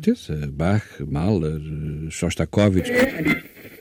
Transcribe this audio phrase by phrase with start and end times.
[0.00, 0.34] Certeza.
[0.50, 1.60] Bach, Mahler,
[2.10, 2.90] Shostakovich.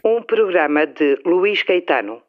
[0.03, 2.21] Um programa de Luís Caetano.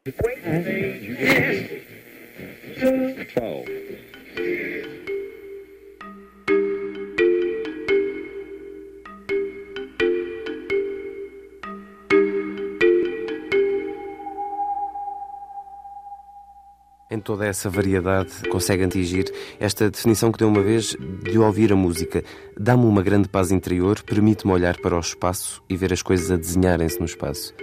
[17.11, 19.25] Em toda essa variedade, consegue atingir
[19.59, 22.23] esta definição que deu uma vez de ouvir a música.
[22.57, 26.37] Dá-me uma grande paz interior, permite-me olhar para o espaço e ver as coisas a
[26.37, 27.53] desenharem-se no espaço.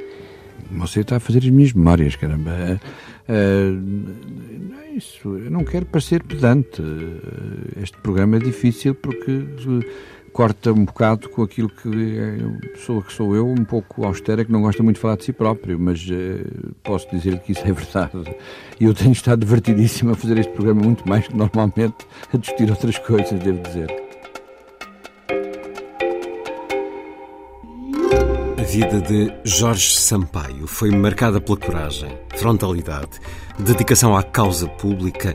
[0.71, 2.79] Você está a fazer as minhas memórias, caramba.
[3.27, 3.73] Uh,
[4.71, 5.39] não é isso.
[5.39, 6.83] Eu não quero parecer pedante.
[7.81, 9.47] Este programa é difícil porque
[10.33, 14.53] corta um bocado com aquilo que é pessoa que sou eu, um pouco austera, que
[14.53, 17.73] não gosta muito de falar de si próprio, mas uh, posso dizer que isso é
[17.73, 18.37] verdade.
[18.79, 22.71] E eu tenho estado divertidíssimo a fazer este programa muito mais que normalmente a discutir
[22.71, 24.09] outras coisas, devo dizer.
[28.59, 33.19] A vida de Jorge Sampaio foi marcada pela coragem, frontalidade,
[33.59, 35.35] dedicação à causa pública,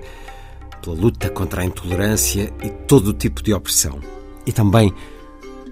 [0.82, 4.00] pela luta contra a intolerância e todo o tipo de opressão.
[4.46, 4.94] E também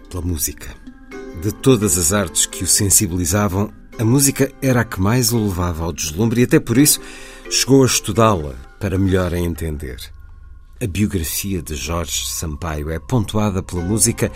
[0.09, 0.69] pela música.
[1.41, 5.83] De todas as artes que o sensibilizavam, a música era a que mais o levava
[5.83, 6.99] ao deslumbre e até por isso
[7.49, 9.97] chegou a estudá-la para melhor a entender.
[10.81, 14.31] A biografia de Jorge Sampaio é pontuada pela música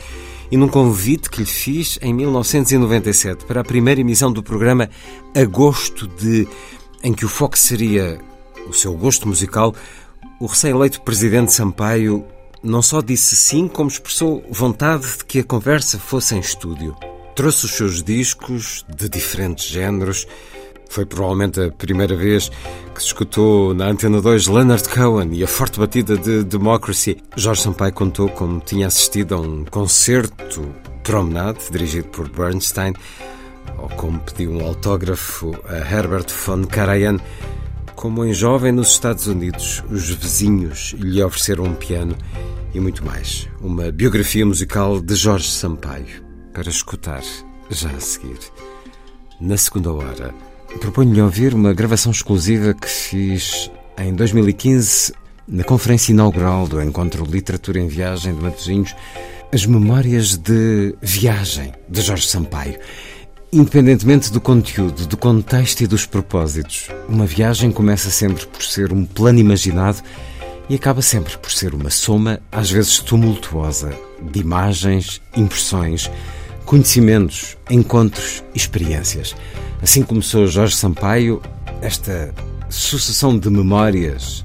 [0.52, 4.90] e num convite que lhe fiz em 1997 para a primeira emissão do programa
[5.36, 6.48] Agosto de,
[7.04, 8.20] em que o foco seria
[8.68, 9.74] o seu gosto musical,
[10.40, 12.24] o recém-eleito presidente Sampaio
[12.66, 16.96] não só disse sim, como expressou vontade de que a conversa fosse em estúdio.
[17.36, 20.28] Trouxe os seus discos de diferentes géneros.
[20.90, 22.50] Foi provavelmente a primeira vez
[22.94, 27.18] que se escutou na Antena 2 Leonard Cohen e a forte batida de Democracy.
[27.36, 30.74] Jorge Sampaio contou como tinha assistido a um concerto
[31.04, 32.94] Promenade, dirigido por Bernstein,
[33.78, 37.20] ou como pediu um autógrafo a Herbert von Karajan.
[37.96, 42.16] Como em jovem nos Estados Unidos, os vizinhos lhe ofereceram um piano
[42.74, 43.48] e muito mais.
[43.62, 46.24] Uma biografia musical de Jorge Sampaio,
[46.54, 47.24] para escutar
[47.70, 48.38] já a seguir.
[49.40, 50.36] Na segunda hora,
[50.80, 55.14] proponho-lhe ouvir uma gravação exclusiva que fiz em 2015
[55.48, 58.94] na conferência inaugural do Encontro Literatura em Viagem de Matosinhos,
[59.54, 62.78] as memórias de viagem de Jorge Sampaio.
[63.52, 69.06] Independentemente do conteúdo, do contexto e dos propósitos, uma viagem começa sempre por ser um
[69.06, 70.02] plano imaginado
[70.68, 76.10] e acaba sempre por ser uma soma, às vezes tumultuosa, de imagens, impressões,
[76.66, 79.36] conhecimentos, encontros, experiências.
[79.82, 81.42] Assim começou Jorge Sampaio
[81.82, 82.34] esta
[82.70, 84.44] sucessão de memórias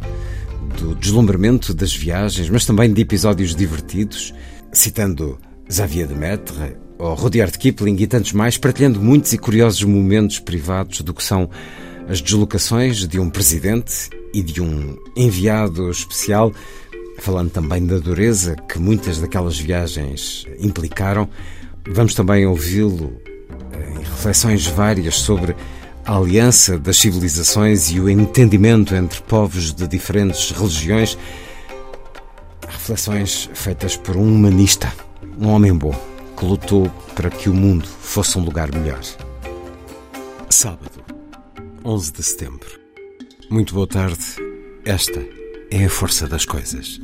[0.78, 4.32] do deslumbramento das viagens, mas também de episódios divertidos,
[4.72, 10.38] citando Xavier de Maître ou Rudyard Kipling e tantos mais, partilhando muitos e curiosos momentos
[10.38, 11.48] privados do que são
[12.06, 16.52] as deslocações de um presidente e de um enviado especial,
[17.18, 21.28] falando também da dureza que muitas daquelas viagens implicaram.
[21.88, 23.16] Vamos também ouvi-lo
[23.72, 25.56] em reflexões várias sobre
[26.04, 31.16] a aliança das civilizações e o entendimento entre povos de diferentes religiões.
[32.68, 34.92] Reflexões feitas por um humanista,
[35.38, 35.94] um homem bom,
[36.40, 39.02] que lutou para que o mundo fosse um lugar melhor.
[40.48, 41.04] Sábado,
[41.84, 42.80] 11 de setembro.
[43.50, 44.24] Muito boa tarde.
[44.86, 45.22] Esta
[45.70, 46.98] é a força das coisas.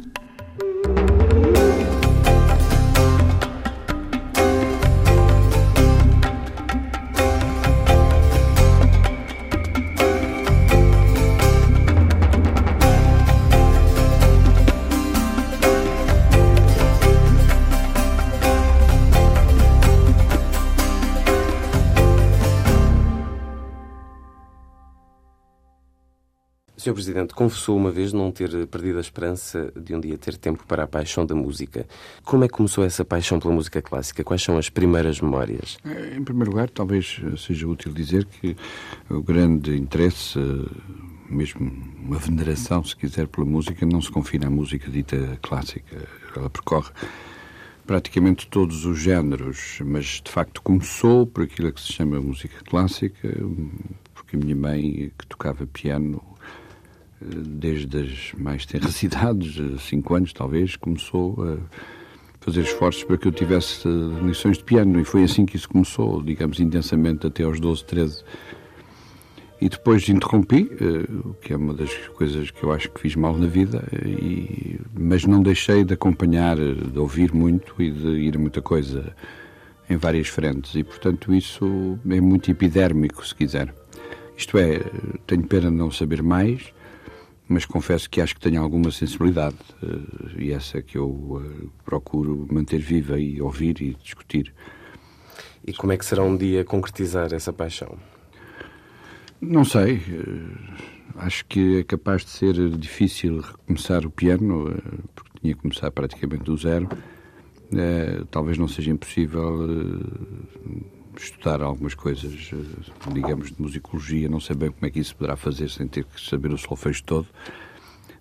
[26.87, 26.95] Sr.
[26.95, 30.85] Presidente, confessou uma vez não ter perdido a esperança de um dia ter tempo para
[30.85, 31.85] a paixão da música.
[32.25, 34.23] Como é que começou essa paixão pela música clássica?
[34.23, 35.79] Quais são as primeiras memórias?
[35.85, 38.57] Em primeiro lugar, talvez seja útil dizer que
[39.11, 40.39] o grande interesse
[41.29, 46.07] mesmo uma veneração, se quiser, pela música, não se confina à música dita clássica.
[46.37, 46.93] Ela percorre
[47.85, 53.29] praticamente todos os géneros, mas de facto começou por aquilo que se chama música clássica,
[54.15, 56.23] porque a minha mãe, que tocava piano
[57.21, 61.57] desde as mais tenras idades, cinco anos talvez, começou a
[62.41, 63.89] fazer esforços para que eu tivesse
[64.23, 68.25] lições de piano e foi assim que isso começou, digamos, intensamente até aos 12, 13
[69.61, 73.17] e depois interrompi, eh, o que é uma das coisas que eu acho que fiz
[73.17, 77.91] mal na vida, eh, e, mas não deixei de acompanhar, eh, de ouvir muito e
[77.91, 79.15] de ir a muita coisa
[79.89, 80.75] em várias frentes.
[80.75, 83.75] E, portanto, isso é muito epidérmico, se quiser.
[84.37, 84.81] Isto é,
[85.27, 86.75] tenho pena de não saber mais,
[87.49, 89.57] mas confesso que acho que tenho alguma sensibilidade,
[90.37, 91.43] e essa é que eu
[91.85, 94.53] procuro manter viva e ouvir e discutir.
[95.67, 97.99] E como é que será um dia concretizar essa paixão?
[99.41, 99.97] Não sei.
[99.97, 100.77] Eh,
[101.17, 104.75] acho que é capaz de ser difícil recomeçar o piano,
[105.15, 106.89] porque tinha que começar praticamente do zero.
[108.31, 109.69] Talvez não seja impossível
[111.23, 112.51] estudar algumas coisas,
[113.13, 114.29] digamos, de musicologia.
[114.29, 117.03] Não sei bem como é que isso poderá fazer sem ter que saber o solfejo
[117.05, 117.27] todo,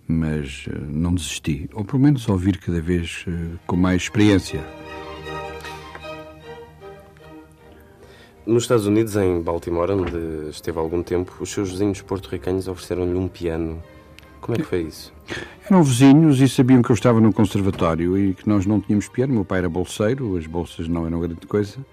[0.08, 1.70] mas não desisti.
[1.74, 3.26] Ou pelo menos ouvir cada vez
[3.66, 4.64] com mais experiência.
[8.46, 13.16] Nos Estados Unidos, em Baltimore, onde esteve há algum tempo, os seus vizinhos porto-ricanos ofereceram-lhe
[13.16, 13.82] um piano.
[14.40, 15.12] Como é que foi isso?
[15.68, 19.34] Eram vizinhos e sabiam que eu estava no conservatório e que nós não tínhamos piano.
[19.34, 21.84] Meu pai era bolseiro, as bolsas não eram grande coisa.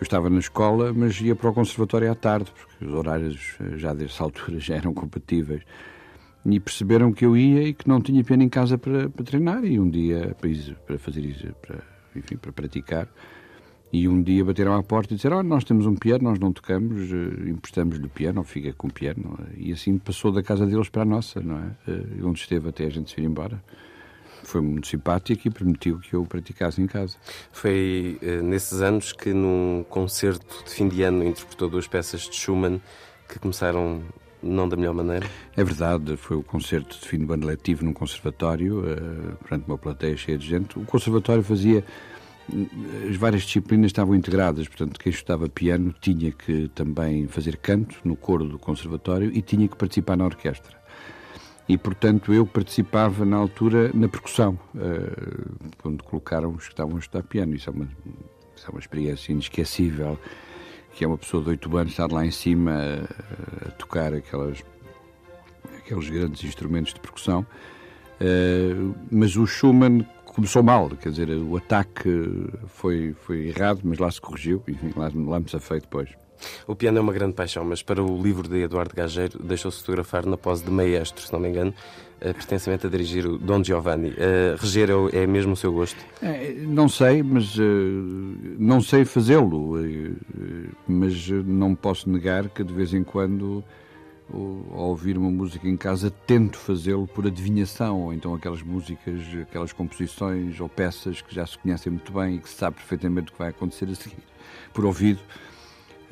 [0.00, 3.76] Eu estava na escola, mas ia para o conservatório à tarde, porque os horários eh,
[3.76, 5.62] já dessa altura já eram compatíveis.
[6.46, 9.64] E perceberam que eu ia e que não tinha piano em casa para, para treinar.
[9.64, 10.36] E um dia,
[10.86, 11.82] para, fazer para,
[12.14, 13.08] enfim, para praticar,
[13.92, 16.52] e um dia bateram à porta e disseram: oh, Nós temos um piano, nós não
[16.52, 19.38] tocamos, uh, emprestamos-lhe o piano, ou fica com o piano.
[19.56, 21.90] E assim passou da casa deles para a nossa, não é?
[21.90, 23.62] Uh, onde esteve até a gente se ir embora.
[24.48, 27.16] Foi muito simpático e permitiu que eu praticasse em casa.
[27.52, 32.34] Foi uh, nesses anos que, num concerto de fim de ano, interpretou duas peças de
[32.34, 32.80] Schumann
[33.28, 34.02] que começaram
[34.42, 35.26] não da melhor maneira?
[35.54, 39.76] É verdade, foi o concerto de fim de ano letivo num conservatório, uh, perante uma
[39.76, 40.78] plateia cheia de gente.
[40.78, 41.84] O conservatório fazia
[43.06, 48.16] as várias disciplinas estavam integradas, portanto, quem estudava piano tinha que também fazer canto no
[48.16, 50.77] coro do conservatório e tinha que participar na orquestra.
[51.68, 56.98] E, portanto, eu participava na altura na percussão, uh, quando colocaram os que estavam a
[56.98, 57.54] estudar piano.
[57.54, 57.88] Isso é uma,
[58.56, 60.18] isso é uma experiência inesquecível,
[60.94, 64.64] que é uma pessoa de 8 anos estar lá em cima a, a tocar aquelas,
[65.76, 67.46] aqueles grandes instrumentos de percussão.
[68.20, 72.08] Uh, mas o Schumann começou mal, quer dizer, o ataque
[72.68, 76.08] foi, foi errado, mas lá se corrigiu, enfim, lá, lá me safei depois.
[76.66, 80.26] O piano é uma grande paixão, mas para o livro de Eduardo Gageiro deixou-se fotografar
[80.26, 81.74] na pose de maestro, se não me engano,
[82.20, 84.10] uh, pertencimento a dirigir o Don Giovanni.
[84.10, 85.98] Uh, reger é, é, mesmo o seu gosto?
[86.22, 87.62] É, não sei, mas uh,
[88.58, 89.74] não sei fazê-lo,
[90.86, 93.64] mas não posso negar que de vez em quando
[94.32, 99.72] ao ouvir uma música em casa, tento fazê-lo por adivinhação, ou então aquelas músicas, aquelas
[99.72, 103.32] composições ou peças que já se conhecem muito bem e que se sabe perfeitamente o
[103.32, 104.22] que vai acontecer a seguir,
[104.74, 105.20] por ouvido.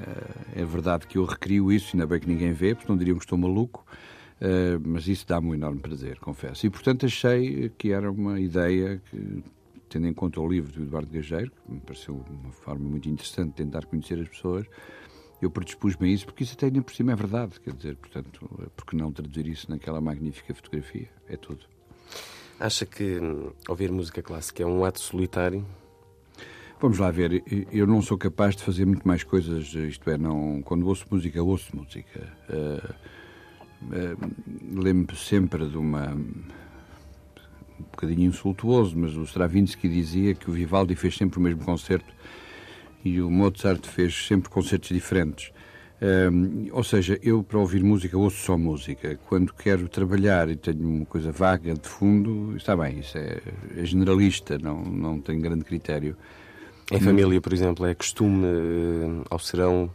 [0.01, 3.17] Eh, é verdade que eu recrio isso, ainda bem que ninguém vê, porque não diriam
[3.17, 3.85] que estou maluco,
[4.41, 6.67] eh, mas isso dá-me um enorme prazer, confesso.
[6.67, 9.43] E portanto achei que era uma ideia que,
[9.89, 13.51] tendo em conta o livro do Eduardo Gageiro, que me pareceu uma forma muito interessante
[13.51, 14.67] de tentar conhecer as pessoas,
[15.41, 18.71] eu predispus-me a isso, porque isso até ainda por cima é verdade, quer dizer, portanto,
[18.75, 21.09] porque não traduzir isso naquela magnífica fotografia?
[21.29, 21.65] É tudo.
[22.59, 25.67] Acha que hum, ouvir música clássica é um ato solitário?
[26.79, 27.43] Vamos lá ver,
[27.73, 31.43] eu não sou capaz de fazer muito mais coisas, isto é, não, quando ouço música,
[31.43, 32.29] ouço música.
[32.51, 32.95] Uh,
[33.95, 36.13] uh, Lembro-me sempre de uma.
[36.13, 42.13] um bocadinho insultuoso, mas o Stravinsky dizia que o Vivaldi fez sempre o mesmo concerto
[43.03, 45.53] e o Mozart fez sempre concertos diferentes.
[46.03, 49.19] Um, ou seja, eu para ouvir música ouço só música.
[49.27, 53.41] Quando quero trabalhar e tenho uma coisa vaga de fundo, está bem, isso é,
[53.79, 56.15] é generalista, não, não tem grande critério.
[56.91, 58.47] Em família, por exemplo, é costume
[59.29, 59.91] ao serão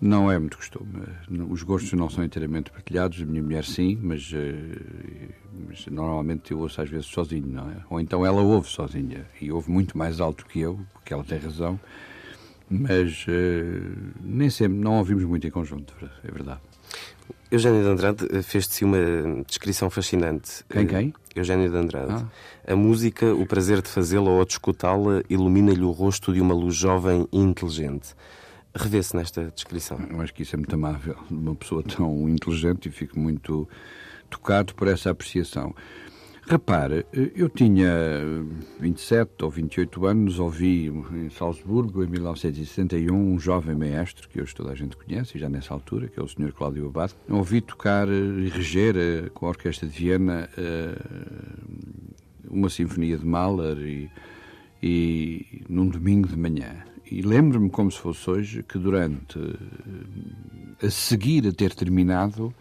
[0.00, 1.02] não é muito costume.
[1.48, 5.30] Os gostos não são inteiramente partilhados, a minha mulher sim, mas, eh,
[5.66, 7.76] mas, normalmente eu ouço às vezes sozinho, não é?
[7.88, 11.38] Ou então ela ouve sozinha e ouve muito mais alto que eu, porque ela tem
[11.38, 11.80] razão,
[12.68, 16.60] mas uh, nem sempre, não ouvimos muito em conjunto, é verdade.
[17.50, 18.98] Eugênio de Andrade eh, fez-te uma
[19.46, 20.64] descrição fascinante.
[20.68, 21.14] Quem, quem?
[21.34, 22.12] Eugênio de Andrade.
[22.12, 22.72] Ah.
[22.72, 26.74] A música, o prazer de fazê-la ou de escutá-la, ilumina-lhe o rosto de uma luz
[26.74, 28.14] jovem e inteligente.
[28.74, 29.98] revê-se nesta descrição.
[30.10, 33.68] Eu acho que isso é muito amável de uma pessoa tão inteligente e fico muito
[34.28, 35.74] tocado por essa apreciação.
[36.48, 37.90] Repare, eu tinha
[38.78, 44.70] 27 ou 28 anos, ouvi em Salzburgo, em 1971, um jovem maestro, que hoje toda
[44.70, 46.52] a gente conhece, já nessa altura, que é o Sr.
[46.52, 50.96] Cláudio Abad, ouvi tocar e reger eh, com a Orquestra de Viena eh,
[52.48, 54.10] uma sinfonia de Mahler e,
[54.80, 56.84] e num domingo de manhã.
[57.10, 62.54] E lembro-me como se fosse hoje que durante eh, a seguir a ter terminado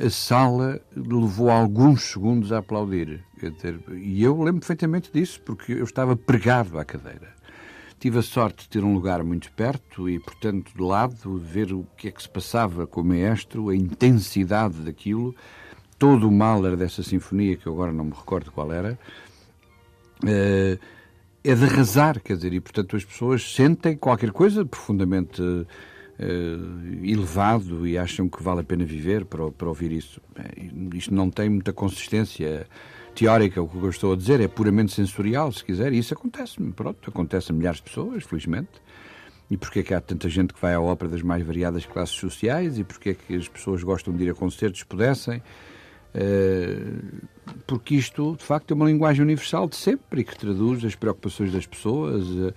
[0.00, 3.24] a sala levou alguns segundos a aplaudir.
[3.96, 7.36] E eu lembro perfeitamente disso, porque eu estava pregado à cadeira.
[7.98, 11.84] Tive a sorte de ter um lugar muito perto e, portanto, de lado, ver o
[11.96, 15.34] que é que se passava com o maestro, a intensidade daquilo,
[15.98, 18.96] todo o Mahler dessa sinfonia, que eu agora não me recordo qual era,
[20.24, 20.78] eh,
[21.42, 25.42] é de arrasar, quer dizer, e, portanto, as pessoas sentem qualquer coisa profundamente
[26.18, 30.20] uh, elevado e acham que vale a pena viver para, para ouvir isso.
[30.94, 32.66] Isto não tem muita consistência
[33.14, 36.72] teórica, o que eu estou a dizer, é puramente sensorial, se quiser, e isso acontece-me,
[36.72, 38.70] pronto, acontece a milhares de pessoas, felizmente.
[39.50, 42.14] E porquê é que há tanta gente que vai à ópera das mais variadas classes
[42.14, 45.42] sociais e porquê é que as pessoas gostam de ir a concertos, pudessem.
[46.14, 47.26] Uh,
[47.66, 51.52] porque isto, de facto, é uma linguagem universal de sempre e que traduz as preocupações
[51.52, 52.54] das pessoas, uh,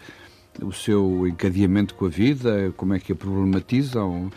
[0.62, 4.31] o seu encadeamento com a vida, como é que a problematizam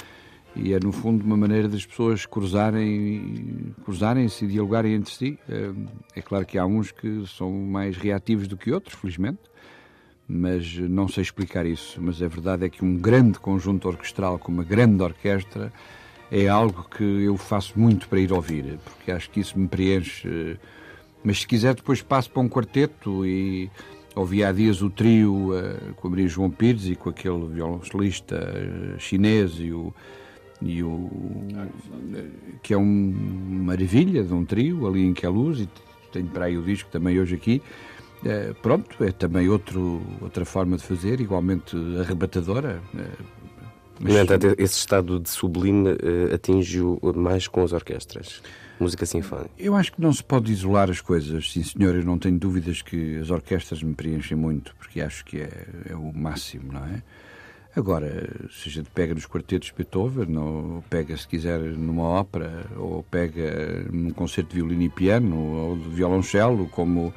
[0.56, 5.38] e é no fundo uma maneira das pessoas cruzarem cruzarem-se e dialogarem entre si.
[5.48, 9.40] É, é claro que há uns que são mais reativos do que outros, felizmente,
[10.28, 12.00] mas não sei explicar isso.
[12.00, 15.72] Mas a verdade é que um grande conjunto orquestral com uma grande orquestra
[16.30, 20.56] é algo que eu faço muito para ir ouvir, porque acho que isso me preenche.
[21.22, 23.70] Mas se quiser depois passo para um quarteto e
[24.14, 28.36] Ouvi há dias o trio uh, com a Maria João Pires e com aquele violoncelista
[28.36, 29.92] uh, chinês e o,
[30.62, 31.42] e o
[32.62, 35.68] que é uma maravilha de um trio ali em Queluz e
[36.12, 37.60] tenho para aí o disco também hoje aqui.
[38.22, 42.80] Uh, pronto, é também outro, outra forma de fazer, igualmente arrebatadora.
[44.00, 44.12] Mas...
[44.12, 45.90] No entanto, esse estado de sublime
[46.32, 48.42] atinge-o mais com as orquestras
[48.78, 49.50] música sinfónica?
[49.58, 52.82] Eu acho que não se pode isolar as coisas, sim senhor, eu não tenho dúvidas
[52.82, 57.02] que as orquestras me preenchem muito, porque acho que é, é o máximo, não é?
[57.76, 62.66] Agora, se a gente pega nos quartetos de Beethoven, ou pega, se quiser, numa ópera,
[62.76, 67.12] ou pega num concerto de violino e piano, ou de violoncelo, como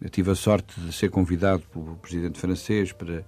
[0.00, 3.24] eu tive a sorte de ser convidado pelo presidente francês para,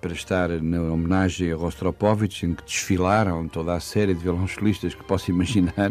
[0.00, 5.02] para estar na homenagem a Rostropovich, em que desfilaram toda a série de violoncelistas que
[5.02, 5.90] posso imaginar,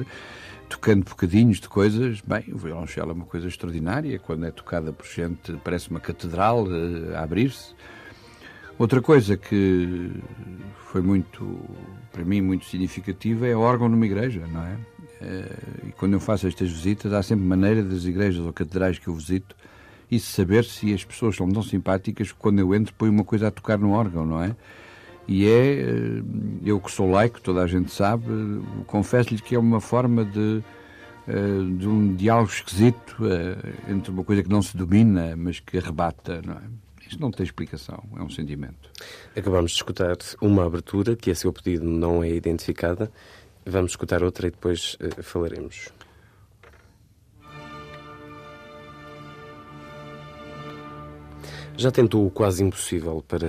[0.70, 2.22] tocando bocadinhos de coisas.
[2.22, 6.66] Bem, o violoncelo é uma coisa extraordinária, quando é tocada por gente, parece uma catedral
[6.66, 7.74] uh, a abrir-se.
[8.78, 10.12] Outra coisa que
[10.92, 11.60] foi muito,
[12.12, 14.74] para mim, muito significativa é o órgão numa igreja, não é?
[15.22, 19.08] Uh, e quando eu faço estas visitas, há sempre maneira das igrejas ou catedrais que
[19.08, 19.56] eu visito
[20.12, 23.48] e saber se as pessoas são tão simpáticas que quando eu entro põe uma coisa
[23.48, 24.56] a tocar no órgão, não é?
[25.28, 26.24] E é, eh,
[26.64, 28.26] eu que sou laico, toda a gente sabe,
[28.86, 30.62] confesso-lhe que é uma forma de,
[31.28, 35.78] eh, de um diálogo esquisito eh, entre uma coisa que não se domina, mas que
[35.78, 36.62] arrebata, não é?
[37.08, 38.90] Isto não tem explicação, é um sentimento.
[39.36, 43.12] Acabamos de escutar uma abertura que, a seu pedido, não é identificada.
[43.64, 45.90] Vamos escutar outra e depois uh, falaremos.
[51.78, 53.48] Já tentou o quase impossível para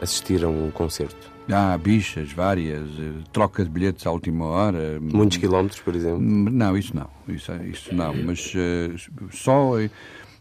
[0.00, 1.30] assistir a um concerto?
[1.52, 5.00] Há bichas várias, eh, troca de bilhetes à última hora.
[5.00, 6.20] Muitos quilómetros, por exemplo?
[6.20, 9.72] Não, isso não, isso, isso não, mas uh, só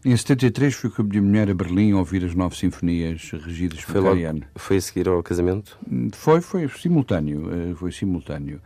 [0.06, 4.02] em 73 fui com a minha mulher a Berlim ouvir as nove sinfonias regidas por
[4.02, 4.42] Karajan.
[4.56, 5.78] Foi a seguir ao casamento?
[6.14, 8.62] Foi, foi simultâneo, eh, foi simultâneo.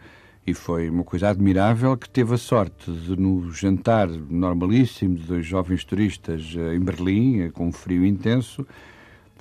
[0.45, 5.45] E foi uma coisa admirável que teve a sorte de, no jantar normalíssimo de dois
[5.45, 8.67] jovens turistas em Berlim, com um frio intenso,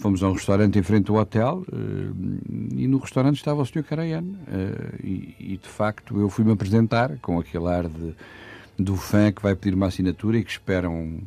[0.03, 3.85] Fomos a um restaurante em frente ao hotel uh, e no restaurante estava o Sr.
[3.85, 4.25] Karayan.
[4.25, 8.13] Uh, e, e, de facto eu fui-me apresentar com aquele ar de,
[8.77, 11.21] do fã que vai pedir uma assinatura e que espera um,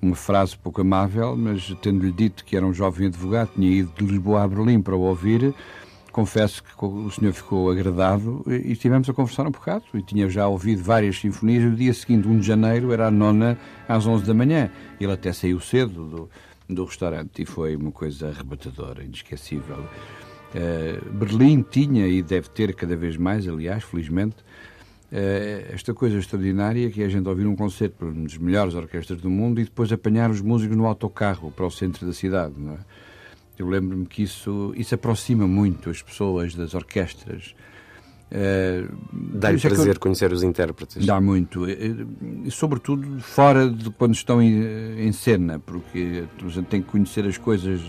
[0.00, 4.04] uma frase pouco amável, mas tendo-lhe dito que era um jovem advogado, tinha ido de
[4.04, 5.52] Lisboa a Berlim para o ouvir,
[6.12, 10.46] confesso que o senhor ficou agradado e estivemos a conversar um bocado e tinha já
[10.46, 14.24] ouvido várias sinfonias e o dia seguinte, 1 de janeiro, era a nona às 11
[14.24, 14.70] da manhã.
[15.00, 16.30] Ele até saiu cedo do,
[16.68, 19.86] do restaurante e foi uma coisa arrebatadora, inesquecível.
[20.54, 24.36] Uh, Berlim tinha e deve ter cada vez mais, aliás, felizmente,
[25.12, 28.74] uh, esta coisa extraordinária que é a gente ouvir um concerto por uma das melhores
[28.74, 32.54] orquestras do mundo e depois apanhar os músicos no autocarro para o centro da cidade.
[32.68, 32.78] É?
[33.58, 37.54] Eu lembro-me que isso, isso aproxima muito as pessoas das orquestras.
[38.32, 40.00] Uh, Dá-lhe prazer eu...
[40.00, 41.04] conhecer os intérpretes.
[41.04, 41.68] Dá muito.
[41.68, 47.36] E, sobretudo fora de quando estão em, cena, porque a gente tem que conhecer as
[47.36, 47.80] coisas.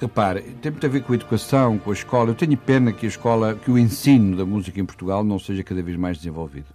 [0.00, 2.30] Repare, tem muito a ver com a educação, com a escola.
[2.30, 5.62] Eu tenho pena que a escola, que o ensino da música em Portugal não seja
[5.62, 6.66] cada vez mais desenvolvido.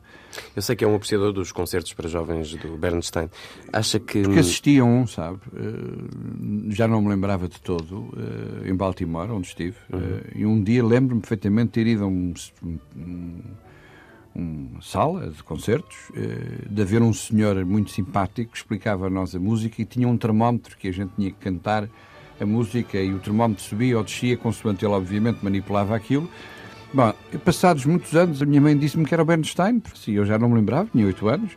[0.56, 3.30] Eu sei que é um apreciador dos concertos para jovens do Bernstein.
[3.72, 4.22] Acha que.
[4.22, 5.40] Porque assistiam, sabe?
[5.56, 9.76] Eh, já não me lembrava de todo, eh, em Baltimore, onde estive.
[9.92, 10.00] Uhum.
[10.00, 12.34] Eh, e um dia lembro-me perfeitamente de ter ido a um,
[12.96, 13.42] um,
[14.36, 15.98] uma sala de concertos,
[16.70, 20.18] de haver um senhor muito simpático que explicava a nós a música e tinha um
[20.18, 21.90] termómetro que a gente tinha que cantar
[22.40, 26.30] a música e o termómetro subia ou descia, consoante ele, obviamente, manipulava aquilo
[26.92, 27.14] Bom,
[27.46, 30.50] passados muitos anos, a minha mãe disse-me que era o Bernstein, porque eu já não
[30.50, 31.52] me lembrava, tinha oito anos,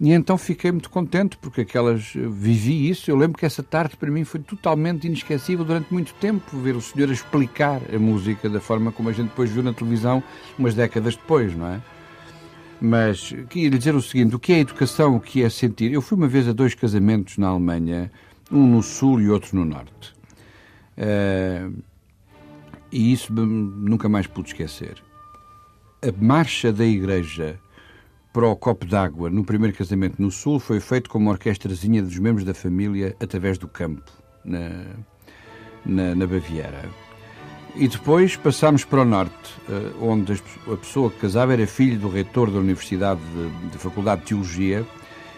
[0.00, 3.10] e então fiquei muito contente, porque aquelas vivi isso.
[3.10, 6.80] Eu lembro que essa tarde para mim foi totalmente inesquecível durante muito tempo, ver o
[6.80, 10.22] senhor explicar a música da forma como a gente depois viu na televisão,
[10.56, 11.80] umas décadas depois, não é?
[12.80, 15.92] Mas queria lhe dizer o seguinte: o que é educação, o que é sentir?
[15.92, 18.10] Eu fui uma vez a dois casamentos na Alemanha,
[18.50, 20.14] um no sul e outro no norte.
[20.96, 21.89] Uh,
[22.92, 25.02] e isso nunca mais pude esquecer.
[26.02, 27.58] A marcha da igreja
[28.32, 32.16] para o copo d'água no primeiro casamento no Sul foi feito com uma orquestrazinha dos
[32.18, 34.10] membros da família através do campo,
[34.44, 34.84] na,
[35.84, 36.88] na, na Baviera.
[37.76, 42.08] E depois passámos para o Norte, eh, onde a pessoa que casava era filho do
[42.08, 43.20] reitor da Universidade
[43.72, 44.84] da Faculdade de Teologia,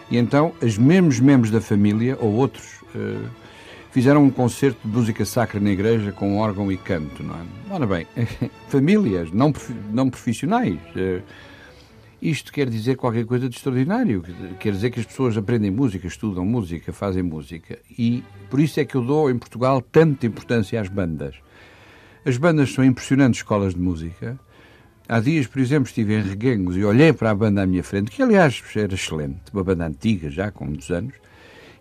[0.09, 3.29] e então os mesmos membros da família, ou outros, eh,
[3.93, 7.43] fizeram um concerto de música sacra na igreja com órgão e canto, não é?
[7.69, 8.07] Ora bem,
[8.67, 9.53] famílias não,
[9.91, 10.79] não profissionais.
[10.95, 11.21] Eh,
[12.19, 14.23] isto quer dizer qualquer coisa de extraordinário.
[14.59, 17.77] Quer dizer que as pessoas aprendem música, estudam música, fazem música.
[17.95, 21.35] E por isso é que eu dou em Portugal tanta importância às bandas.
[22.25, 24.39] As bandas são impressionantes escolas de música.
[25.07, 28.09] Há dias, por exemplo, estive em Reguengos e olhei para a banda à minha frente,
[28.09, 31.13] que aliás era excelente, uma banda antiga já, com muitos anos,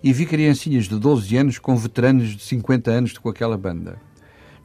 [0.03, 3.99] e vi criancinhas de 12 anos com veteranos de 50 anos com aquela banda.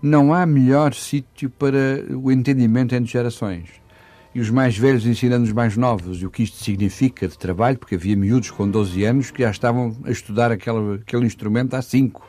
[0.01, 3.69] Não há melhor sítio para o entendimento entre gerações.
[4.33, 7.77] E os mais velhos ensinando os mais novos, e o que isto significa de trabalho,
[7.77, 11.81] porque havia miúdos com 12 anos que já estavam a estudar aquele, aquele instrumento há
[11.81, 12.21] 5.
[12.21, 12.25] Uh,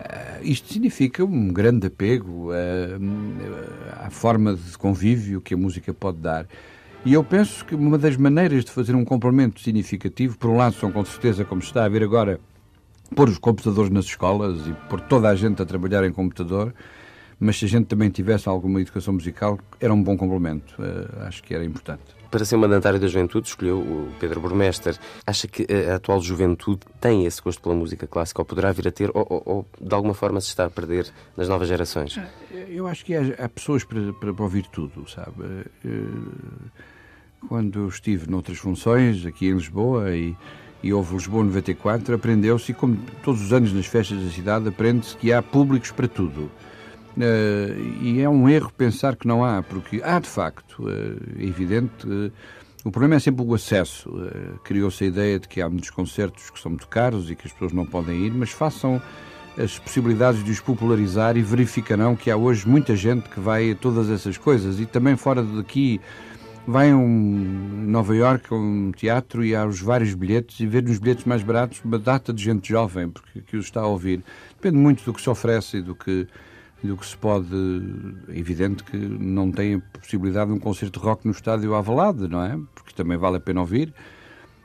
[0.00, 6.18] ah, isto significa um grande apego uh, à forma de convívio que a música pode
[6.18, 6.46] dar.
[7.06, 10.74] E eu penso que uma das maneiras de fazer um complemento significativo, por um lado,
[10.74, 12.40] são com certeza, como se está a ver agora,
[13.14, 16.72] pôr os computadores nas escolas e pôr toda a gente a trabalhar em computador,
[17.38, 20.74] mas se a gente também tivesse alguma educação musical, era um bom complemento.
[20.78, 22.02] Uh, acho que era importante.
[22.30, 24.96] Para ser mandatário da juventude, escolheu o Pedro Burmester.
[25.26, 28.90] Acha que a atual juventude tem esse gosto pela música clássica, ou poderá vir a
[28.90, 32.18] ter, ou, ou, ou de alguma forma se está a perder nas novas gerações?
[32.68, 35.42] Eu acho que há, há pessoas para, para ouvir tudo, sabe?
[35.84, 36.70] Uh,
[37.48, 40.36] quando estive noutras funções aqui em Lisboa e,
[40.82, 45.16] e houve Lisboa 94, aprendeu-se, e como todos os anos nas festas da cidade, aprende-se
[45.16, 46.50] que há públicos para tudo.
[47.16, 51.44] Uh, e é um erro pensar que não há, porque há de facto, uh, é
[51.44, 52.32] evidente, uh,
[52.84, 54.10] o problema é sempre o acesso.
[54.62, 57.52] Criou-se a ideia de que há muitos concertos que são muito caros e que as
[57.52, 59.00] pessoas não podem ir, mas façam
[59.56, 63.74] as possibilidades de os popularizar e verificarão que há hoje muita gente que vai a
[63.74, 65.98] todas essas coisas e também fora daqui
[66.66, 70.82] vai a um Nova York a um teatro e há os vários bilhetes e ver
[70.82, 74.24] nos bilhetes mais baratos uma data de gente jovem porque que os está a ouvir.
[74.56, 76.26] Depende muito do que se oferece e do que
[76.82, 77.48] do que se pode.
[78.28, 82.28] É evidente que não tem a possibilidade de um concerto de rock no estádio Avalade,
[82.28, 82.58] não é?
[82.74, 83.92] Porque também vale a pena ouvir.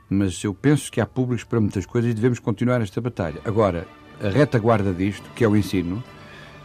[0.08, 3.40] Mas eu penso que há públicos para muitas coisas e devemos continuar esta batalha.
[3.44, 3.86] Agora,
[4.22, 6.02] a retaguarda disto, que é o ensino,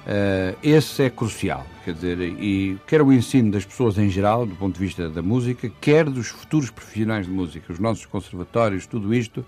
[0.05, 4.55] Uh, esse é crucial, quer dizer, e quer o ensino das pessoas em geral, do
[4.55, 9.15] ponto de vista da música, quer dos futuros profissionais de música, os nossos conservatórios, tudo
[9.15, 9.43] isto.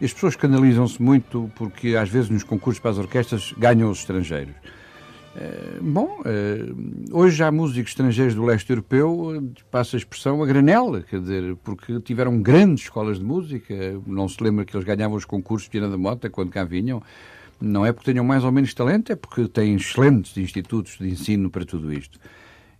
[0.00, 4.54] As pessoas canalizam-se muito porque às vezes nos concursos para as orquestras ganham os estrangeiros.
[5.34, 11.02] Uh, bom, uh, hoje há músicos estrangeiros do leste europeu, passa a expressão a granela,
[11.02, 13.74] quer dizer, porque tiveram grandes escolas de música,
[14.06, 17.02] não se lembra que eles ganhavam os concursos de Piana da Mota quando cá vinham,
[17.60, 21.50] não é porque tenham mais ou menos talento, é porque têm excelentes institutos de ensino
[21.50, 22.18] para tudo isto.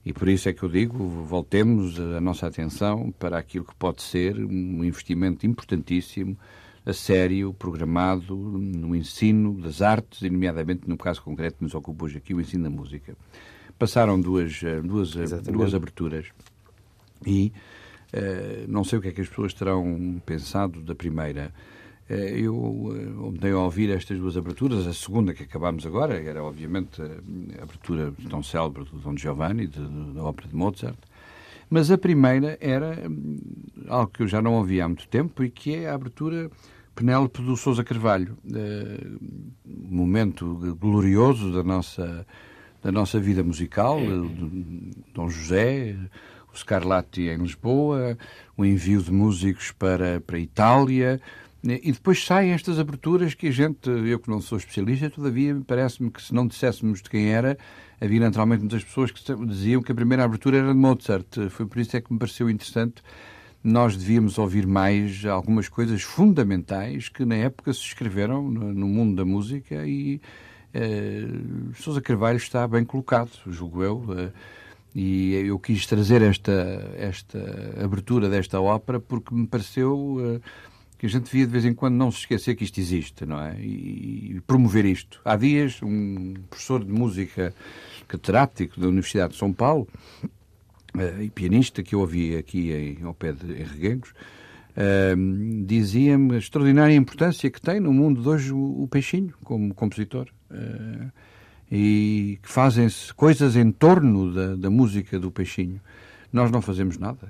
[0.05, 4.03] E por isso é que eu digo, voltemos a nossa atenção para aquilo que pode
[4.03, 6.39] ser um investimento importantíssimo,
[6.87, 12.07] a sério, programado no ensino das artes, e nomeadamente no caso concreto que nos ocupa
[12.07, 13.15] hoje aqui, o ensino da música.
[13.79, 16.27] Passaram duas, eh, duas, eh, duas aberturas
[17.27, 17.53] e
[18.15, 21.53] uh, não sei o que é que as pessoas terão pensado da primeira.
[22.09, 27.03] Eh, eu andei a ouvir estas duas aberturas, a segunda que acabámos agora, era obviamente
[27.03, 29.81] a abertura tão célebre do Dom Giovanni, de,
[30.15, 30.99] da ópera de Mozart,
[31.69, 33.39] mas a primeira era hum,
[33.89, 36.51] algo que eu já não ouvi há muito tempo e que é a abertura
[36.95, 42.27] Penélope do Sousa Carvalho, um momento glorioso da nossa,
[42.83, 44.01] da nossa vida musical,
[45.15, 45.95] Dom José,
[46.53, 48.19] o Scarlatti em Lisboa,
[48.57, 51.21] o envio de músicos para, para a Itália,
[51.63, 56.11] e depois saem estas aberturas que a gente, eu que não sou especialista, todavia parece-me
[56.11, 57.59] que se não disséssemos de quem era,
[58.01, 61.27] havia naturalmente muitas pessoas que diziam que a primeira abertura era de Mozart.
[61.51, 63.03] Foi por isso é que me pareceu interessante.
[63.63, 69.25] Nós devíamos ouvir mais algumas coisas fundamentais que na época se escreveram no mundo da
[69.25, 70.21] música e
[70.75, 73.97] uh, Sousa Carvalho está bem colocado, julgo eu.
[73.97, 74.33] Uh,
[74.95, 76.53] e eu quis trazer esta,
[76.97, 77.39] esta
[77.83, 79.97] abertura desta ópera porque me pareceu.
[79.97, 80.41] Uh,
[80.99, 83.41] que a gente devia de vez em quando não se esquecer que isto existe, não
[83.41, 83.57] é?
[83.61, 85.21] E, promover isto.
[85.25, 87.55] Há dias, um professor de música
[88.09, 89.87] catedrático da Universidade de São Paulo
[90.95, 96.39] uh, e pianista que eu ouvi aqui em, ao pé de Reguengos, uh, dizia-me a
[96.39, 100.29] extraordinária importância que tem no mundo de hoje o, o Peixinho, como compositor.
[100.51, 101.13] Uh,
[101.71, 105.81] e que fazem-se coisas em torno da, da música do Peixinho.
[106.33, 107.29] Nós não fazemos nada,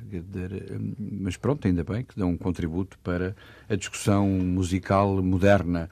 [0.99, 3.37] mas pronto, ainda bem que dão um contributo para
[3.69, 5.89] a discussão musical moderna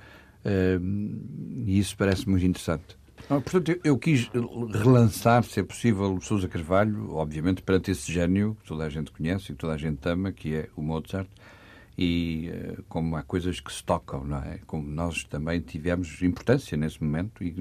[1.65, 2.97] e isso parece muito interessante.
[3.29, 4.31] portanto, eu, quis
[4.73, 9.11] relançar, se é possível, o Sousa Carvalho, obviamente, perante esse gênio que toda a gente
[9.11, 11.29] conhece e que toda a gente ama, que é o Mozart,
[11.99, 14.61] e uh, como há coisas que se tocam, não é?
[14.67, 17.55] Como nós também tivemos importância nesse momento e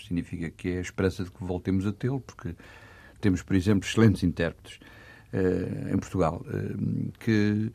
[0.00, 2.54] significa que é a esperança de que voltemos a tê-lo, porque
[3.20, 4.78] temos, por exemplo, excelentes intérpretes
[5.32, 7.70] uh, em Portugal uh, que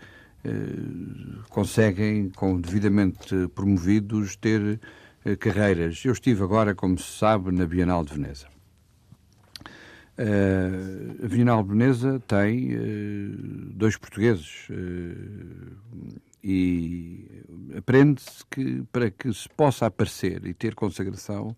[0.46, 4.80] uh, conseguem, com devidamente promovidos, ter
[5.40, 6.04] carreiras.
[6.04, 8.48] Eu estive agora, como se sabe, na Bienal de Veneza.
[10.18, 12.76] a Bienal de Veneza tem
[13.76, 14.68] dois portugueses
[16.44, 17.44] e
[17.78, 21.56] aprende-se que para que se possa aparecer e ter consagração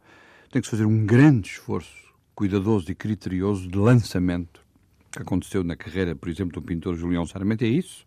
[0.52, 2.03] tem que se fazer um grande esforço
[2.36, 4.62] cuidadoso e criterioso de lançamento
[5.12, 8.04] que aconteceu na carreira, por exemplo, do pintor Julião Sarmento, é isso.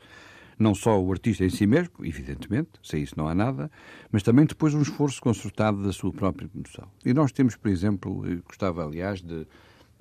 [0.58, 3.70] Não só o artista em si mesmo, evidentemente, sem isso não há nada,
[4.10, 6.88] mas também depois um esforço concertado da sua própria promoção.
[7.04, 9.46] E nós temos, por exemplo, gostava, aliás, de,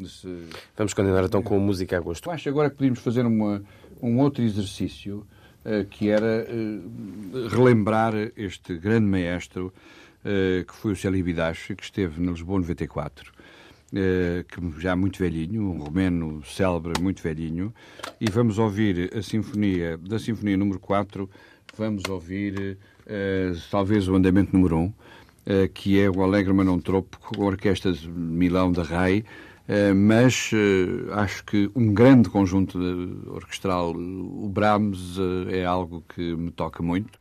[0.04, 0.28] se...
[0.76, 2.30] Vamos continuar então com a música a gosto.
[2.30, 3.64] Eu acho agora que podíamos fazer uma,
[4.02, 5.28] um outro exercício,
[5.66, 9.74] uh, que era uh, relembrar este grande maestro,
[10.22, 13.35] uh, que foi o Célio Bidache, que esteve na Lisboa 94 eh,
[14.50, 17.74] que já muito velhinho, um romeno célebre muito velhinho,
[18.20, 21.30] e vamos ouvir a sinfonia, da sinfonia número 4,
[21.78, 24.94] vamos ouvir uh, talvez o andamento número 1, uh,
[25.74, 29.24] que é o Alegre Manon Tropo, com a Orquestra de Milão da RAI,
[29.96, 30.52] mas
[31.14, 32.78] acho que um grande conjunto
[33.34, 35.18] orquestral, o Brahms,
[35.50, 37.18] é algo que me toca muito.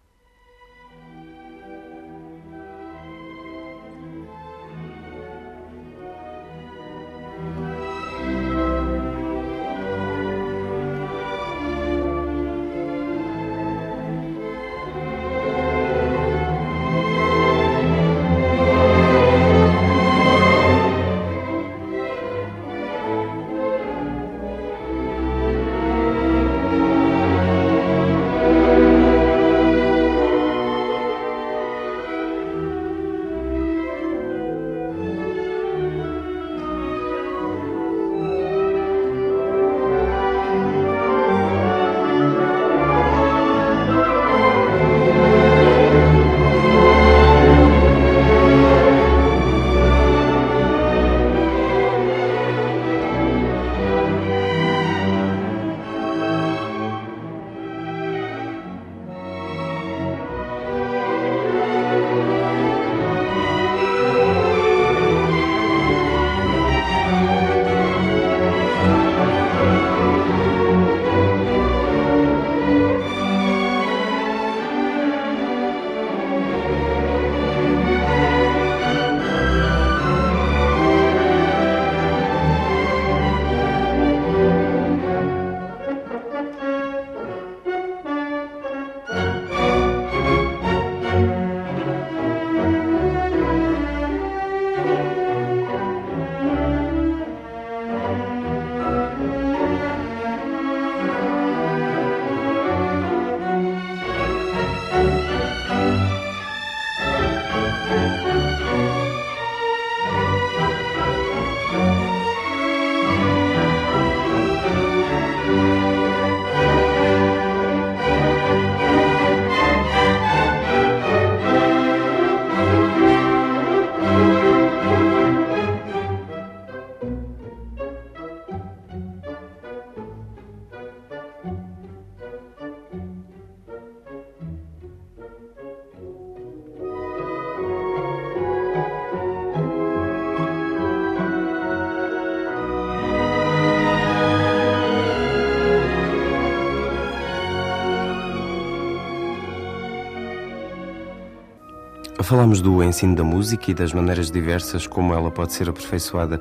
[152.25, 156.41] Falamos do ensino da música e das maneiras diversas como ela pode ser aperfeiçoada.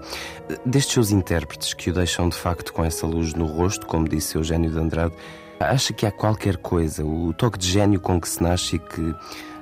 [0.65, 4.37] Destes seus intérpretes que o deixam de facto com essa luz no rosto, como disse
[4.37, 5.13] Eugênio de Andrade,
[5.59, 9.13] acha que há qualquer coisa, o toque de gênio com que se nasce e que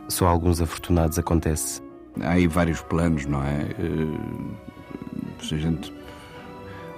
[0.08, 1.82] só alguns afortunados acontece?
[2.22, 3.66] Há aí vários planos, não é?
[3.80, 5.92] Eh, se a gente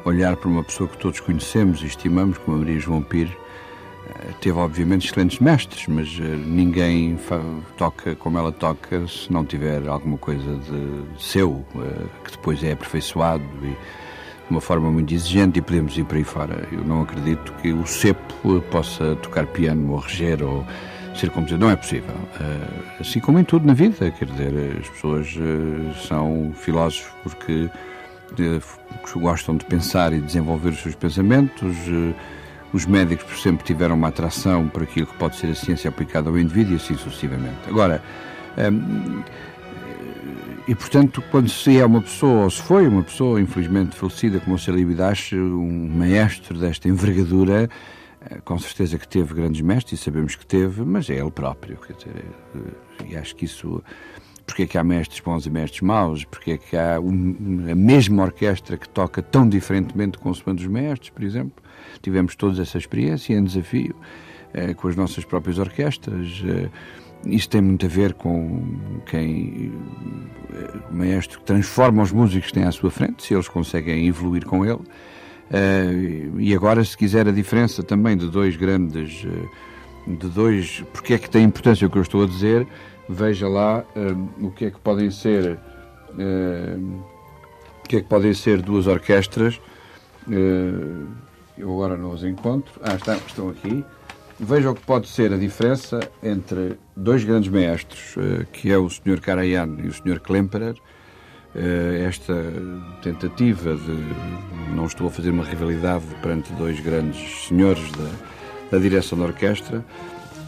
[0.04, 3.34] olhar para uma pessoa que todos conhecemos e estimamos, como a Maria João Pires,
[4.42, 7.18] teve obviamente excelentes mestres, mas eh, ninguém
[7.78, 12.74] toca como ela toca se não tiver alguma coisa de seu, eh, que depois é
[12.74, 16.68] aperfeiçoado e de uma forma muito exigente e podemos ir para aí fora.
[16.72, 20.66] Eu não acredito que o cepo possa tocar piano ou reger ou
[21.16, 21.60] ser compositor.
[21.60, 22.14] Não é possível.
[23.00, 25.34] Assim como em tudo na vida, quer dizer, as pessoas
[26.06, 27.70] são filósofos porque
[29.16, 31.78] gostam de pensar e desenvolver os seus pensamentos
[32.74, 36.30] os médicos por sempre tiveram uma atração por aquilo que pode ser a ciência aplicada
[36.30, 37.60] ao indivíduo e assim sucessivamente.
[37.68, 38.04] Agora,
[38.58, 39.22] hum,
[40.68, 44.56] e portanto, quando se é uma pessoa, ou se foi uma pessoa, infelizmente falecida, como
[44.56, 47.70] o Célio Bidache, um maestro desta envergadura,
[48.22, 51.78] eh, com certeza que teve grandes mestres, e sabemos que teve, mas é ele próprio.
[51.78, 53.84] Quer dizer, eh, e acho que isso.
[54.46, 56.26] Porque é que há mestres bons e mestres maus?
[56.26, 61.10] Porque é que há um, a mesma orquestra que toca tão diferentemente com os mestres,
[61.10, 61.63] por exemplo?
[62.02, 63.96] Tivemos todos essa experiência em desafio
[64.54, 66.44] eh, com as nossas próprias orquestras.
[66.46, 66.70] Eh,
[67.26, 68.78] isso tem muito a ver com
[69.08, 69.74] quem
[70.54, 74.46] eh, o maestro transforma os músicos que tem à sua frente, se eles conseguem evoluir
[74.46, 74.82] com ele.
[76.40, 79.26] e agora, se quiser a diferença também de dois grandes,
[80.08, 82.68] de dois, porque é que tem importância o que eu estou a dizer,
[83.10, 83.86] veja lá
[84.42, 85.60] o que é que podem ser,
[87.84, 89.60] o que é que podem ser duas orquestras
[91.58, 92.74] eu agora não os encontro.
[92.82, 93.84] Ah, estão, estão aqui.
[94.40, 98.90] Veja o que pode ser a diferença entre dois grandes mestres, eh, que é o
[98.90, 99.22] Sr.
[99.22, 100.20] Karajan e o Sr.
[100.20, 100.76] Klemperer.
[101.56, 102.34] Eh, esta
[103.02, 104.74] tentativa de.
[104.76, 108.10] Não estou a fazer uma rivalidade perante dois grandes senhores da,
[108.72, 109.86] da direção da orquestra,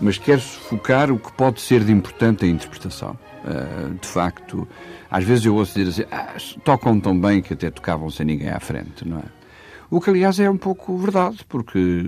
[0.02, 3.16] mas quero focar o que pode ser de importante a interpretação.
[3.46, 4.68] Eh, de facto,
[5.12, 8.50] às vezes eu ouço dizer assim: ah, tocam tão bem que até tocavam sem ninguém
[8.50, 9.35] à frente, não é?
[9.96, 12.04] O que, aliás, é um pouco verdade, porque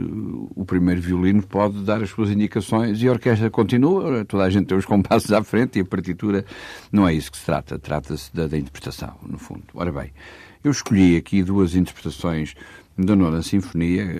[0.54, 4.65] o primeiro violino pode dar as suas indicações e a orquestra continua, toda a gente
[4.65, 6.43] tem os compassos à frente e a partitura
[6.91, 9.63] não é isso que se trata, trata-se da, da interpretação, no fundo.
[9.73, 10.12] Ora bem,
[10.65, 12.56] eu escolhi aqui duas interpretações
[12.97, 14.19] da Nona Sinfonia, eh,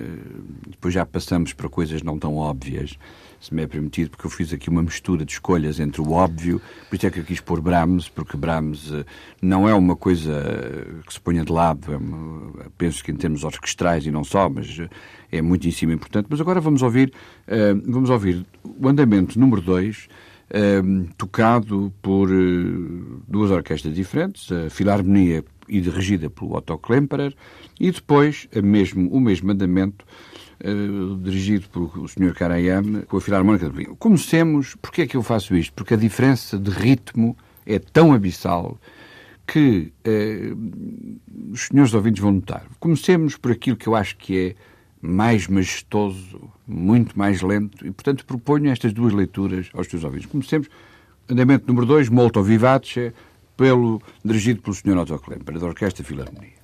[0.70, 2.98] depois já passamos para coisas não tão óbvias
[3.40, 6.62] se me é permitido, porque eu fiz aqui uma mistura de escolhas entre o óbvio,
[6.90, 9.06] por isso é que eu quis pôr Brahms, porque Brahms eh,
[9.42, 10.44] não é uma coisa
[11.06, 14.50] que se ponha de lado, é uma, penso que em termos orquestrais e não só,
[14.50, 14.90] mas eh,
[15.32, 16.28] é muitíssimo importante.
[16.30, 17.12] Mas agora vamos ouvir,
[17.86, 22.30] vamos ouvir o andamento número 2, uh, tocado por
[23.28, 27.36] duas orquestras diferentes, a Filarmonia e dirigida pelo Otto Klemperer,
[27.78, 30.06] e depois mesmo, o mesmo andamento
[31.22, 32.34] dirigido pelo Sr.
[32.34, 33.96] Karajan, com a Filarmónica de Berlim.
[33.96, 35.74] Comecemos, porque é que eu faço isto?
[35.74, 38.80] Porque a diferença de ritmo é tão abissal
[39.46, 42.66] que uh, os senhores ouvintes vão notar.
[42.80, 44.56] Comecemos por aquilo que eu acho que é
[45.02, 50.28] mais majestoso, muito mais lento, e portanto proponho estas duas leituras aos seus ouvintes.
[50.28, 50.68] Comecemos,
[51.30, 53.14] andamento número 2, Molto Vivace,
[53.56, 54.98] pelo, dirigido pelo Sr.
[54.98, 56.57] Otto Klemper, da Orquestra Filarmonia.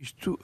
[0.00, 0.38] Isto.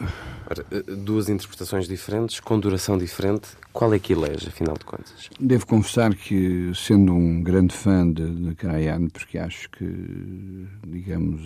[0.48, 3.48] Ora, eh, duas interpretações diferentes, com duração diferente.
[3.72, 5.28] Qual é que elege, afinal de contas?
[5.38, 11.42] Devo confessar que, sendo um grande fã de, de Karajan, porque acho que, digamos,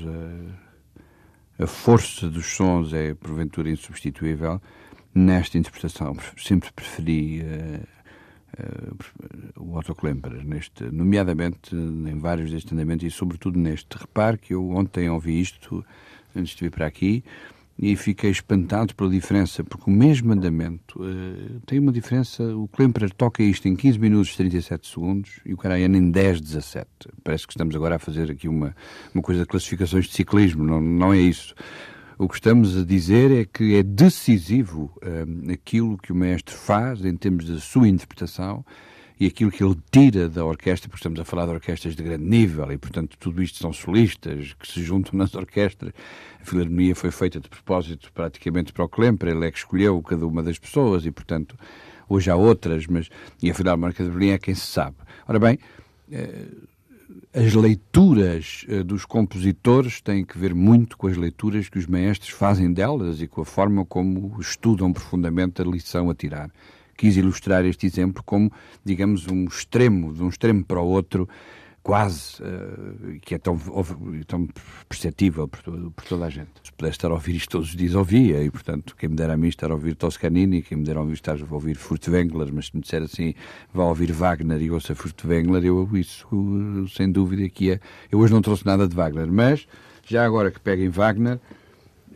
[1.59, 4.61] a, a força dos sons é porventura insubstituível,
[5.15, 7.87] nesta interpretação sempre preferi uh,
[8.59, 13.97] uh, o Otto Klemperer, neste, nomeadamente em vários destes andamentos e sobretudo neste.
[13.97, 15.85] Repare que eu ontem ouvi isto
[16.37, 17.25] antes de vir para aqui
[17.79, 22.43] e fiquei espantado pela diferença, porque o mesmo andamento uh, tem uma diferença.
[22.57, 26.41] O Klemperer toca isto em 15 minutos e 37 segundos e o Karajan em 10,
[26.41, 26.87] 17.
[27.23, 28.75] Parece que estamos agora a fazer aqui uma,
[29.13, 31.55] uma coisa de classificações de ciclismo, não, não é isso.
[32.17, 37.05] O que estamos a dizer é que é decisivo uh, aquilo que o mestre faz
[37.05, 38.65] em termos da sua interpretação
[39.19, 42.25] e aquilo que ele tira da orquestra, porque estamos a falar de orquestras de grande
[42.25, 45.93] nível e, portanto, tudo isto são solistas que se juntam nas orquestras.
[46.41, 50.27] A Filarmonia foi feita de propósito praticamente para o Klemper, ele é que escolheu cada
[50.27, 51.57] uma das pessoas e, portanto,
[52.09, 53.09] hoje há outras, mas
[53.43, 54.97] e a Filarmónica de Berlim é quem se sabe.
[55.29, 55.59] Ora bem,
[56.11, 56.47] eh,
[57.33, 62.31] as leituras eh, dos compositores têm que ver muito com as leituras que os maestros
[62.31, 66.51] fazem delas e com a forma como estudam profundamente a lição a tirar
[66.97, 68.51] quis ilustrar este exemplo como,
[68.85, 71.29] digamos, um extremo, de um extremo para o outro,
[71.85, 73.59] quase, uh, que é tão,
[74.27, 74.49] tão
[74.89, 76.49] perceptível por, por, toda a gente.
[76.65, 79.35] Se pudesse estar a ouvir isto todos os dias, ouvia, e portanto, quem me dera
[79.35, 82.51] a mim estar a ouvir Toscanini, quem me dera a mim estar a ouvir Furtwängler,
[82.55, 83.35] mas se me disser assim,
[83.73, 86.27] vá ouvir Wagner e ouça Furtwängler, eu isso,
[86.97, 87.81] sem dúvida, que é.
[88.11, 89.69] Eu hoje não trouxe nada de Wagner, mas
[90.07, 91.39] já agora que peguem Wagner,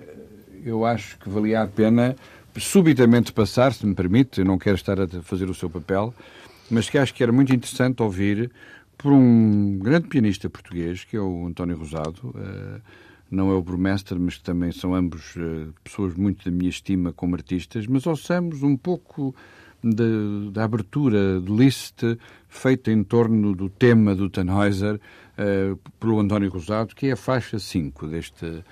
[0.01, 0.16] eh,
[0.64, 2.16] eu acho que valia a pena
[2.59, 6.15] subitamente passar, se me permite, não quero estar a fazer o seu papel,
[6.71, 8.51] mas que acho que era muito interessante ouvir
[8.97, 12.81] por um grande pianista português, que é o António Rosado, uh,
[13.31, 17.13] não é o Burmester, mas que também são ambos uh, pessoas muito da minha estima
[17.13, 19.35] como artistas, mas ouçamos um pouco
[20.53, 22.03] da abertura de Liszt
[22.49, 27.59] feita em torno do tema do Tannhäuser uh, pelo António Rosado, que é a faixa
[27.59, 28.65] 5 deste...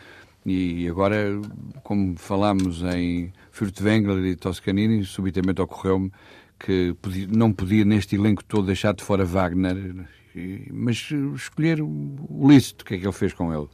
[0.48, 1.40] E agora,
[1.82, 6.12] como falámos em Furtwängler e Toscanini, subitamente ocorreu-me
[6.58, 10.06] que podia, não podia neste elenco todo deixar de fora Wagner,
[10.70, 13.66] mas escolher o Liszt, o que é que ele fez com ele.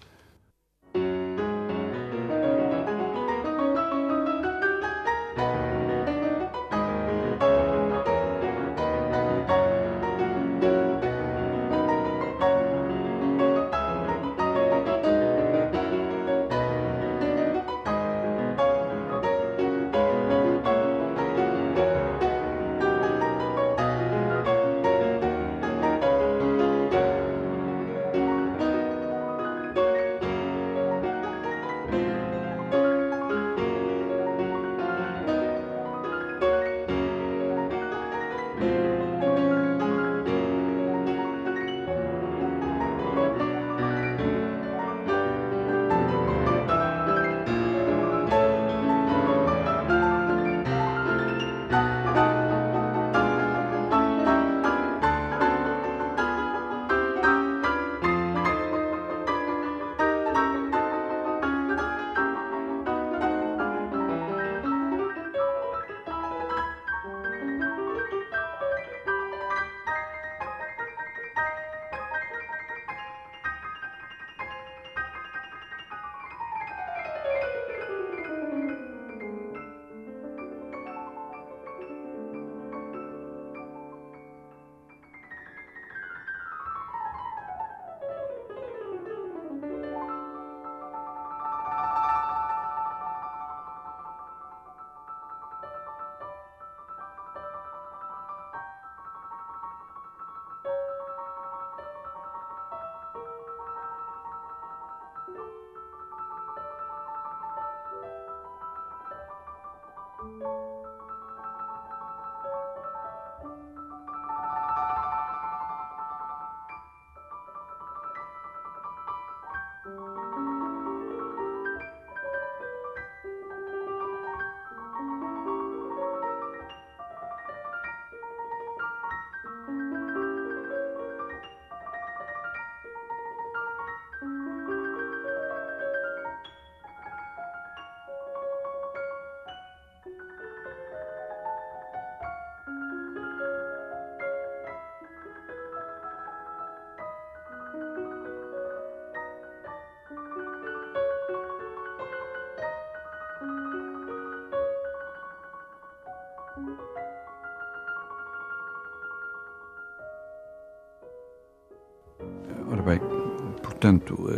[163.83, 164.31] Portanto.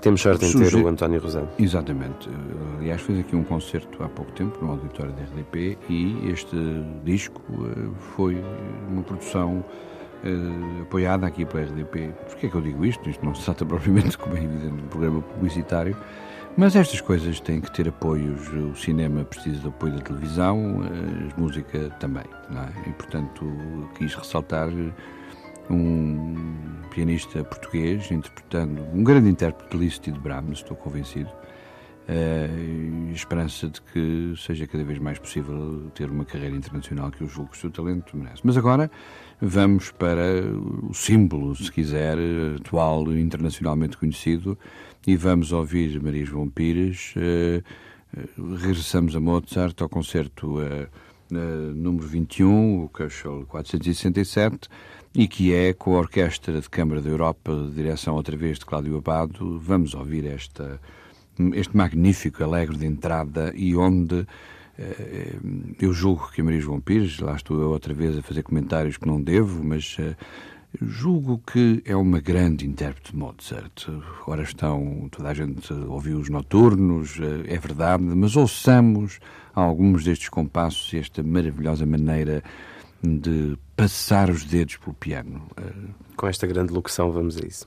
[0.00, 1.48] Temos sorte em ter o António Rosado.
[1.58, 2.28] Exatamente.
[2.78, 6.56] Aliás, fez aqui um concerto há pouco tempo no auditório da RDP e este
[7.04, 7.40] disco
[8.16, 8.42] foi
[8.88, 9.64] uma produção
[10.80, 12.12] apoiada aqui pela RDP.
[12.26, 13.08] Porquê é que eu digo isto?
[13.08, 15.96] Isto não se trata propriamente, como é evidente, de um programa publicitário,
[16.56, 18.48] mas estas coisas têm que ter apoios.
[18.48, 22.24] O cinema precisa de apoio da televisão, a música também.
[22.50, 22.88] É?
[22.88, 23.46] E, portanto,
[23.96, 24.68] quis ressaltar
[25.70, 31.30] um pianista português interpretando um grande intérprete Liszt e de Brahms, estou convencido.
[32.02, 37.28] Uh, esperança de que seja cada vez mais possível ter uma carreira internacional que eu
[37.28, 38.42] julgo que o seu talento merece.
[38.44, 38.90] Mas agora
[39.40, 40.42] vamos para
[40.82, 42.18] o símbolo, se quiser,
[42.56, 44.58] atual, internacionalmente conhecido,
[45.06, 47.14] e vamos ouvir Maria João Pires.
[47.16, 50.88] Uh, regressamos a Mozart ao concerto uh,
[51.74, 54.68] número 21, o Köchel 467,
[55.14, 58.64] e que é com a Orquestra de Câmara da Europa, de direção outra vez de
[58.64, 59.58] Cláudio Abado.
[59.58, 60.80] Vamos ouvir esta,
[61.54, 64.26] este magnífico alegre de entrada e onde
[64.78, 65.36] eh,
[65.80, 68.96] eu julgo que a Maria João Pires, lá estou eu outra vez a fazer comentários
[68.96, 70.16] que não devo, mas eh,
[70.80, 73.88] julgo que é uma grande intérprete de Mozart.
[74.22, 79.18] Agora estão, toda a gente ouviu os noturnos, eh, é verdade, mas ouçamos
[79.54, 82.42] alguns destes compassos e esta maravilhosa maneira
[83.02, 85.48] de passar os dedos pelo piano.
[86.16, 87.66] Com esta grande locução, vamos a isso.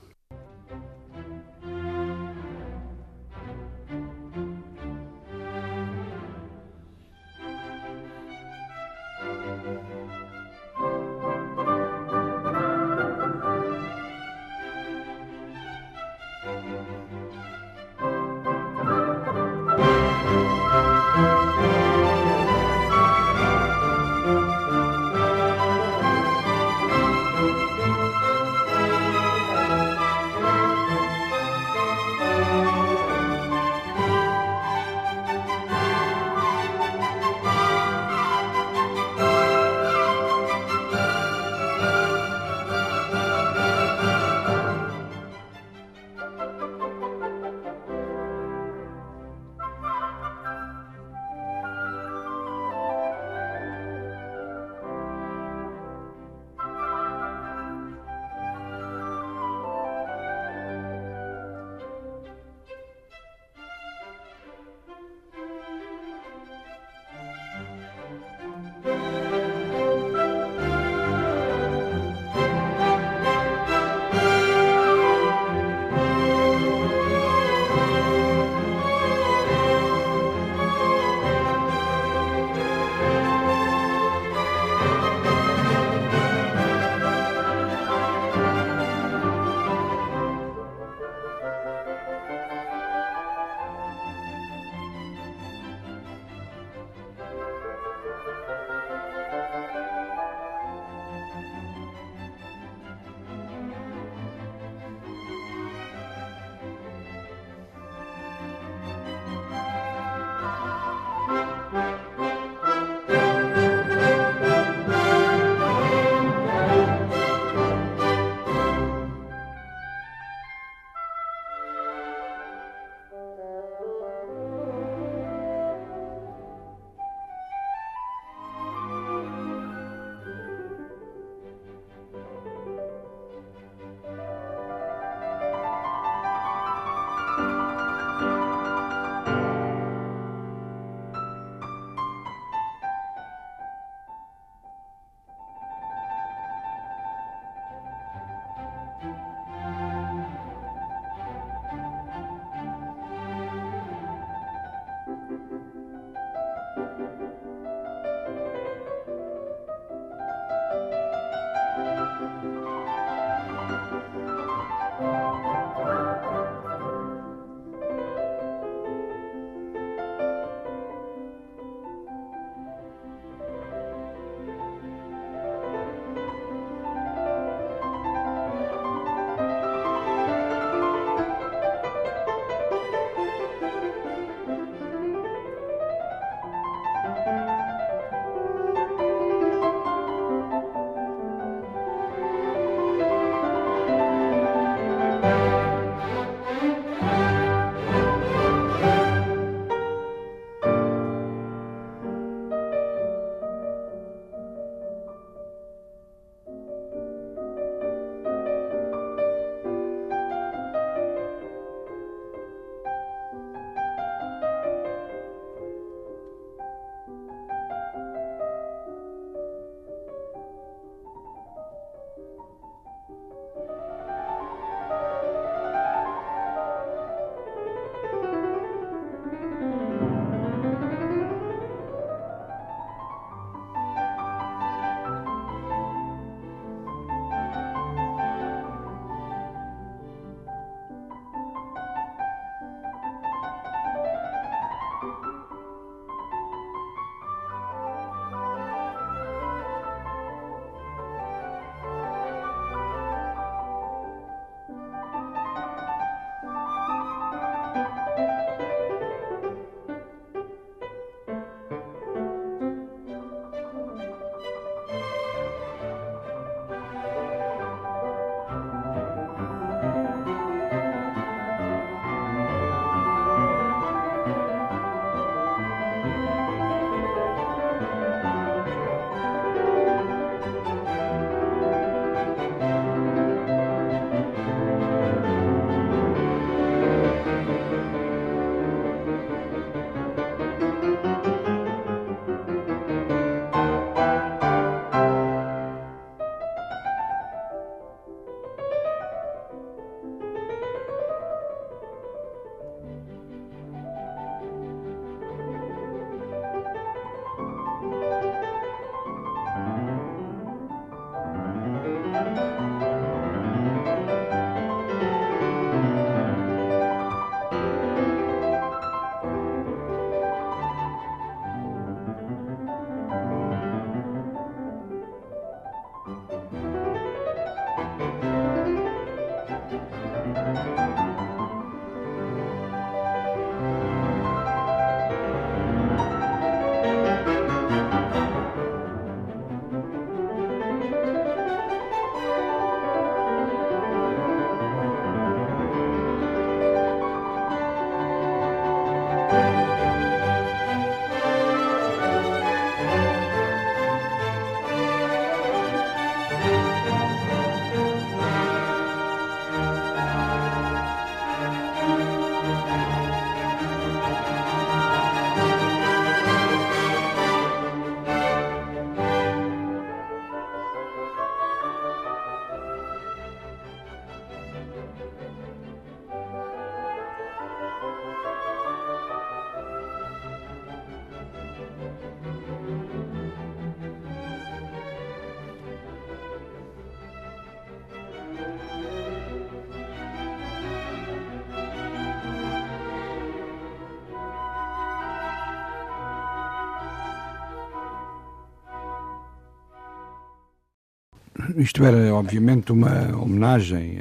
[401.56, 403.98] Isto era, obviamente, uma homenagem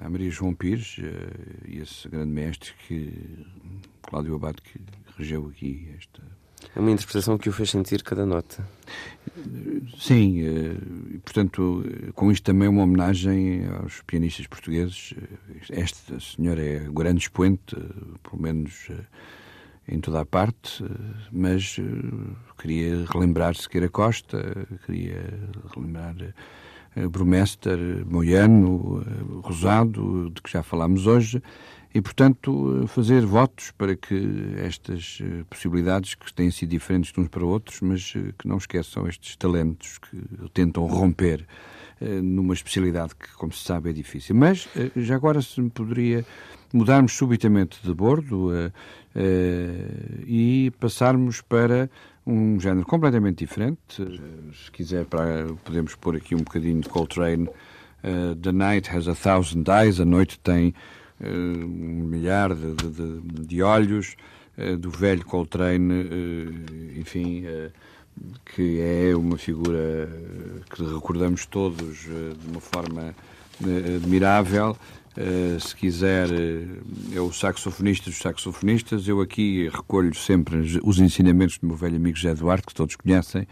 [0.00, 0.96] a Maria João Pires
[1.66, 3.46] e esse grande mestre que
[4.02, 4.80] Cláudio Abad que
[5.16, 6.20] regeu aqui esta
[6.74, 8.66] é uma interpretação que o fez sentir cada nota.
[9.96, 10.42] Sim,
[11.24, 11.84] portanto,
[12.14, 15.14] com isto também uma homenagem aos pianistas portugueses.
[15.70, 17.76] Esta senhora é grande expoente,
[18.22, 18.88] pelo menos
[19.86, 20.84] em toda a parte,
[21.30, 21.76] mas
[22.58, 25.22] queria relembrar Sequeira Costa, queria
[25.74, 26.16] relembrar
[27.10, 29.04] Brumester, Moiano,
[29.42, 31.42] Rosado, de que já falámos hoje,
[31.94, 37.28] e, portanto, fazer votos para que estas eh, possibilidades, que têm sido diferentes de uns
[37.28, 40.18] para outros, mas eh, que não esqueçam estes talentos que
[40.52, 41.46] tentam romper
[42.00, 44.36] eh, numa especialidade que, como se sabe, é difícil.
[44.36, 46.26] Mas, já agora, se me poderia
[46.72, 48.50] mudarmos subitamente de bordo
[50.26, 51.90] e passarmos para
[52.28, 53.80] um género completamente diferente.
[54.52, 55.06] Se quiser,
[55.64, 57.48] podemos pôr aqui um bocadinho de Coltrane.
[58.42, 60.74] The Night Has a Thousand Eyes, a noite tem
[61.20, 64.14] eh, um milhar de, de, de olhos
[64.56, 67.44] eh, do velho Coltrane, eh, enfim,
[68.44, 70.08] que é uma figura
[70.70, 73.14] que recordamos todos de uma forma
[73.96, 74.76] admirável.
[75.60, 76.28] Se quiser,
[77.14, 79.08] é o saxofonista dos saxofonistas.
[79.08, 83.46] Eu aqui recolho sempre os ensinamentos do meu velho amigo José Duarte, que todos conhecem,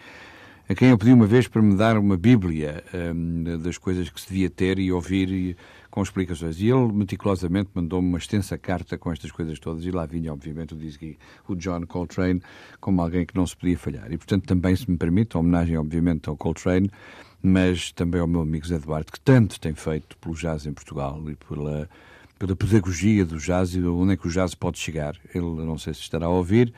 [0.69, 4.21] a quem eu pedi uma vez para me dar uma bíblia um, das coisas que
[4.21, 5.57] se devia ter e ouvir e,
[5.91, 6.61] com explicações.
[6.61, 10.75] E ele meticulosamente mandou-me uma extensa carta com estas coisas todas e lá vinha, obviamente,
[10.75, 12.43] o, o John Coltrane
[12.81, 14.13] como alguém que não se podia falhar.
[14.13, 16.91] E, portanto, também, se me permite, homenagem, obviamente, ao Coltrane,
[17.43, 21.23] mas também ao meu amigo Zé Duarte, que tanto tem feito pelo jazz em Portugal
[21.29, 21.89] e pela,
[22.39, 25.17] pela pedagogia do jazz e onde é que o jazz pode chegar.
[25.35, 26.73] Ele, não sei se estará a ouvir,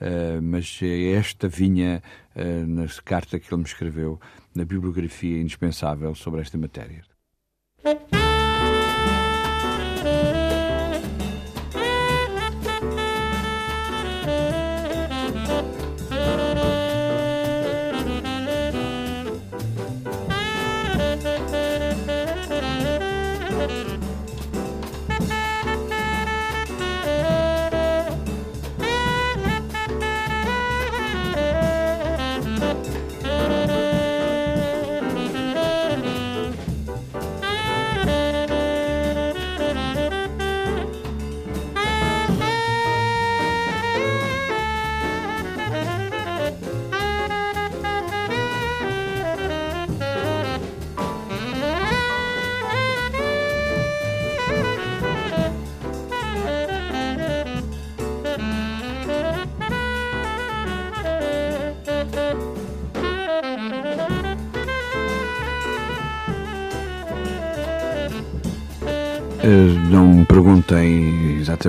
[0.00, 2.02] Uh, mas esta vinha
[2.34, 4.18] uh, na carta que ele me escreveu,
[4.54, 7.04] na bibliografia indispensável sobre esta matéria.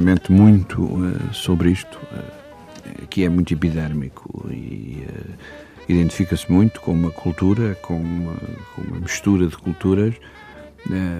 [0.01, 6.91] Exatamente muito uh, sobre isto, uh, que é muito epidérmico e uh, identifica-se muito com
[6.91, 8.33] uma cultura, com uma,
[8.75, 10.15] com uma mistura de culturas,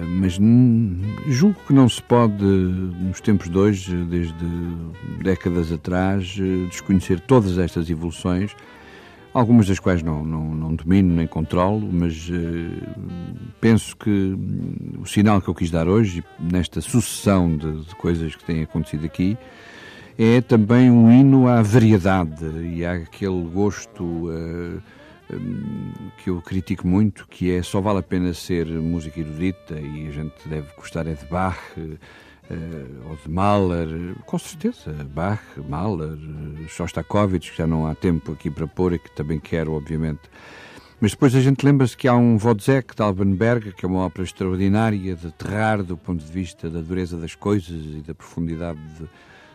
[0.08, 0.40] mas
[1.28, 4.34] julgo que não se pode, nos tempos de hoje, desde
[5.22, 6.26] décadas atrás,
[6.68, 8.56] desconhecer todas estas evoluções
[9.32, 15.06] algumas das quais não, não, não domino nem controlo, mas uh, penso que hum, o
[15.06, 19.36] sinal que eu quis dar hoje, nesta sucessão de, de, coisas que têm acontecido aqui,
[20.18, 24.82] é também um hino à variedade e àquele gosto uh,
[25.32, 30.08] um, que eu critico muito, que é só vale a pena ser música erudita e
[30.08, 31.98] a gente deve gostar é de Bach uh,
[33.08, 36.16] ou de Mahler, com certeza, Bach, Mahler,
[36.68, 40.20] Shostakovich, que já não há tempo aqui para pôr e que também quero, obviamente.
[41.00, 44.22] Mas depois a gente lembra-se que há um Wozzeck de Albenberg, que é uma ópera
[44.22, 48.78] extraordinária de terrar do ponto de vista da dureza das coisas e da profundidade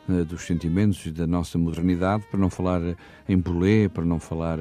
[0.10, 2.82] de, dos sentimentos e da nossa modernidade, para não falar
[3.30, 4.60] em Boulez, para não falar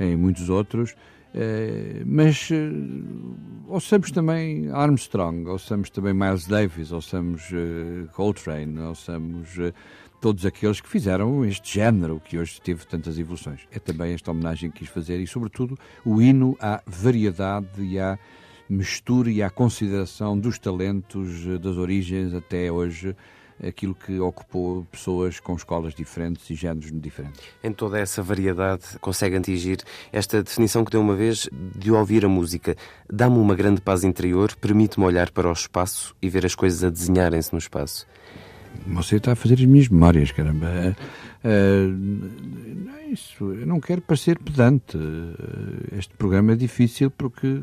[0.00, 0.94] em muitos outros.
[1.34, 3.36] Uh, mas uh,
[3.68, 9.72] ouçamos também Armstrong, ouçamos também Miles Davis, ouçamos uh, Coltrane, ouçamos uh,
[10.20, 13.60] todos aqueles que fizeram este género que hoje teve tantas evoluções.
[13.70, 18.18] É também esta homenagem que quis fazer e, sobretudo, o hino à variedade e à
[18.68, 23.16] mistura e à consideração dos talentos das origens até hoje
[23.66, 27.40] aquilo que ocupou pessoas com escolas diferentes e géneros diferentes.
[27.62, 29.78] Em toda essa variedade, consegue atingir
[30.12, 32.76] esta definição que deu uma vez de ouvir a música.
[33.10, 36.90] Dá-me uma grande paz interior, permite-me olhar para o espaço e ver as coisas a
[36.90, 38.06] desenharem-se no espaço.
[38.86, 40.96] Você está a fazer as minhas memórias, caramba.
[41.44, 44.96] Uh, isso, eu não quero parecer pedante.
[45.96, 47.62] Este programa é difícil porque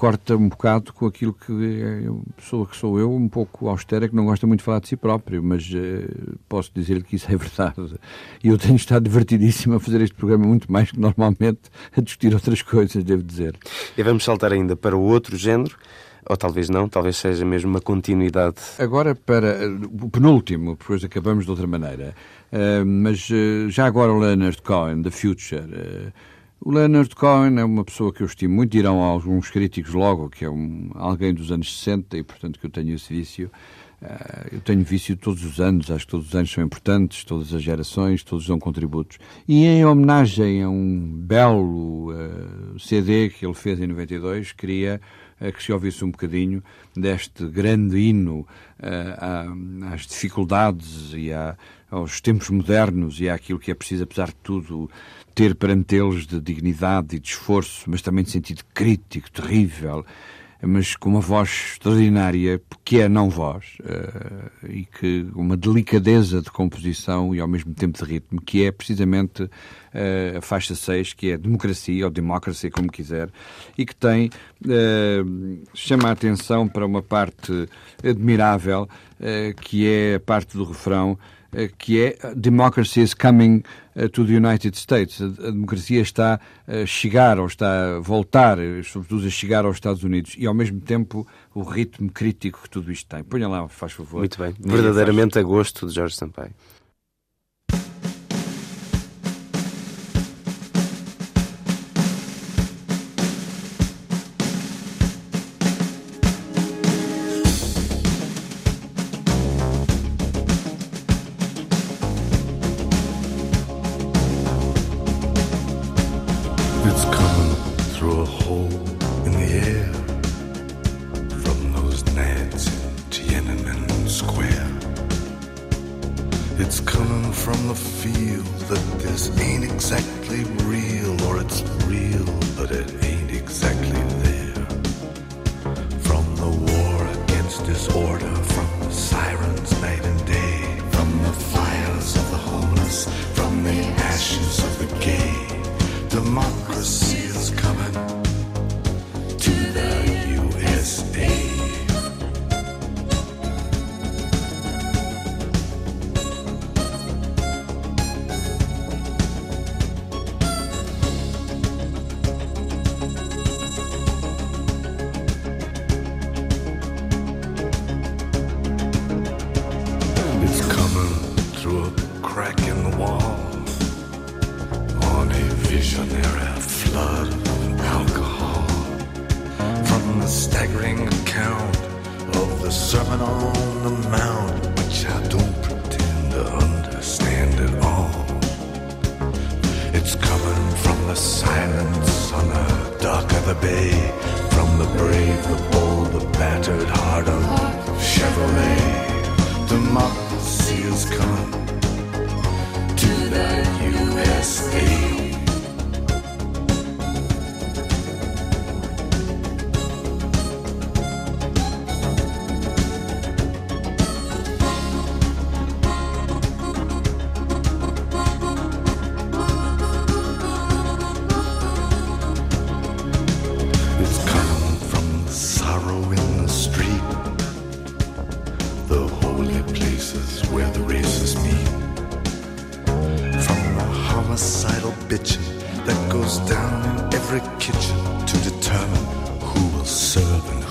[0.00, 4.08] corta um bocado com aquilo que é a pessoa que sou eu, um pouco austera,
[4.08, 7.30] que não gosta muito de falar de si próprio, mas uh, posso dizer-lhe que isso
[7.30, 7.96] é verdade.
[8.42, 11.60] E eu tenho estado divertidíssimo a fazer este programa muito mais que normalmente
[11.94, 13.54] a discutir outras coisas, devo dizer.
[13.94, 15.76] E vamos saltar ainda para o outro género,
[16.26, 18.56] ou talvez não, talvez seja mesmo uma continuidade.
[18.78, 22.14] Agora para uh, o penúltimo, depois acabamos de outra maneira.
[22.50, 23.28] Uh, mas
[23.68, 26.10] já agora o Leonard Cohen, The Future
[26.62, 30.44] o Leonard Cohen é uma pessoa que eu estimo muito, dirão alguns críticos logo que
[30.44, 33.50] é um, alguém dos anos 60 e, portanto, que eu tenho esse vício.
[34.02, 37.52] Uh, eu tenho vício todos os anos, acho que todos os anos são importantes, todas
[37.52, 39.18] as gerações, todos dão contributos.
[39.48, 45.00] E em homenagem a um belo uh, CD que ele fez em 92, queria
[45.40, 46.62] uh, que se ouvisse um bocadinho
[46.94, 48.46] deste grande hino
[49.92, 51.54] às dificuldades e à,
[51.90, 54.88] aos tempos modernos e àquilo que é preciso, apesar de tudo,
[55.34, 60.04] ter perante eles de dignidade e de esforço, mas também de sentido crítico, terrível,
[60.62, 66.50] mas com uma voz extraordinária, que é não voz, uh, e que uma delicadeza de
[66.50, 71.30] composição e ao mesmo tempo de ritmo, que é precisamente uh, a faixa 6, que
[71.30, 73.30] é democracia, ou democracy, como quiser,
[73.76, 74.30] e que tem,
[74.66, 77.68] uh, chama a atenção para uma parte
[78.04, 78.88] admirável,
[79.60, 81.18] que é a parte do refrão,
[81.78, 83.62] que é Democracy is coming
[83.94, 85.20] eh, to the United States.
[85.20, 90.04] A democracia está a chegar, ou está a voltar, eh, sobretudo a chegar aos Estados
[90.04, 93.24] Unidos, e ao mesmo tempo o ritmo crítico que tudo isto tem.
[93.24, 94.18] Ponha lá, faz favor.
[94.18, 94.54] Muito bem.
[94.58, 96.52] Verdadeiramente a gosto de Jorge Sampaio.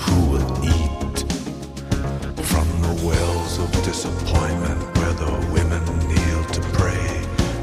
[0.04, 1.18] who will eat
[2.50, 7.06] from the wells of disappointment where the women kneel to pray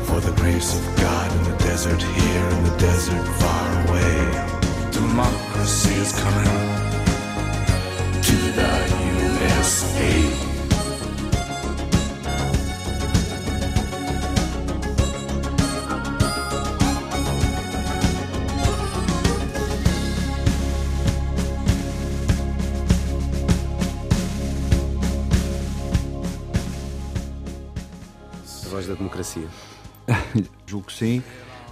[0.06, 4.92] for the grace of God in the desert here in the desert far away.
[4.92, 6.54] Democracy is coming
[8.22, 8.72] to the
[9.48, 10.47] USA.
[28.96, 29.48] Democracia?
[30.66, 31.24] Julgo que sim,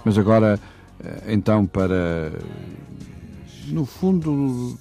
[0.04, 0.60] mas agora,
[1.02, 2.32] eh, então, para,
[3.66, 4.78] no fundo,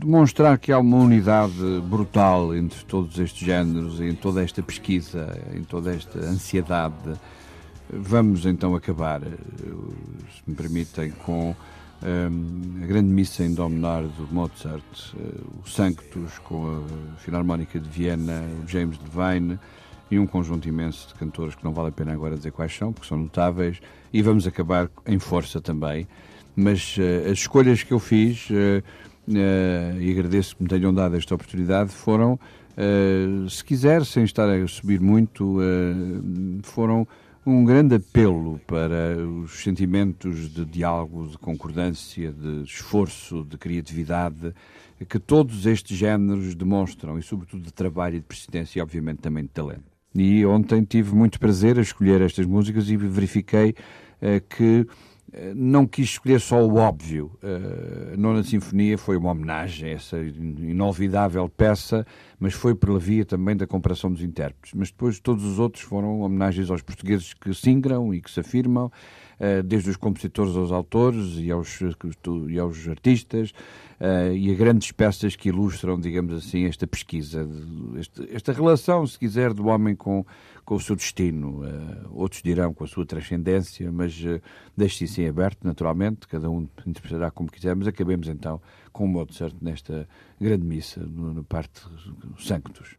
[0.00, 5.62] demonstrar que há uma unidade brutal entre todos estes géneros, em toda esta pesquisa, em
[5.62, 7.14] toda esta ansiedade,
[7.90, 11.54] vamos então acabar, se me permitem, com
[12.02, 14.82] um, a grande missa em Dominar do Mozart,
[15.14, 19.58] uh, o Sanctus com a Filarmónica de Viena, o James Devine
[20.10, 22.92] e um conjunto imenso de cantores que não vale a pena agora dizer quais são,
[22.92, 23.80] porque são notáveis,
[24.12, 26.06] e vamos acabar em força também.
[26.54, 28.82] Mas uh, as escolhas que eu fiz, uh,
[29.28, 32.38] e agradeço que me tenham dado esta oportunidade, foram,
[33.48, 35.58] se quiser, sem estar a subir muito,
[36.62, 37.08] foram
[37.44, 44.54] um grande apelo para os sentimentos de diálogo, de concordância, de esforço, de criatividade
[45.08, 49.42] que todos estes géneros demonstram e, sobretudo, de trabalho e de persistência e, obviamente, também
[49.42, 49.95] de talento.
[50.18, 54.86] E ontem tive muito prazer a escolher estas músicas e verifiquei uh, que
[55.54, 57.32] não quis escolher só o óbvio.
[57.42, 62.06] Uh, a Nona Sinfonia foi uma homenagem a essa inolvidável peça,
[62.38, 64.72] mas foi pela via também da comparação dos intérpretes.
[64.74, 68.40] Mas depois todos os outros foram homenagens aos portugueses que se ingram e que se
[68.40, 68.90] afirmam,
[69.64, 71.78] desde os compositores aos autores e aos,
[72.48, 73.50] e aos artistas,
[74.00, 77.46] uh, e a grandes peças que ilustram, digamos assim, esta pesquisa,
[78.30, 80.24] esta, relação, se quiser, do homem com
[80.64, 81.62] com o seu destino.
[81.62, 84.20] Uh, outros dirão com a sua transcendência, mas
[84.76, 88.60] deixe isso em aberto, naturalmente, cada um interpretará como quiser, mas acabemos então
[88.92, 90.08] com o Mozart nesta
[90.40, 91.82] grande missa, no parte
[92.36, 92.96] Sanctus.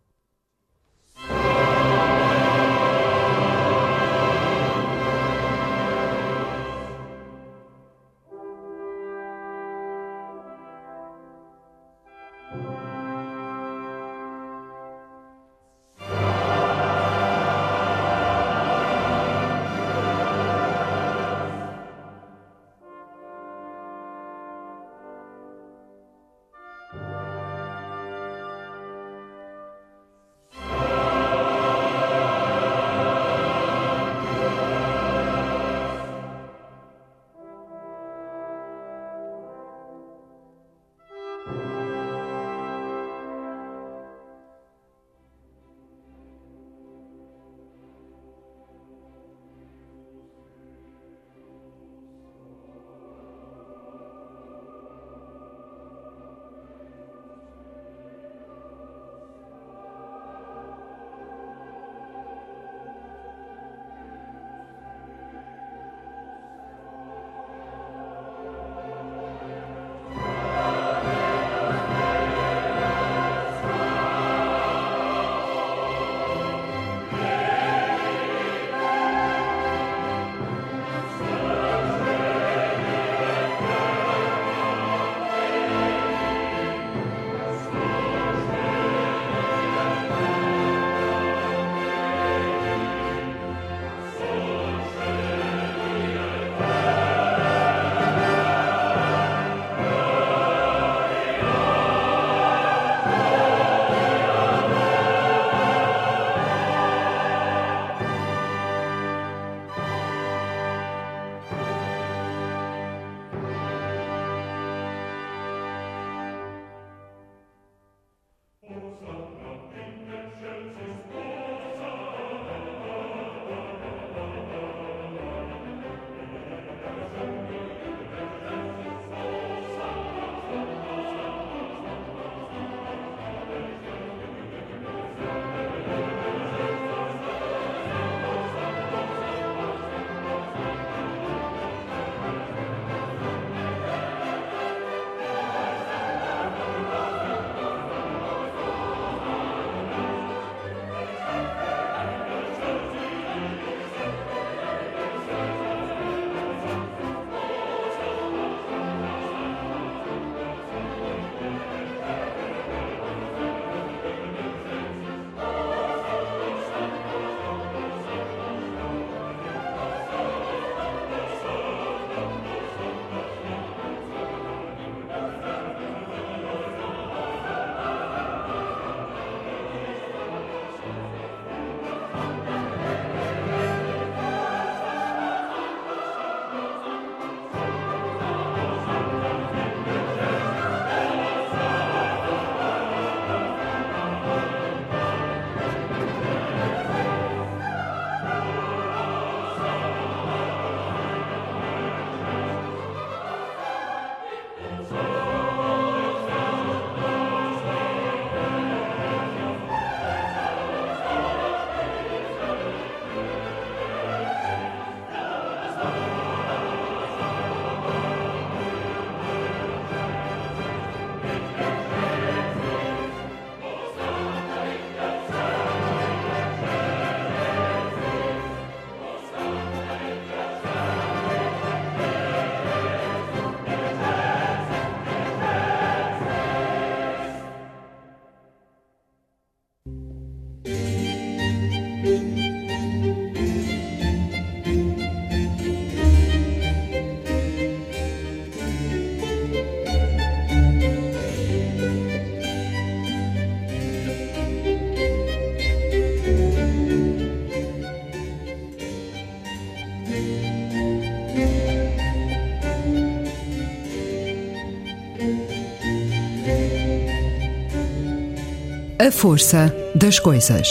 [269.08, 270.68] A força das coisas.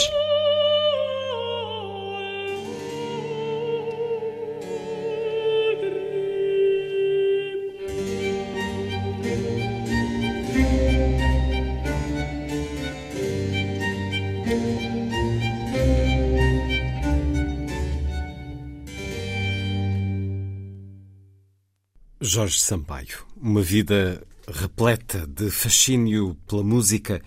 [22.21, 23.07] Jorge Sampaio,
[23.41, 27.19] uma vida repleta de fascínio pela música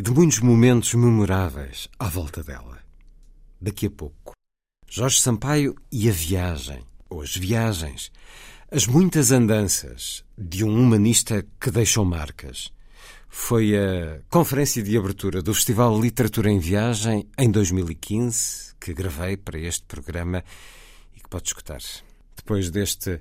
[0.00, 2.78] e de muitos momentos memoráveis à volta dela.
[3.60, 4.32] Daqui a pouco,
[4.88, 8.10] Jorge Sampaio e a viagem, ou as viagens,
[8.70, 12.72] as muitas andanças de um humanista que deixou marcas.
[13.28, 19.58] Foi a conferência de abertura do Festival Literatura em Viagem em 2015 que gravei para
[19.58, 20.42] este programa
[21.14, 21.82] e que pode escutar.
[22.34, 23.20] Depois deste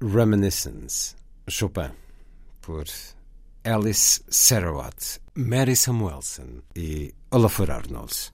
[0.00, 1.14] Reminiscence,
[1.46, 1.90] Chopin,
[2.62, 2.86] por
[3.68, 8.32] Alice Sarawat, Mary Samuelson e Olafur Arnolds.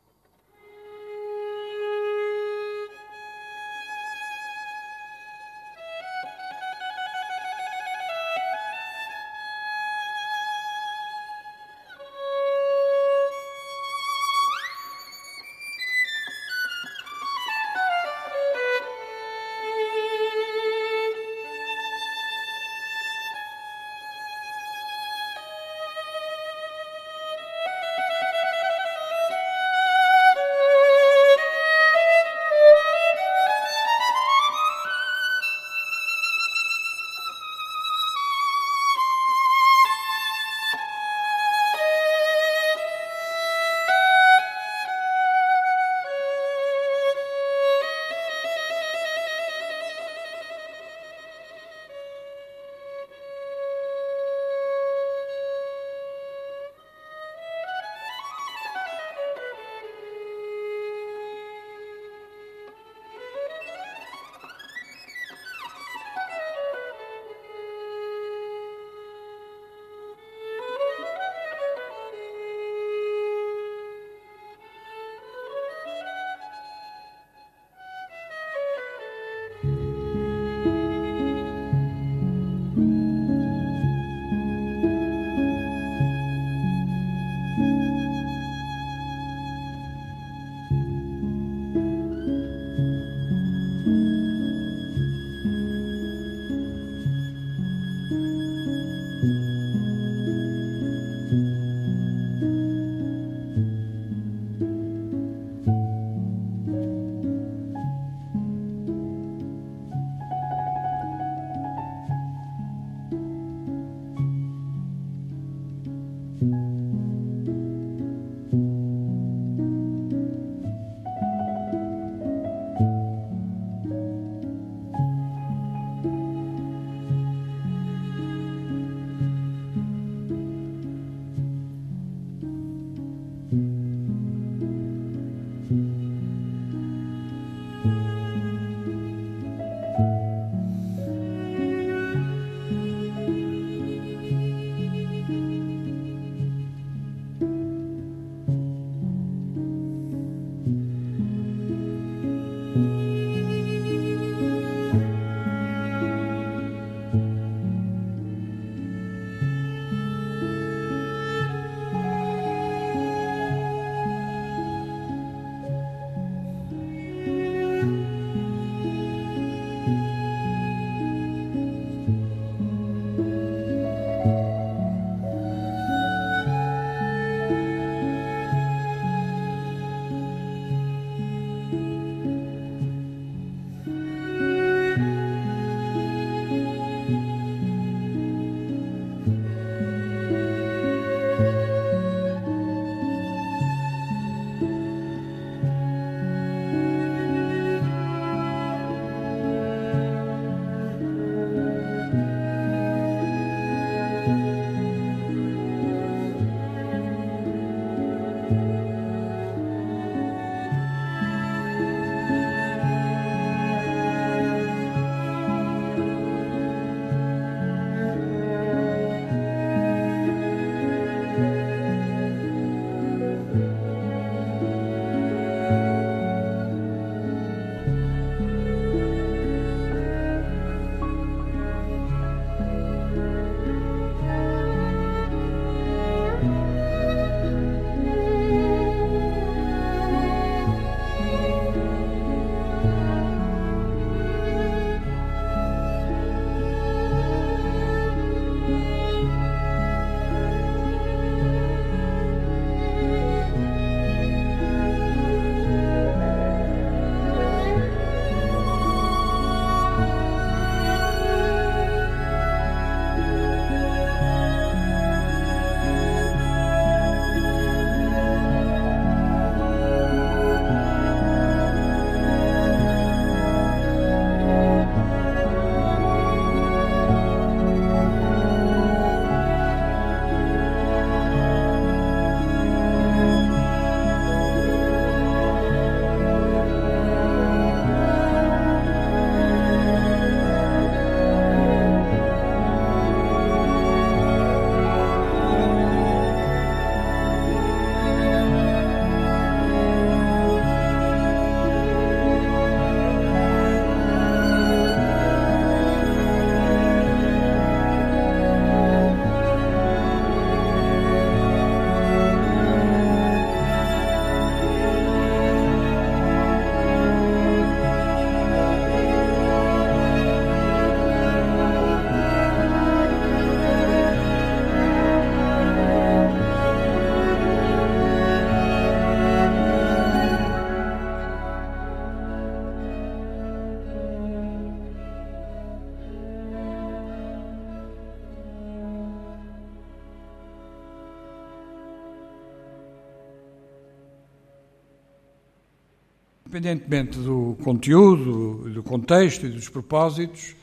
[346.54, 350.54] Independentemente do conteúdo, do contexto e dos propósitos,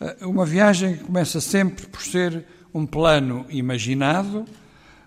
[0.00, 2.42] eh, uma viagem começa sempre por ser
[2.72, 4.46] um plano imaginado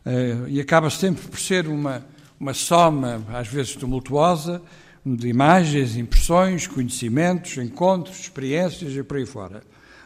[0.05, 2.05] eh, e acaba sempre por ser uma,
[2.39, 4.61] uma soma, às vezes tumultuosa,
[5.03, 9.63] de imagens, impressões, conhecimentos, encontros, experiências e por aí fora.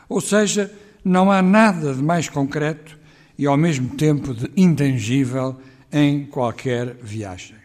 [0.07, 0.71] Ou seja,
[1.03, 2.97] não há nada de mais concreto
[3.37, 5.59] e ao mesmo tempo de intangível
[5.91, 7.62] em qualquer viagem.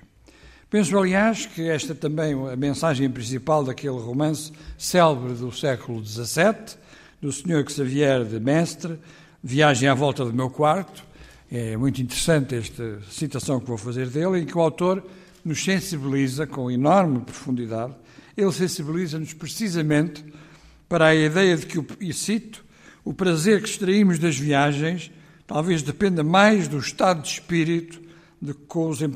[0.70, 6.76] Penso, aliás, que esta também é a mensagem principal daquele romance célebre do século XVII,
[7.22, 7.64] do Sr.
[7.66, 8.98] Xavier de Mestre,
[9.42, 11.02] Viagem à Volta do Meu Quarto.
[11.50, 15.02] É muito interessante esta citação que vou fazer dele, em que o autor
[15.42, 17.94] nos sensibiliza com enorme profundidade.
[18.36, 20.22] Ele sensibiliza-nos precisamente
[20.86, 22.62] para a ideia de que, e cito,
[23.02, 25.10] o prazer que extraímos das viagens
[25.46, 28.06] talvez dependa mais do estado de espírito
[28.40, 29.06] de com, os, de,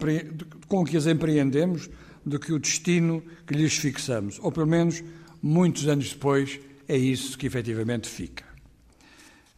[0.67, 1.89] com que as empreendemos
[2.25, 4.39] do que o destino que lhes fixamos.
[4.41, 5.03] Ou pelo menos,
[5.43, 8.45] muitos anos depois, é isso que efetivamente fica.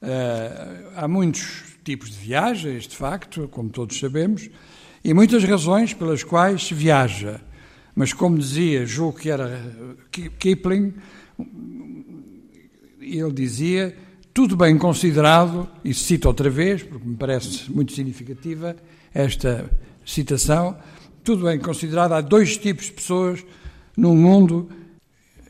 [0.03, 4.49] Uh, há muitos tipos de viagens, de facto, como todos sabemos,
[5.03, 7.41] e muitas razões pelas quais se viaja.
[7.95, 9.63] Mas, como dizia, julgo que era
[10.39, 10.95] Kipling,
[13.01, 13.97] ele dizia:
[14.35, 18.75] tudo bem considerado, e cito outra vez, porque me parece muito significativa,
[19.15, 19.71] esta
[20.05, 20.77] citação.
[21.23, 23.45] Tudo bem considerado, há dois tipos de pessoas
[23.97, 24.69] no mundo,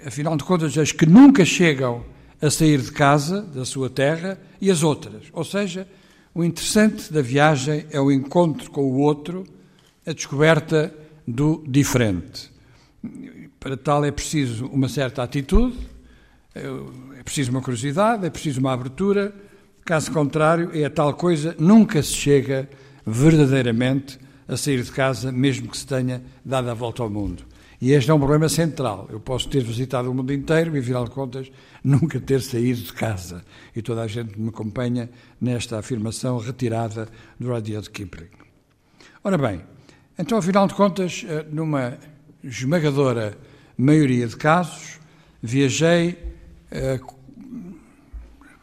[0.07, 2.05] afinal de contas, as que nunca chegam
[2.43, 5.29] a sair de casa, da sua terra, e as outras.
[5.33, 5.89] Ou seja,
[6.35, 9.47] o interessante da viagem é o encontro com o outro,
[10.07, 10.95] a descoberta
[11.27, 12.53] do diferente.
[13.59, 15.94] Para tal é preciso uma certa atitude,
[16.55, 19.35] é preciso uma curiosidade, é preciso uma abertura,
[19.85, 22.69] caso contrário, é a tal coisa, nunca se chega
[23.05, 27.45] verdadeiramente a sair de casa, mesmo que se tenha dado a volta ao mundo.
[27.81, 29.09] E este é um problema central.
[29.11, 31.51] Eu posso ter visitado o mundo inteiro e, afinal de contas,
[31.85, 33.45] nunca ter saído de casa.
[33.75, 35.11] E toda a gente me acompanha
[35.41, 37.09] nesta afirmação retirada
[37.39, 38.31] do Rudyard Kipling.
[39.23, 39.61] Ora bem,
[40.19, 41.99] então, afinal de contas, eh, numa
[42.43, 43.37] esmagadora
[43.77, 45.01] maioria de casos,
[45.43, 46.17] viajei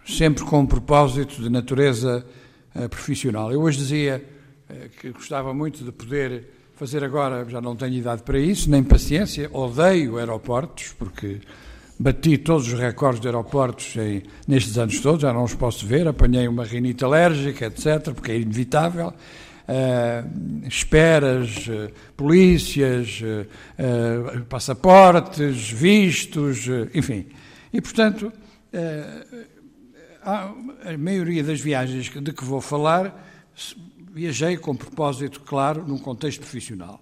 [0.06, 2.26] sempre com um propósito de natureza
[2.76, 3.52] uh, profissional.
[3.52, 4.24] Eu hoje dizia
[4.70, 8.84] uh, que gostava muito de poder fazer agora, já não tenho idade para isso, nem
[8.84, 11.40] paciência, odeio aeroportos, porque
[12.00, 16.08] bati todos os recordes de aeroportos em, nestes anos todos, já não os posso ver,
[16.08, 19.14] apanhei uma rinite alérgica, etc., porque é inevitável.
[19.70, 27.28] Uh, esperas, uh, polícias, uh, passaportes, vistos, enfim.
[27.74, 28.32] E, portanto,
[30.24, 33.28] a maioria das viagens de que vou falar,
[34.14, 37.02] viajei com propósito, claro, num contexto profissional.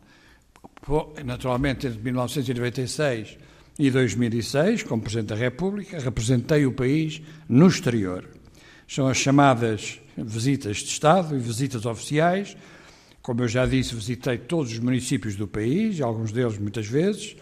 [1.25, 3.37] Naturalmente, entre 1996
[3.77, 8.27] e 2006, como Presidente da República, representei o país no exterior.
[8.87, 12.57] São as chamadas visitas de Estado e visitas oficiais.
[13.21, 17.35] Como eu já disse, visitei todos os municípios do país, alguns deles muitas vezes,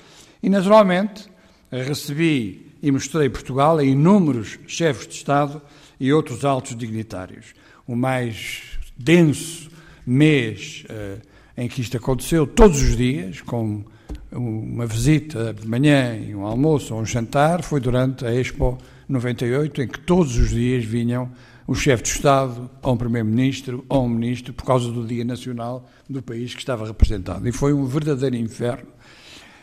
[0.43, 1.25] e naturalmente
[1.71, 5.61] recebi e mostrei Portugal a inúmeros chefes de Estado
[5.99, 7.53] e outros altos dignitários.
[7.87, 8.61] O mais
[8.97, 9.69] denso
[10.05, 11.21] mês uh,
[11.57, 13.83] em que isto aconteceu, todos os dias, com
[14.31, 18.77] uma visita de manhã e um almoço ou um jantar, foi durante a Expo
[19.09, 21.31] 98, em que todos os dias vinham
[21.65, 25.89] o chefe de Estado, ou um Primeiro-Ministro, ou um Ministro, por causa do Dia Nacional
[26.09, 27.47] do país que estava representado.
[27.47, 28.87] E foi um verdadeiro inferno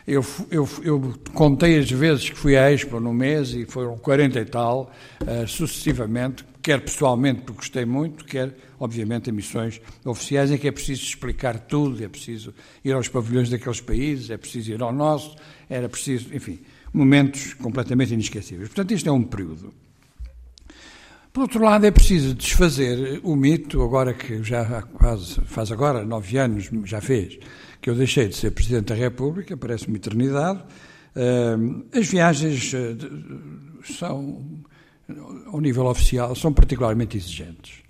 [0.07, 4.39] eu, eu, eu, contei as vezes que fui à Expo no mês e foram 40
[4.39, 4.91] e tal,
[5.21, 10.71] uh, sucessivamente, quer pessoalmente, porque gostei muito, quer, obviamente, em missões oficiais, em que é
[10.71, 12.53] preciso explicar tudo, é preciso
[12.83, 15.35] ir aos pavilhões daqueles países, é preciso ir ao nosso,
[15.67, 16.59] era preciso, enfim,
[16.93, 18.69] momentos completamente inesquecíveis.
[18.69, 19.73] Portanto, isto é um período.
[21.33, 24.83] Por outro lado, é preciso desfazer o mito, agora que já
[25.45, 27.37] faz agora nove anos, já fez,
[27.85, 30.59] que eu deixei de ser Presidente da República, parece uma eternidade.
[31.95, 32.95] As viagens eh,
[33.83, 34.43] são,
[35.45, 37.83] ao nível oficial, são particularmente exigentes.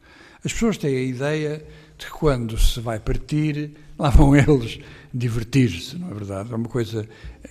[0.44, 1.66] As pessoas têm a ideia
[1.98, 4.80] de que quando se vai partir, lá vão eles
[5.14, 6.52] divertir-se, não é verdade?
[6.52, 7.08] É uma coisa.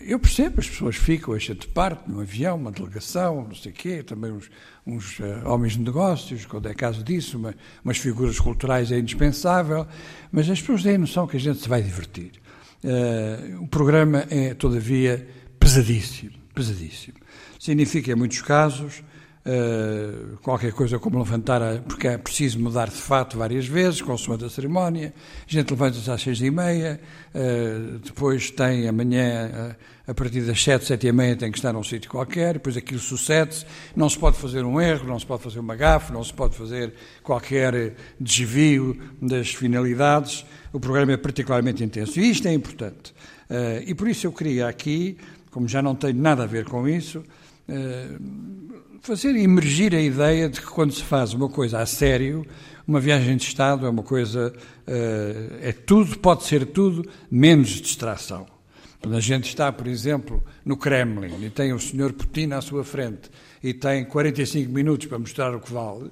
[0.07, 3.75] Eu percebo, as pessoas ficam, a gente parte num avião, uma delegação, não sei o
[3.75, 4.51] quê, também uns,
[4.87, 9.87] uns uh, homens de negócios, quando é caso disso, uma, umas figuras culturais é indispensável,
[10.31, 12.33] mas as pessoas têm a noção que a gente se vai divertir.
[12.85, 15.27] Uh, o programa é, todavia,
[15.59, 17.17] pesadíssimo, pesadíssimo.
[17.59, 19.03] Significa, em muitos casos,
[19.47, 24.43] Uh, qualquer coisa como levantar, a, porque é preciso mudar de fato várias vezes, consoante
[24.43, 25.13] a cerimónia.
[25.47, 26.99] A gente levanta-se às seis e meia,
[27.35, 29.77] uh, depois tem amanhã,
[30.07, 33.01] a partir das sete, sete e meia, tem que estar num sítio qualquer, depois aquilo
[33.01, 33.65] sucede-se.
[33.97, 36.57] Não se pode fazer um erro, não se pode fazer uma gafe, não se pode
[36.57, 40.45] fazer qualquer desvio das finalidades.
[40.73, 43.15] O programa é particularmente intenso e isto é importante.
[43.87, 45.17] e por isso eu queria aqui,
[45.51, 47.25] como já não tenho nada a ver com isso,
[49.01, 52.47] fazer emergir a ideia de que quando se faz uma coisa a sério,
[52.87, 54.53] uma viagem de Estado é uma coisa,
[54.87, 58.54] uh, é tudo, pode ser tudo, menos distração.
[59.05, 62.15] Quando a gente está, por exemplo, no Kremlin e tem o Sr.
[62.15, 63.31] Putin à sua frente
[63.63, 66.11] e tem 45 minutos para mostrar o que vale, uh,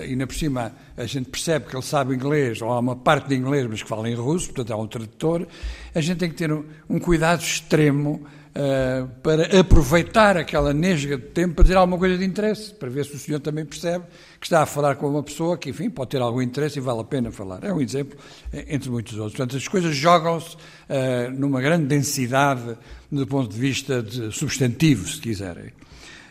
[0.00, 3.30] e ainda por cima a gente percebe que ele sabe inglês, ou há uma parte
[3.30, 5.44] de inglês, mas que fala em russo, portanto há um tradutor,
[5.92, 8.24] a gente tem que ter um cuidado extremo
[8.54, 13.04] uh, para aproveitar aquela nesga de tempo para dizer alguma coisa de interesse, para ver
[13.04, 14.04] se o senhor também percebe
[14.40, 17.00] que está a falar com uma pessoa que, enfim, pode ter algum interesse e vale
[17.00, 17.64] a pena falar.
[17.64, 18.18] É um exemplo
[18.52, 19.36] eh, entre muitos outros.
[19.36, 22.76] Portanto, as coisas jogam-se uh, numa grande densidade
[23.10, 25.72] do ponto de vista de substantivo, se quiserem.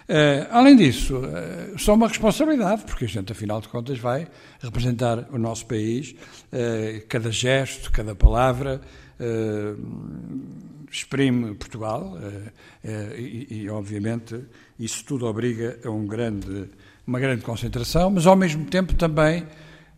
[0.03, 4.27] Uh, além disso, uh, só uma responsabilidade, porque a gente, afinal de contas, vai
[4.61, 6.13] representar o nosso país,
[6.51, 8.81] uh, cada gesto, cada palavra,
[10.94, 12.18] exprime Portugal
[13.18, 14.40] e, e, obviamente,
[14.80, 16.70] isso tudo obriga a um grande,
[17.06, 19.45] uma grande concentração, mas, ao mesmo tempo, também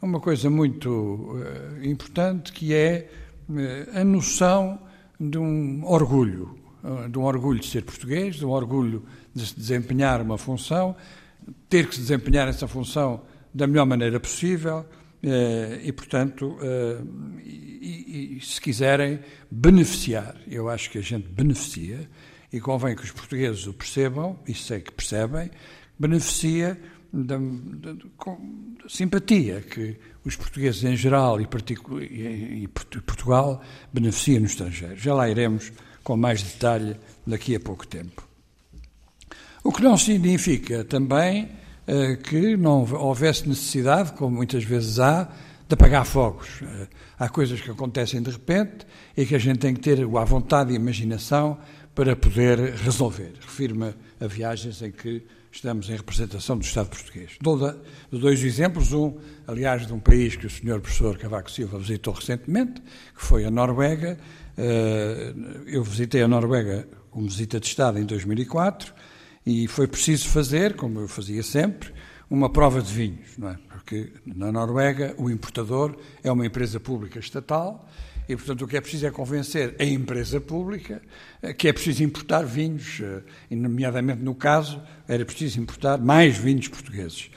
[0.02, 1.36] uma coisa muito
[1.84, 3.10] importante, que é
[3.94, 4.80] a noção
[5.20, 6.58] de um orgulho,
[7.10, 9.04] de um orgulho de ser português, de um orgulho
[9.34, 10.96] de desempenhar uma função,
[11.70, 13.22] ter que desempenhar essa função
[13.54, 15.05] da melhor maneira possível eh,
[15.84, 17.02] e, portanto, eh,
[17.44, 19.20] e, e, se quiserem,
[19.50, 20.36] beneficiar.
[20.48, 22.08] Eu acho que a gente beneficia
[22.52, 25.50] e convém que os portugueses o percebam, e sei que percebem,
[25.98, 26.80] beneficia
[27.12, 28.38] da, da, da
[28.88, 31.48] simpatia que os portugueses em geral e,
[32.02, 33.62] e, e Portugal
[33.92, 34.98] beneficiam no estrangeiro.
[34.98, 35.72] Já lá iremos
[36.04, 36.96] com mais detalhe
[37.26, 38.28] daqui a pouco tempo.
[39.64, 41.50] O que não significa também
[42.24, 45.30] que não houvesse necessidade, como muitas vezes há,
[45.68, 46.62] de apagar fogos.
[46.62, 46.88] Uh,
[47.18, 48.86] há coisas que acontecem de repente
[49.18, 51.58] e que a gente tem que ter a vontade e a imaginação
[51.94, 53.34] para poder resolver.
[53.42, 57.38] Refiro-me a viagens em que estamos em representação do Estado português.
[57.42, 57.58] Dou,
[58.12, 59.18] dois exemplos, um,
[59.48, 60.82] aliás, de um país que o Sr.
[60.82, 64.18] Professor Cavaco Silva visitou recentemente, que foi a Noruega.
[64.58, 68.94] Uh, eu visitei a Noruega como visita de Estado em 2004
[69.46, 71.94] e foi preciso fazer, como eu fazia sempre,
[72.30, 73.58] uma prova de vinhos, não é?
[73.70, 77.88] Porque na Noruega o importador é uma empresa pública estatal
[78.28, 81.02] e, portanto, o que é preciso é convencer a empresa pública
[81.42, 86.36] eh, que é preciso importar vinhos, eh, e, nomeadamente no caso, era preciso importar mais
[86.36, 87.30] vinhos portugueses.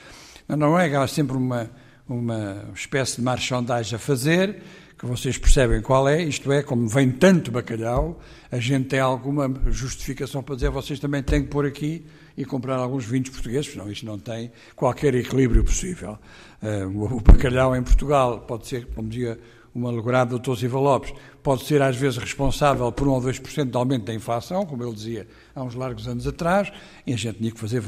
[0.47, 1.69] Na Noruega há sempre uma,
[2.07, 4.63] uma espécie de marchandagem a fazer
[4.99, 8.19] que vocês percebem qual é, isto é, como vem tanto bacalhau,
[8.51, 12.05] a gente tem alguma justificação para dizer vocês também têm que pôr aqui
[12.35, 16.19] e comprar alguns vinhos portugueses, não, isto não tem qualquer equilíbrio possível.
[16.61, 19.39] Uh, o bacalhau em Portugal pode ser, como dizia
[19.73, 20.59] uma alegorado do Dr.
[20.59, 24.65] Silva Lopes, pode ser às vezes responsável por 1 ou 2% de aumento da inflação,
[24.65, 26.73] como ele dizia há uns largos anos atrás,
[27.07, 27.81] e a gente tinha que fazer,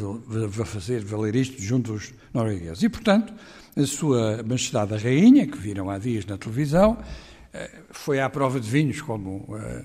[0.63, 2.81] fazer valer isto junto aos noruegueses.
[2.83, 3.33] E, portanto,
[3.76, 6.98] a sua Majestade a Rainha, que viram há dias na televisão,
[7.53, 9.84] eh, foi à prova de vinhos como, eh,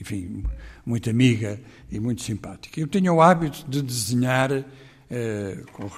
[0.00, 0.44] enfim,
[0.84, 2.80] muito amiga e muito simpática.
[2.80, 4.64] Eu tinha o hábito de desenhar,
[5.10, 5.90] eh, com,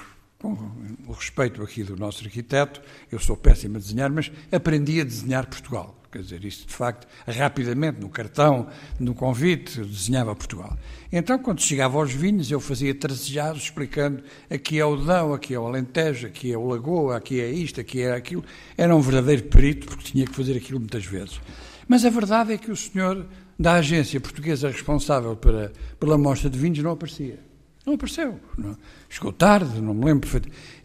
[1.07, 2.81] o respeito aqui do nosso arquiteto,
[3.11, 5.99] eu sou péssimo a desenhar, mas aprendi a desenhar Portugal.
[6.11, 8.67] Quer dizer, isso de facto, rapidamente, no cartão,
[8.99, 10.77] no convite, desenhava Portugal.
[11.11, 15.59] Então, quando chegava aos vinhos, eu fazia tracejados explicando aqui é o Dão, aqui é
[15.59, 18.43] o Alentejo, aqui é o Lagoa, aqui é isto, aqui é aquilo.
[18.77, 21.41] Era um verdadeiro perito, porque tinha que fazer aquilo muitas vezes.
[21.87, 23.25] Mas a verdade é que o senhor
[23.57, 27.39] da agência portuguesa responsável pela, pela mostra de vinhos não aparecia.
[27.85, 28.39] Não apareceu.
[28.55, 28.77] Não.
[29.09, 30.29] Chegou tarde, não me lembro.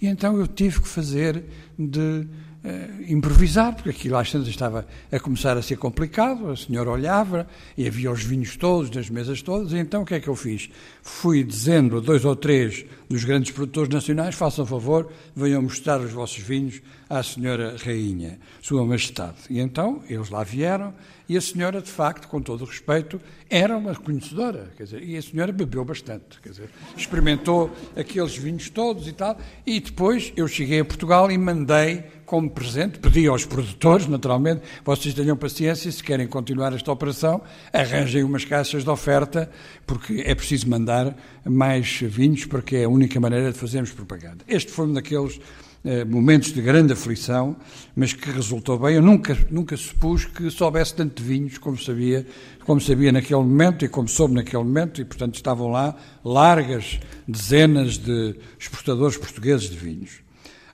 [0.00, 1.44] E então eu tive que fazer
[1.78, 2.26] de
[2.64, 7.46] uh, improvisar, porque aquilo às tantas estava a começar a ser complicado, a senhora olhava
[7.76, 10.34] e havia os vinhos todos, nas mesas todas, e então o que é que eu
[10.34, 10.70] fiz?
[11.02, 16.10] Fui dizendo a dois ou três dos grandes produtores nacionais, façam favor, venham mostrar os
[16.10, 19.36] vossos vinhos à senhora rainha, sua majestade.
[19.50, 20.94] E então eles lá vieram,
[21.28, 25.16] e a senhora, de facto, com todo o respeito, era uma conhecedora, quer dizer, e
[25.16, 30.46] a senhora bebeu bastante, quer dizer, experimentou aqueles vinhos todos e tal, e depois eu
[30.46, 36.02] cheguei a Portugal e mandei como presente, pedi aos produtores, naturalmente, vocês tenham paciência, se
[36.02, 37.42] querem continuar esta operação,
[37.72, 39.50] arranjem umas caixas de oferta,
[39.86, 44.44] porque é preciso mandar mais vinhos, porque é a única maneira de fazermos propaganda.
[44.48, 45.40] Este foi um daqueles
[45.86, 47.54] eh, momentos de grande aflição,
[47.94, 48.94] mas que resultou bem.
[48.94, 52.26] Eu nunca, nunca supus que soubesse tanto de vinhos como sabia,
[52.64, 55.94] como sabia naquele momento e como soube naquele momento, e portanto estavam lá
[56.24, 56.98] largas
[57.28, 60.22] dezenas de exportadores portugueses de vinhos.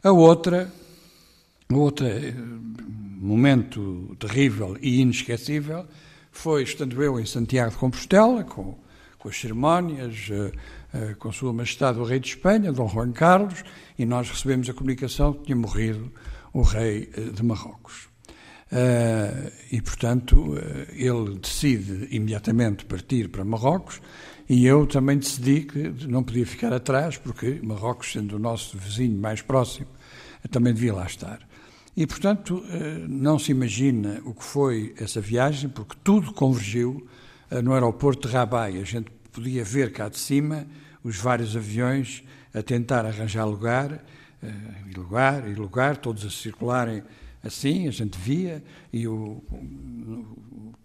[0.00, 0.72] A outra,
[1.78, 2.34] outro eh,
[3.20, 5.86] momento terrível e inesquecível
[6.32, 8.76] foi estando eu em Santiago de Compostela, com,
[9.18, 10.50] com as cerimónias, uh,
[10.96, 13.62] uh, com Sua Majestade o Rei de Espanha, Dom Juan Carlos,
[13.98, 16.10] e nós recebemos a comunicação que tinha morrido
[16.52, 18.08] o Rei de Marrocos.
[19.70, 20.56] e, portanto,
[20.92, 24.00] ele decide imediatamente partir para Marrocos,
[24.48, 29.16] e eu também decidi que não podia ficar atrás, porque Marrocos, sendo o nosso vizinho
[29.16, 29.86] mais próximo,
[30.50, 31.49] também devia lá estar.
[31.96, 37.06] E, portanto, eh, não se imagina o que foi essa viagem, porque tudo convergiu
[37.50, 38.78] eh, no aeroporto de Rabat.
[38.78, 40.66] A gente podia ver cá de cima
[41.02, 42.22] os vários aviões
[42.54, 44.04] a tentar arranjar lugar,
[44.42, 44.52] eh,
[44.88, 47.02] e lugar, e lugar, todos a circularem
[47.42, 48.62] assim, a gente via,
[48.92, 49.42] e o,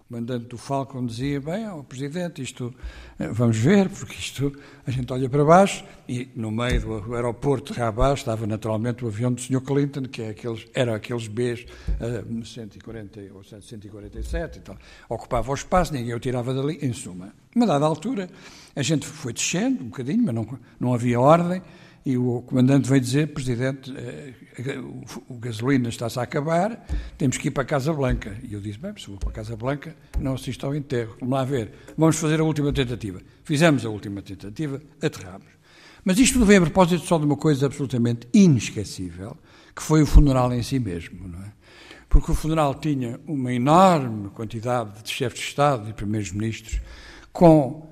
[0.07, 2.73] comandante do Falcon dizia, bem, o Presidente, isto,
[3.17, 4.53] eh, vamos ver, porque isto,
[4.85, 9.07] a gente olha para baixo, e no meio do aeroporto de Rabat estava naturalmente o
[9.07, 9.61] avião do Sr.
[9.61, 11.65] Clinton, que é aqueles, era aqueles Bs
[11.99, 14.77] uh, 140 ou 147 e tal.
[15.09, 17.33] Ocupava o espaço, ninguém o tirava dali, em suma.
[17.55, 18.29] Uma dada altura,
[18.75, 21.63] a gente foi descendo um bocadinho, mas não, não havia ordem,
[22.05, 24.33] e o comandante veio dizer, Presidente, eh,
[25.27, 26.85] o gasolina está-se a acabar,
[27.17, 28.37] temos que ir para a Casa Blanca.
[28.47, 31.15] E eu disse, bem, se vou para a Casa Blanca, não assisto ao enterro.
[31.19, 33.19] Vamos lá ver, vamos fazer a última tentativa.
[33.43, 35.47] Fizemos a última tentativa, aterramos.
[36.03, 39.35] Mas isto não vem a propósito só de uma coisa absolutamente inesquecível,
[39.75, 41.51] que foi o funeral em si mesmo, não é?
[42.07, 46.79] Porque o funeral tinha uma enorme quantidade de chefes de Estado e primeiros ministros
[47.33, 47.89] com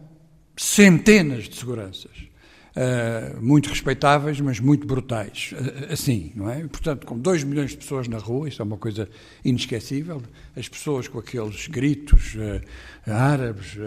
[0.56, 2.33] centenas de seguranças
[2.76, 5.54] uh, muito respeitáveis, mas muito brutais.
[5.54, 6.62] Uh, assim, não é?
[6.68, 9.08] Portanto, com 2 milhões de pessoas na rua, isso é uma coisa
[9.44, 10.22] inesquecível.
[10.56, 13.78] As pessoas com aqueles gritos uh, árabes,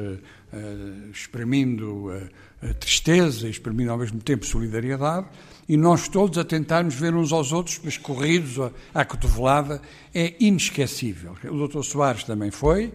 [1.13, 2.13] exprimindo
[2.81, 5.27] tristeza, exprimindo ao mesmo tempo solidariedade,
[5.69, 9.83] e nós todos a tentarmos ver uns aos outros, mas corridos à, à cotovelada,
[10.15, 11.37] é inesquecível.
[11.45, 11.83] O Dr.
[11.83, 12.93] Soares também foi,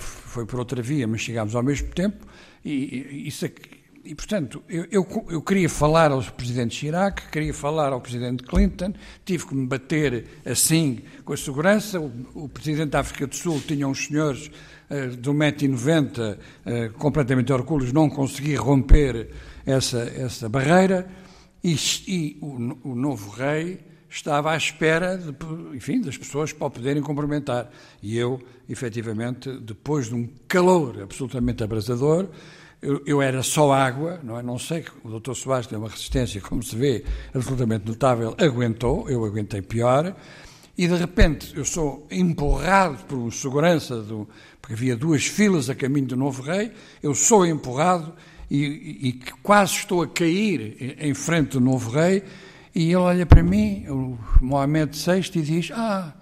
[0.00, 2.26] foi por outra via, mas chegámos ao mesmo tempo,
[2.64, 3.71] e, e isso aqui,
[4.04, 8.92] e, portanto, eu, eu, eu, queria falar ao Presidente Chirac, queria falar ao Presidente Clinton,
[9.24, 12.00] tive que me bater assim com a segurança.
[12.00, 14.50] O, o Presidente da África do Sul tinha uns senhores
[14.90, 19.30] uh, de 1,90m uh, completamente orgulhos, não consegui romper
[19.64, 21.08] essa, essa barreira.
[21.62, 21.76] E,
[22.08, 23.78] e o, o, novo rei
[24.10, 25.32] estava à espera, de,
[25.76, 27.70] enfim, das pessoas para o poderem cumprimentar.
[28.02, 32.28] E eu, efetivamente, depois de um calor absolutamente abrasador,
[32.82, 34.42] eu, eu, era só água, não é?
[34.42, 35.34] Não sei, o Dr.
[35.34, 40.14] Soares tem uma resistência, como se vê, absolutamente notável, aguentou, eu aguentei pior,
[40.76, 44.28] e de repente eu sou empurrado por um segurança, do,
[44.60, 46.72] porque havia duas filas a caminho do novo rei,
[47.02, 48.12] eu sou empurrado
[48.50, 52.22] e, e, quase estou a cair em frente do novo rei,
[52.74, 56.14] e ele olha para mim, o Mohamed VI, e diz: Ah,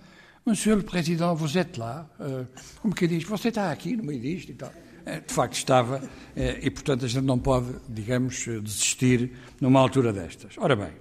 [0.47, 2.07] Monsieur le Président, vous êtes là.
[2.19, 2.47] Uh,
[2.81, 3.24] como que diz?
[3.24, 4.73] Você está aqui no meio disto e tal.
[5.05, 6.02] Eh, de facto estava,
[6.36, 10.55] eh, e portanto a gente não pode, digamos, desistir numa altura destas.
[10.59, 10.93] Ora bem,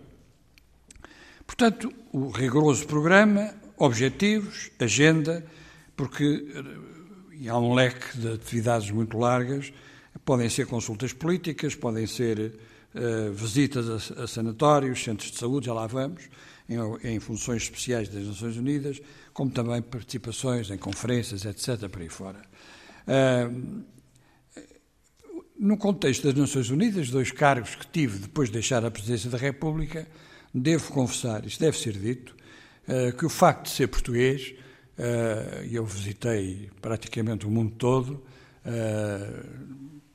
[1.46, 5.46] portanto, o rigoroso programa, objetivos, agenda,
[5.96, 6.48] porque
[7.44, 9.74] eh, há um leque de atividades muito largas,
[10.24, 12.54] podem ser consultas políticas, podem ser
[13.34, 16.24] visitas a, sanatórios, centros de saúde, já lá vamos,
[16.68, 16.78] em,
[17.16, 19.00] em, funções especiais das Nações Unidas,
[19.32, 22.42] como também participações em conferências, etc., por aí fora.
[23.10, 23.84] Uh,
[25.58, 29.38] no contexto das Nações Unidas, dois cargos que tive depois de deixar a presidência da
[29.38, 30.08] República,
[30.54, 32.36] devo confessar, isto deve ser dito,
[32.88, 34.54] uh, que o facto de ser português,
[35.00, 38.24] uh, eu visitei praticamente o mundo todo,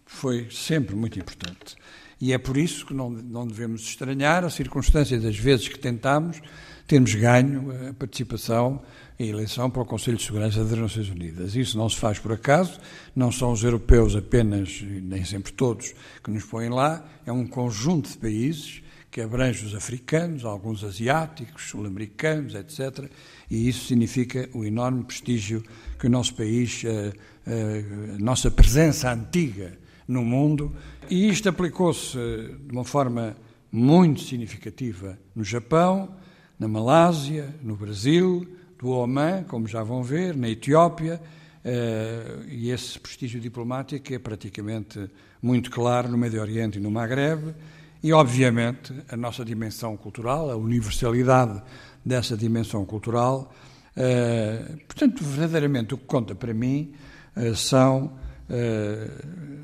[0.06, 1.74] foi sempre muito importante.
[2.20, 6.40] E é por isso que não, não devemos estranhar a circunstância das vezes que tentámos
[6.86, 8.82] termos ganho a participação
[9.18, 11.54] a eleição para o Conselho de Segurança das Nações Unidas.
[11.54, 12.80] Isso não se faz por acaso,
[13.14, 18.10] não são os europeus apenas, nem sempre todos, que nos põem lá, é um conjunto
[18.10, 18.82] de países
[19.12, 23.08] que abrange os africanos, alguns asiáticos, sul-americanos, etc.
[23.48, 25.62] E isso significa o enorme prestígio
[25.96, 27.12] que o nosso país, a, eh,
[27.46, 27.84] eh,
[28.16, 29.78] a nossa presença antiga
[30.08, 30.74] no mundo,
[31.08, 33.36] e isto aplicou-se de uma forma
[33.70, 36.16] muito significativa no Japão,
[36.58, 38.46] na Malásia, no Brasil,
[38.78, 41.20] do Oman, como já vão ver, na Etiópia,
[41.64, 45.10] uh, e esse prestígio diplomático é praticamente
[45.42, 47.54] muito claro no Médio Oriente e no Maghreb,
[48.02, 51.62] e, obviamente, a nossa dimensão cultural, a universalidade
[52.04, 53.54] dessa dimensão cultural.
[53.96, 56.92] Uh, portanto, verdadeiramente, o que conta para mim
[57.36, 58.12] uh, são,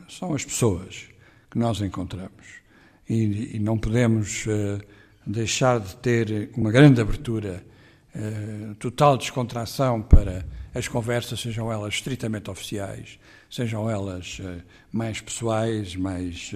[0.09, 1.11] são as pessoas
[1.51, 2.61] que nós encontramos.
[3.07, 4.47] E, e não podemos
[5.31, 7.65] deixar de ter uma grande abertura,
[8.78, 10.44] total descontração para
[10.74, 14.40] as conversas, sejam elas estritamente oficiais, sejam elas
[14.93, 16.52] mais pessoais, mais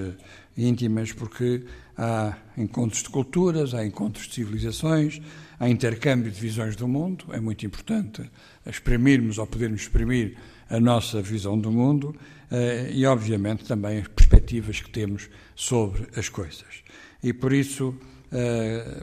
[0.57, 1.65] íntimas, porque
[1.97, 5.21] há encontros de culturas, há encontros de civilizações,
[5.59, 7.27] há intercâmbio de visões do mundo.
[7.33, 8.23] É muito importante
[8.67, 10.37] exprimirmos ou podermos exprimir
[10.69, 12.15] a nossa visão do mundo
[12.51, 16.83] eh, e, obviamente, também as perspectivas que temos sobre as coisas.
[17.23, 17.95] E por isso,
[18.35, 19.03] eh,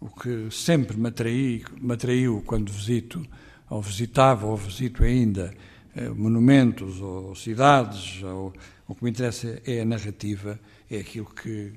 [0.00, 3.26] o que sempre me, atraí, me atraiu quando visito,
[3.68, 5.52] ou visitava, ou visito ainda,
[5.94, 8.52] eh, monumentos ou cidades, ou,
[8.86, 10.58] o que me interessa é a narrativa
[10.90, 11.72] é aquilo que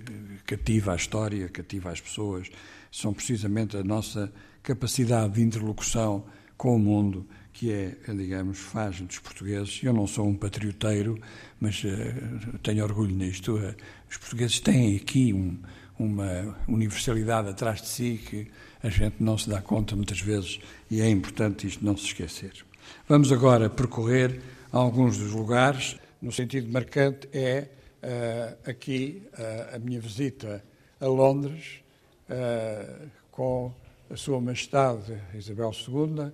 [0.45, 2.49] cativa a história, cativa as pessoas,
[2.89, 4.31] são precisamente a nossa
[4.63, 6.23] capacidade de interlocução
[6.55, 9.81] com o mundo que é, digamos, faz dos portugueses.
[9.83, 11.19] Eu não sou um patrioteiro,
[11.59, 13.57] mas uh, tenho orgulho nisto.
[13.57, 13.75] Uh,
[14.09, 15.59] os portugueses têm aqui um,
[16.03, 18.47] uma universalidade atrás de si que
[18.81, 20.59] a gente não se dá conta muitas vezes
[20.89, 22.65] e é importante isto não se esquecer.
[23.07, 24.41] Vamos agora percorrer
[24.71, 25.97] alguns dos lugares.
[26.21, 27.67] No sentido marcante é
[28.01, 30.63] uh, aqui uh, a minha visita
[30.99, 31.81] a Londres
[32.29, 33.71] uh, com
[34.09, 36.31] a Sua Majestade Isabel II.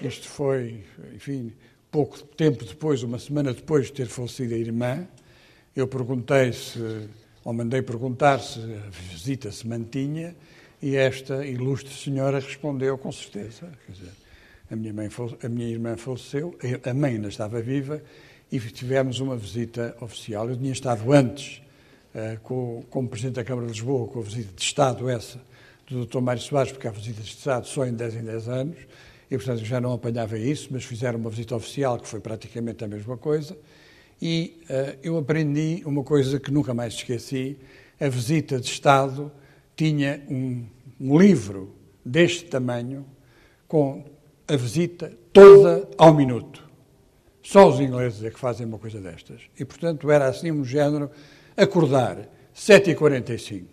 [0.00, 0.84] Isto foi,
[1.14, 1.52] enfim,
[1.90, 5.06] pouco tempo depois, uma semana depois de ter falecido a irmã.
[5.76, 7.08] Eu perguntei se,
[7.44, 10.34] ou mandei perguntar se a visita se mantinha
[10.82, 13.70] e esta ilustre senhora respondeu com certeza.
[13.86, 14.12] Quer dizer,
[14.70, 15.08] a minha, mãe,
[15.42, 18.02] a minha irmã faleceu, a mãe ainda estava viva
[18.50, 20.48] e tivemos uma visita oficial.
[20.48, 21.62] Eu tinha estado antes
[22.14, 25.40] uh, com, como Presidente da Câmara de Lisboa, com a visita de Estado essa
[25.88, 26.20] do Dr.
[26.20, 28.76] Mário Soares, porque há visitas de Estado só em 10 em 10 anos,
[29.28, 32.88] e portanto já não apanhava isso, mas fizeram uma visita oficial que foi praticamente a
[32.88, 33.56] mesma coisa.
[34.20, 37.56] E uh, eu aprendi uma coisa que nunca mais esqueci:
[38.00, 39.32] a visita de Estado
[39.74, 40.64] tinha um,
[41.00, 41.74] um livro
[42.04, 43.06] deste tamanho
[43.66, 44.04] com
[44.46, 46.68] a visita toda ao minuto.
[47.42, 49.40] Só os ingleses é que fazem uma coisa destas.
[49.58, 51.10] E, portanto, era assim um género
[51.56, 53.64] acordar 7h45,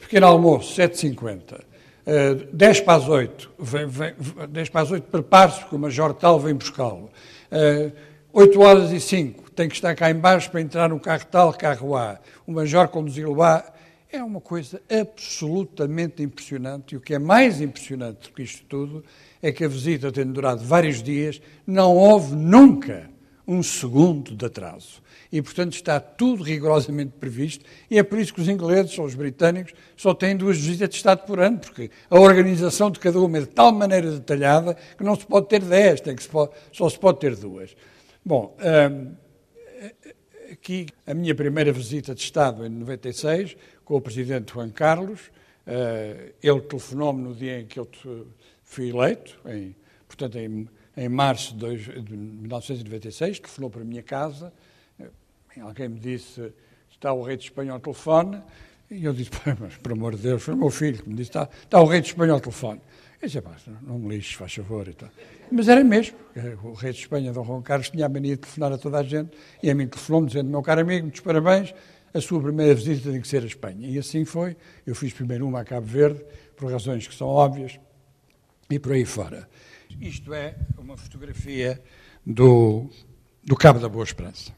[0.00, 4.14] pequeno almoço 7h50, uh, 10 para as 8, vem, vem,
[4.48, 7.10] 10 para as 8 prepare-se porque o Major tal vem buscá-lo.
[7.50, 7.92] Uh,
[8.32, 11.96] 8 horas e 5, tem que estar cá embaixo para entrar no carro tal, carro
[11.96, 12.18] A.
[12.46, 13.64] O Major conduzi-lo A.
[14.10, 16.94] É uma coisa absolutamente impressionante.
[16.94, 19.02] E o que é mais impressionante do que isto tudo
[19.42, 23.10] é que a visita, tendo durado vários dias, não houve nunca
[23.46, 25.02] um segundo de atraso.
[25.32, 29.14] E, portanto, está tudo rigorosamente previsto, e é por isso que os ingleses ou os
[29.14, 33.38] britânicos só têm duas visitas de Estado por ano, porque a organização de cada uma
[33.38, 36.50] é de tal maneira detalhada que não se pode ter dez, tem que se pode,
[36.72, 37.74] só se pode ter duas.
[38.28, 39.14] Bom, hum,
[40.52, 43.56] aqui a minha primeira visita de Estado em 96,
[43.86, 45.28] com o Presidente Juan Carlos,
[45.66, 47.88] uh, ele telefonou-me no dia em que eu
[48.62, 49.74] fui eleito, em,
[50.06, 54.52] portanto, em em março de 1996, telefonou para a minha casa,
[55.62, 56.52] alguém me disse,
[56.90, 58.42] está o rei de Espanha ao telefone,
[58.90, 61.30] e eu disse, mas por amor de Deus, foi o meu filho que me disse,
[61.30, 62.82] está, está o rei de Espanha ao telefone.
[63.20, 63.42] Eu disse,
[63.82, 64.86] não me lixes, faz favor.
[64.88, 65.08] Então.
[65.50, 66.16] Mas era mesmo.
[66.62, 69.02] O rei de Espanha, Dom Juan Carlos, tinha a mania de telefonar a toda a
[69.02, 71.74] gente, e a mim telefonou-me dizendo, meu caro amigo, muitos parabéns,
[72.14, 73.88] a sua primeira visita tem que ser a Espanha.
[73.88, 74.56] E assim foi.
[74.86, 76.24] Eu fiz primeiro uma a Cabo Verde,
[76.56, 77.78] por razões que são óbvias,
[78.70, 79.48] e por aí fora.
[80.00, 81.82] Isto é uma fotografia
[82.24, 82.88] do,
[83.42, 84.52] do Cabo da Boa Esperança.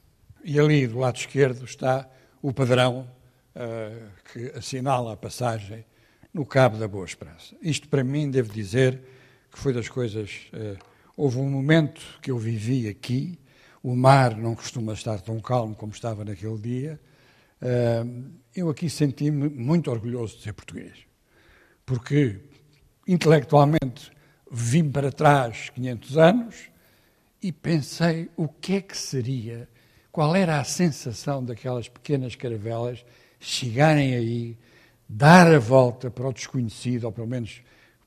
[0.45, 2.09] E ali do lado esquerdo está
[2.43, 3.09] o padrão
[3.55, 5.85] uh, que assinala a passagem
[6.33, 7.55] no Cabo da Boa Esperança.
[7.61, 9.01] Isto, para mim, devo dizer
[9.51, 10.49] que foi das coisas.
[10.53, 10.79] Uh,
[11.17, 13.39] houve um momento que eu vivi aqui,
[13.83, 17.01] o mar não costuma estar tão calmo como estava naquele dia.
[17.61, 20.99] Uh, eu aqui senti-me muito orgulhoso de ser português,
[21.85, 22.41] porque
[23.07, 24.11] intelectualmente
[24.51, 26.71] vim para trás 500 anos
[27.43, 29.69] e pensei o que é que seria,
[30.13, 33.05] qual era a sensação daquelas pequenas caravelas
[33.39, 34.59] chegarem aí,
[35.13, 37.63] dar a volta para o desconhecido, ou pelo menos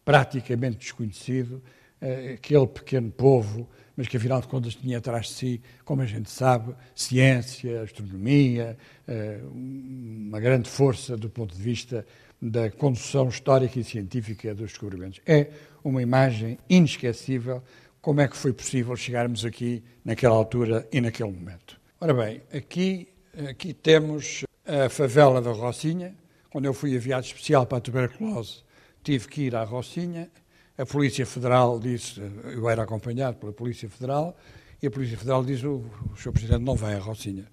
[0.06, 1.62] praticamente desconhecido,
[2.00, 6.06] eh, aquele pequeno povo, mas que afinal de contas tinha atrás de si, como a
[6.06, 12.06] gente sabe, ciência, astronomia, eh, uma grande força do ponto de vista
[12.42, 15.20] da condução histórica e científica dos descobrimentos.
[15.26, 15.50] É
[15.84, 17.62] uma imagem inesquecível
[18.02, 21.80] como é que foi possível chegarmos aqui naquela altura e naquele momento.
[22.00, 23.10] Ora bem, aqui,
[23.50, 26.16] aqui temos a favela da Rocinha,
[26.54, 28.64] quando eu fui enviado especial para a tuberculose,
[29.04, 30.30] tive que ir à Rocinha.
[30.78, 34.38] A Polícia Federal disse, eu era acompanhado pela Polícia Federal,
[34.80, 36.32] e a Polícia Federal disse, o, o Sr.
[36.32, 37.48] Presidente não vai à Rocinha.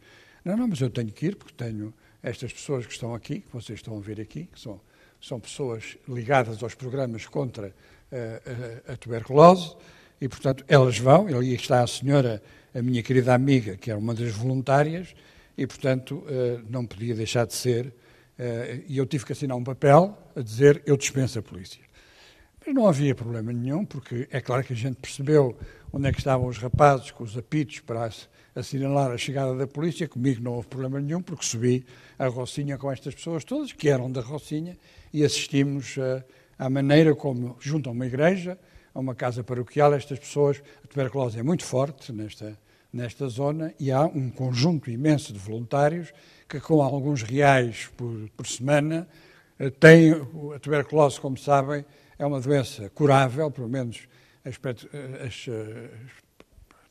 [0.44, 3.50] Não, não, mas eu tenho que ir, porque tenho estas pessoas que estão aqui, que
[3.50, 4.78] vocês estão a ver aqui, que são,
[5.18, 9.76] são pessoas ligadas aos programas contra uh, a, a, tuberculose,
[10.20, 12.42] e, portanto, elas vão, ali está a senhora,
[12.74, 15.14] a minha querida amiga, que era uma das voluntárias,
[15.56, 17.94] e, portanto, uh, não podia deixar de ser,
[18.88, 21.82] e eu tive que assinar um papel a dizer, eu dispenso a polícia.
[22.64, 25.56] Mas não havia problema nenhum, porque é claro que a gente percebeu
[25.92, 28.10] onde é que estavam os rapazes com os apitos para
[28.54, 30.06] assinalar a chegada da polícia.
[30.06, 31.84] Comigo não houve problema nenhum, porque subi
[32.18, 34.76] a Rocinha com estas pessoas todas, que eram da Rocinha,
[35.12, 36.22] e assistimos uh,
[36.58, 38.58] à maneira como, junto a uma igreja,
[38.94, 42.58] a uma casa paroquial, estas pessoas, a tuberculose é muito forte nesta,
[42.92, 46.12] nesta zona, e há um conjunto imenso de voluntários
[46.48, 49.08] que, com alguns reais por, por semana,
[49.58, 50.12] uh, têm
[50.54, 51.84] a tuberculose, como sabem,
[52.18, 54.08] é uma doença curável, pelo menos
[54.44, 54.58] as,
[55.24, 55.48] as, as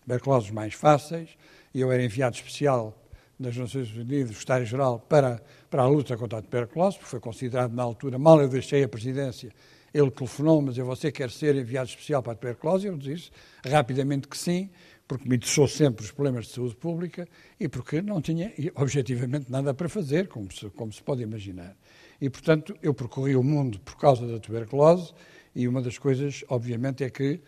[0.01, 1.37] tuberculoses mais fáceis,
[1.73, 2.95] e eu era enviado especial
[3.39, 7.83] das Nações Unidas, secretário-geral, para, para a luta contra a tuberculose, porque foi considerado na
[7.83, 9.53] altura, mal eu deixei a presidência,
[9.93, 12.87] ele telefonou, mas eu você quer ser enviado especial para a tuberculose?
[12.87, 13.31] Eu disse
[13.65, 14.69] rapidamente que sim,
[15.09, 17.27] porque me interessou sempre os problemas de saúde pública
[17.59, 21.75] e porque não tinha objetivamente nada para fazer, como se, como se pode imaginar.
[22.21, 25.11] E, portanto, eu percorri o mundo por causa da tuberculose
[25.55, 27.41] e uma das coisas, obviamente, é que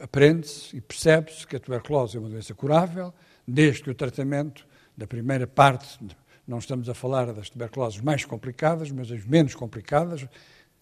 [0.00, 3.14] aprende-se e percebe-se que a tuberculose é uma doença curável,
[3.46, 4.66] desde que o tratamento
[4.96, 6.00] da primeira parte,
[6.48, 10.26] não estamos a falar das tuberculoses mais complicadas, mas as menos complicadas,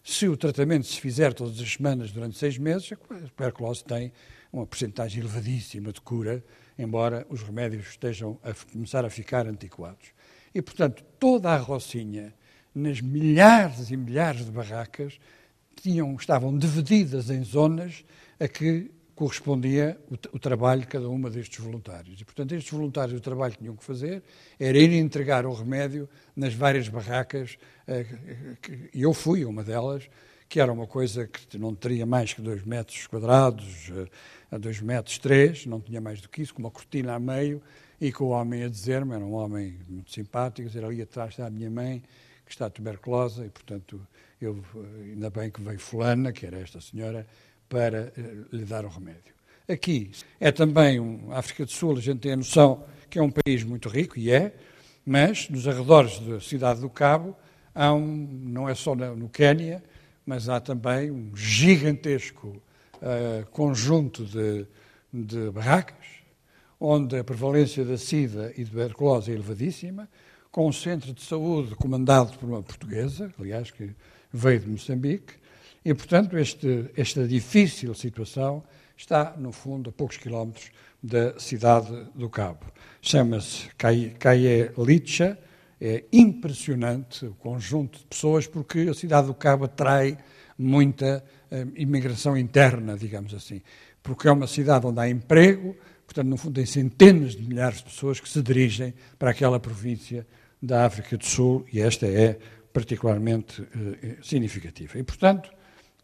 [0.03, 4.11] se o tratamento se fizer todas as semanas durante seis meses, a tuberculose tem
[4.51, 6.43] uma porcentagem elevadíssima de cura,
[6.77, 10.09] embora os remédios estejam a começar a ficar antiquados.
[10.53, 12.33] E, portanto, toda a Rocinha
[12.77, 15.19] nas milhares e milhares de barracas,
[15.81, 18.05] tinham, estavam divididas em zonas
[18.39, 22.21] a que correspondia o, o, trabalho de cada uma destes voluntários.
[22.21, 24.21] E, portanto, estes voluntários, o trabalho que tinham que fazer
[24.59, 27.57] era ir entregar o remédio nas várias barracas,
[27.87, 28.05] eh,
[28.93, 30.07] e eu fui uma delas,
[30.47, 34.07] que era uma coisa que não teria mais que dois metros quadrados, eh,
[34.51, 37.61] a dois metros três, não tinha mais do que isso, com uma cortina a meio,
[37.99, 41.47] e com o homem a dizer-me, era um homem muito simpático, dizer ali atrás está
[41.47, 42.03] a minha mãe,
[42.45, 43.99] que está tuberculosa e, portanto,
[44.41, 44.63] eu,
[45.03, 47.27] ainda bem que veio fulana, que era esta senhora,
[47.67, 49.35] para uh, lhe dar o remédio.
[49.67, 53.21] Aqui é também, um, a África do Sul, a gente tem a noção que é
[53.21, 54.55] um país muito rico, e é,
[55.05, 57.35] mas nos arredores da cidade do Cabo,
[57.75, 59.83] há um, não é só no Quénia,
[60.25, 62.61] mas há também um gigantesco
[63.01, 64.65] uh, conjunto de,
[65.13, 66.05] de barracas,
[66.79, 70.07] onde a prevalência da SIDA e tuberculose é elevadíssima,
[70.51, 73.91] com um centro de saúde comandado por uma portuguesa, aliás, que
[74.31, 75.33] veio de Moçambique,
[75.83, 78.63] e, portanto, este, esta difícil situação
[78.95, 80.71] está, no fundo, a poucos quilómetros
[81.01, 82.65] da cidade do Cabo.
[83.01, 85.37] Chama-se Caie Licha,
[85.79, 90.17] é impressionante o conjunto de pessoas, porque a cidade do Cabo atrai
[90.57, 91.23] muita
[91.75, 93.61] imigração interna, digamos assim,
[94.03, 95.75] porque é uma cidade onde há emprego,
[96.05, 100.25] portanto, no fundo, tem centenas de milhares de pessoas que se dirigem para aquela província
[100.61, 102.39] da África do Sul e esta é
[102.73, 103.67] particularmente
[104.03, 104.97] eh, significativa.
[104.97, 105.51] E, portanto,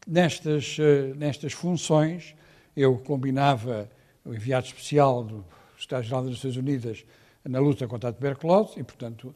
[0.08, 2.36] nestas, eh, nestas funções,
[2.76, 3.90] eu combinava
[4.26, 5.46] o enviado especial do
[5.78, 7.06] Estado-Geral das Nações Unidas
[7.44, 9.36] na luta contra a tuberculose e, portanto,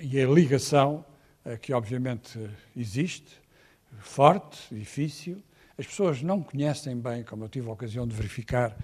[0.00, 1.04] e a ligação
[1.44, 2.38] eh, que obviamente
[2.76, 3.40] existe,
[4.06, 5.42] forte, difícil.
[5.76, 8.76] As pessoas não conhecem bem, como eu tive a ocasião de verificar,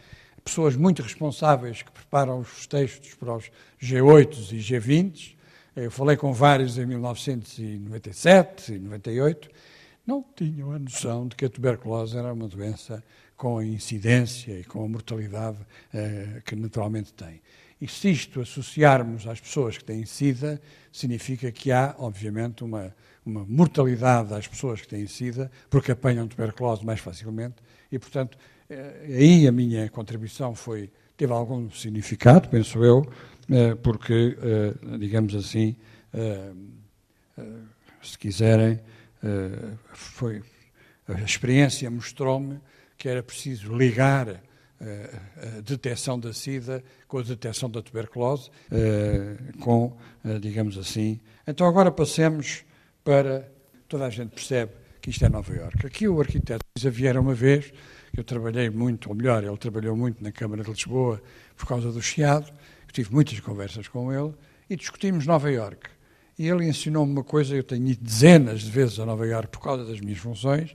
[0.45, 5.37] pessoas muito responsáveis que preparam os textos para os G8 e G20,
[5.77, 9.49] eu falei com vários em 1997 e 98,
[10.05, 13.03] não tinham a noção de que a tuberculose era uma doença
[13.37, 15.59] com a incidência e com a mortalidade
[15.95, 17.41] eh, que naturalmente tem.
[17.81, 20.61] E se isto associarmos às pessoas que têm SIDA,
[20.93, 22.95] significa que há, obviamente, uma,
[23.25, 27.57] uma mortalidade às pessoas que têm SIDA, porque apanham tuberculose mais facilmente,
[27.91, 28.39] e, portanto,
[28.69, 33.05] eh, aí a minha contribuição foi, teve algum significado, penso eu,
[33.51, 35.77] eh, porque, eh, digamos assim,
[38.03, 38.81] se quiserem,
[39.93, 40.43] foi,
[41.07, 42.61] a experiência mostrou-me
[42.97, 44.43] que era preciso ligar
[44.81, 48.51] a detecção da SIDA com a detecção da tuberculose,
[49.61, 49.97] com,
[50.41, 51.21] digamos assim.
[51.47, 52.65] Então agora passemos
[53.05, 53.51] para.
[53.89, 55.87] Toda a gente percebe que isto é Nova Iorque.
[55.87, 57.73] Aqui o arquiteto Xavier, uma vez,
[58.17, 61.21] eu trabalhei muito, ou melhor, ele trabalhou muito na Câmara de Lisboa
[61.57, 62.53] por causa do Chiado,
[62.93, 64.35] tive muitas conversas com ele
[64.69, 65.91] e discutimos Nova Iorque.
[66.39, 69.61] E ele ensinou-me uma coisa, eu tenho ido dezenas de vezes a Nova Iorque por
[69.61, 70.75] causa das minhas funções,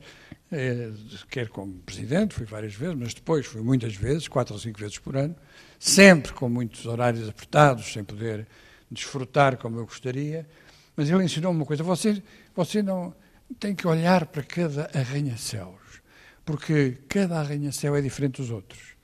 [0.52, 0.91] eh,
[1.30, 4.99] quer como presidente, fui várias vezes, mas depois fui muitas vezes, quatro ou cinco vezes
[4.99, 5.35] por ano,
[5.80, 8.45] sempre com muitos horários apertados, sem poder
[8.91, 10.47] desfrutar como eu gostaria.
[10.95, 12.22] Mas ele ensinou-me uma coisa: você,
[12.55, 13.13] você não
[13.59, 16.01] tem que olhar para cada arranha-céus,
[16.43, 18.95] porque cada arranha-céu é diferente dos outros.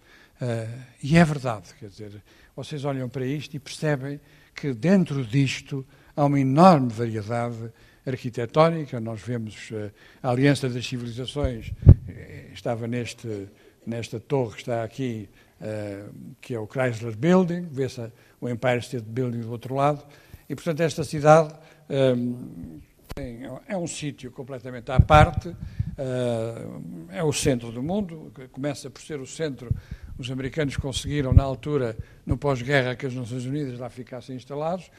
[0.41, 2.23] Uh, e é verdade, quer dizer,
[2.55, 4.19] vocês olham para isto e percebem
[4.55, 5.85] que dentro disto
[6.15, 7.71] há uma enorme variedade
[8.05, 8.99] arquitetónica.
[8.99, 9.91] Nós vemos uh,
[10.21, 11.71] a Aliança das Civilizações,
[12.09, 13.47] eh, estava neste,
[13.85, 15.29] nesta torre que está aqui,
[15.61, 16.11] uh,
[16.41, 20.03] que é o Chrysler Building, vê-se o Empire State Building do outro lado,
[20.49, 21.53] e portanto esta cidade
[23.67, 25.55] é um sítio completamente à parte,
[27.09, 29.69] é o centro do mundo, começa por ser o centro
[30.21, 34.91] os americanos conseguiram, na altura, no pós-guerra, que as Nações Unidas lá ficassem instalados.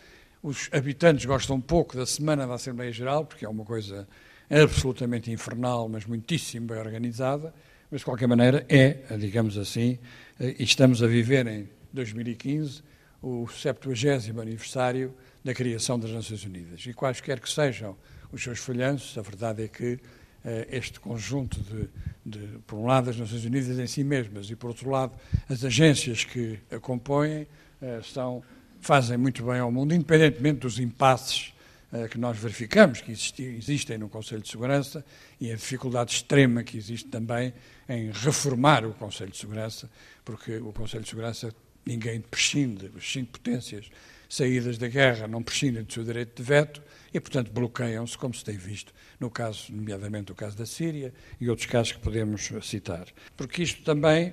[0.43, 4.09] Os habitantes gostam pouco da Semana da Assembleia Geral, porque é uma coisa
[4.51, 7.55] absolutamente infernal, mas muitíssimo bem organizada.
[7.89, 9.97] Mas, de qualquer maneira, é, digamos assim,
[10.41, 12.83] eh, e estamos a viver em 2015
[13.23, 15.15] o 70 aniversário
[15.45, 16.85] da criação das Nações Unidas.
[16.87, 17.97] E quaisquer que sejam
[18.31, 19.99] os seus falhanços, a verdade é que
[20.45, 21.89] eh, este conjunto de,
[22.25, 25.13] de, por um lado, as Nações Unidas em si mesmas e, por outro lado,
[25.49, 27.47] as agências que a compõem
[27.81, 28.43] eh, são,
[28.81, 31.53] fazem muito bem ao mundo, independentemente dos impasses
[31.93, 35.05] eh, que nós verificamos que existem no Conselho de Segurança
[35.41, 37.53] e a dificuldade extrema que existe também
[37.89, 39.91] em reformar o Conselho de Segurança,
[40.25, 41.55] porque o Conselho de Segurança
[41.85, 43.91] ninguém prescinde, as cinco potências
[44.33, 46.83] saídas da guerra não prescindem do seu direito de veto
[47.13, 51.51] e, portanto, bloqueiam-se, como se tem visto no caso, nomeadamente o caso da Síria e
[51.51, 53.07] outros casos que podemos citar.
[53.37, 54.33] Porque isto também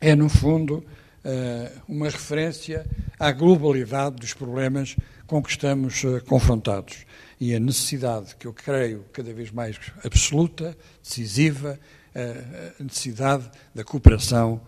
[0.00, 0.84] é, no fundo,
[1.24, 2.86] eh, uma referência
[3.18, 4.94] à globalidade dos problemas
[5.26, 7.04] com que estamos eh, confrontados
[7.40, 11.80] e a necessidade, que eu creio cada vez mais absoluta, decisiva,
[12.14, 14.60] eh, a necessidade da cooperação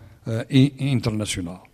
[0.77, 1.66] internacional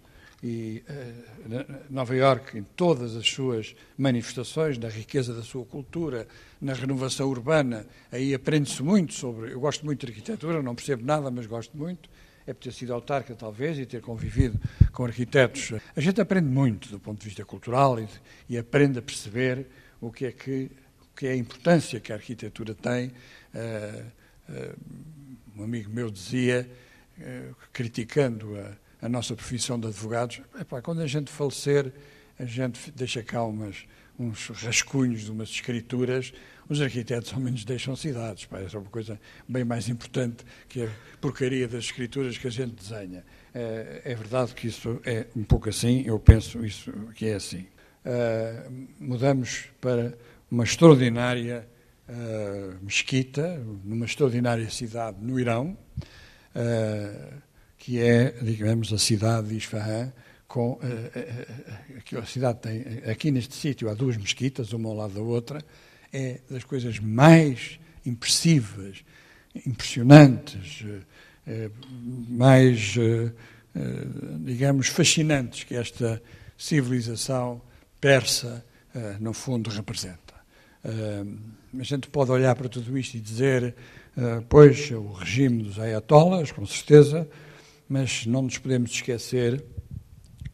[0.43, 6.27] e uh, Nova Iorque, em todas as suas manifestações, na riqueza da sua cultura,
[6.59, 9.53] na renovação urbana, aí aprende-se muito sobre.
[9.53, 12.09] Eu gosto muito de arquitetura, não percebo nada, mas gosto muito.
[12.45, 14.59] É por ter sido autarca, talvez, e ter convivido
[14.91, 15.71] com arquitetos.
[15.95, 18.07] A gente aprende muito do ponto de vista cultural e,
[18.49, 19.65] e aprende a perceber
[20.01, 23.07] o que é que o que é a importância que a arquitetura tem.
[23.53, 24.05] Uh,
[24.49, 24.75] uh,
[25.55, 26.67] um amigo meu dizia,
[27.71, 31.91] criticando a a nossa profissão de advogados, epá, quando a gente falecer,
[32.39, 33.85] a gente deixa cá umas,
[34.17, 36.33] uns rascunhos de umas escrituras,
[36.69, 38.45] os arquitetos ao menos deixam cidades.
[38.45, 40.89] Pá, é uma coisa bem mais importante que a
[41.19, 43.25] porcaria das escrituras que a gente desenha.
[43.53, 47.67] É, é verdade que isso é um pouco assim, eu penso isso que é assim.
[48.05, 50.17] Uh, mudamos para
[50.49, 51.67] uma extraordinária
[52.07, 55.77] uh, mesquita, numa extraordinária cidade no Irão.
[56.55, 57.52] Uh,
[57.83, 60.13] que é, digamos, a cidade de Isfahan,
[60.47, 65.13] com, uh, uh, a cidade tem, aqui neste sítio há duas mesquitas, uma ao lado
[65.15, 65.61] da outra,
[66.13, 69.03] é das coisas mais impressivas,
[69.65, 70.85] impressionantes,
[72.29, 72.95] mais,
[74.41, 76.21] digamos, fascinantes que esta
[76.57, 77.61] civilização
[77.99, 78.63] persa,
[79.19, 80.33] no fundo, representa.
[80.83, 83.75] a gente pode olhar para tudo isto e dizer,
[84.49, 87.27] pois, o regime dos ayatollahs, com certeza,
[87.93, 89.63] mas não nos podemos esquecer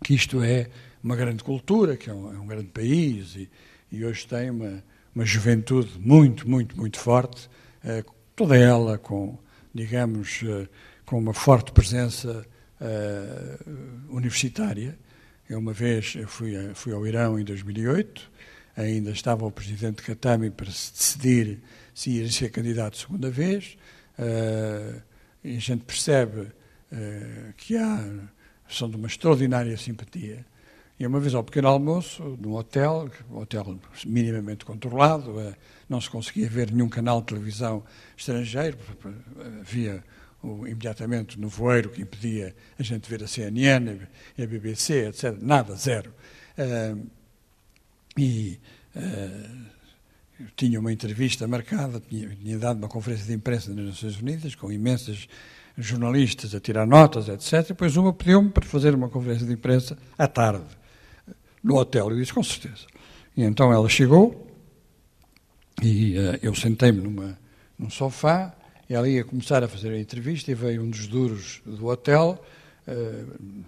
[0.04, 0.70] que isto é
[1.02, 3.50] uma grande cultura, que é um, é um grande país e,
[3.90, 4.84] e, hoje tem uma,
[5.16, 7.50] uma juventude muito, muito, muito forte,
[7.82, 8.04] eh,
[8.36, 9.40] toda ela com,
[9.74, 10.68] digamos, eh,
[11.06, 12.46] com uma forte presença
[12.82, 13.58] eh,
[14.10, 15.00] universitária.
[15.50, 18.30] Eu uma vez eu fui, a, fui ao Irão em 2008,
[18.76, 21.62] ainda estava o presidente Khatami para se decidir
[21.94, 23.78] se ia ser candidato segunda vez,
[25.42, 26.59] e a gente percebe eh,
[27.58, 28.00] que há,
[28.68, 30.46] são de uma extraordinária simpatia.
[31.00, 35.56] E uma vez ao pequeno almoço, num hotel, um hotel minimamente controlado, eh,
[35.88, 37.86] não se conseguia ver nenhum canal de televisão
[38.18, 38.78] estrangeiro,
[39.62, 40.04] havia
[40.44, 44.02] imediatamente no voeiro que impedia a gente ver a CNN,
[44.38, 45.38] a BBC, etc.
[45.42, 46.14] Nada, zero.
[46.58, 47.10] Uh,
[48.18, 48.60] e
[50.56, 55.28] tinha uma entrevista marcada, tinha dado uma conferência de imprensa nas Nações Unidas com imensas
[55.82, 57.70] jornalistas a tirar notas, etc.
[57.70, 60.66] Depois uma pediu-me para fazer uma conferência de imprensa à tarde,
[61.64, 62.10] no hotel.
[62.10, 62.86] Eu disse, com certeza.
[63.36, 64.48] E então ela chegou
[65.82, 67.02] e uh, eu sentei-me
[67.78, 68.54] num sofá,
[68.90, 72.44] ela ia começar a fazer a entrevista e veio um dos duros do hotel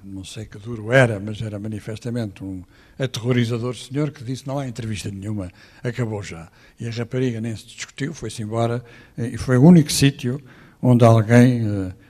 [0.03, 2.63] não sei que duro era, mas era manifestamente um
[2.97, 5.51] aterrorizador senhor que disse não há entrevista nenhuma,
[5.83, 6.49] acabou já.
[6.79, 8.83] E a rapariga nem se discutiu, foi-se embora,
[9.17, 10.41] e foi o único sítio
[10.81, 11.63] onde alguém,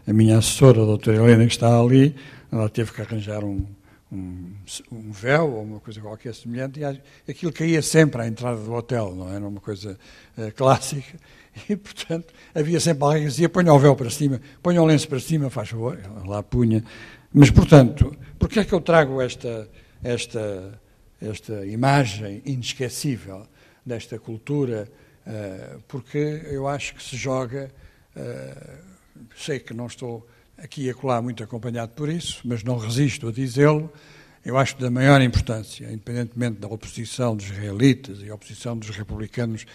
[0.07, 2.15] a minha assessora, a doutora Helena, que está ali,
[2.51, 3.65] ela teve que arranjar um,
[4.11, 4.53] um,
[4.91, 9.15] um, véu ou uma coisa qualquer semelhante, e aquilo caía sempre à entrada do hotel,
[9.15, 9.97] não era uma coisa
[10.37, 11.17] uh, clássica,
[11.69, 15.07] e portanto havia sempre alguém que dizia: ponha o véu para cima, ponha o lenço
[15.07, 16.83] para cima, faz favor, lá punha.
[17.33, 19.69] Mas portanto, porquê é que eu trago esta,
[20.03, 20.79] esta,
[21.21, 23.47] esta imagem inesquecível
[23.85, 24.89] desta cultura?
[25.25, 26.17] Uh, porque
[26.49, 27.71] eu acho que se joga,
[28.15, 28.90] uh,
[29.35, 30.27] sei que não estou
[30.57, 33.91] aqui e acolá muito acompanhado por isso, mas não resisto a dizê-lo,
[34.43, 39.65] eu acho da maior importância, independentemente da oposição dos israelitas e oposição dos republicanos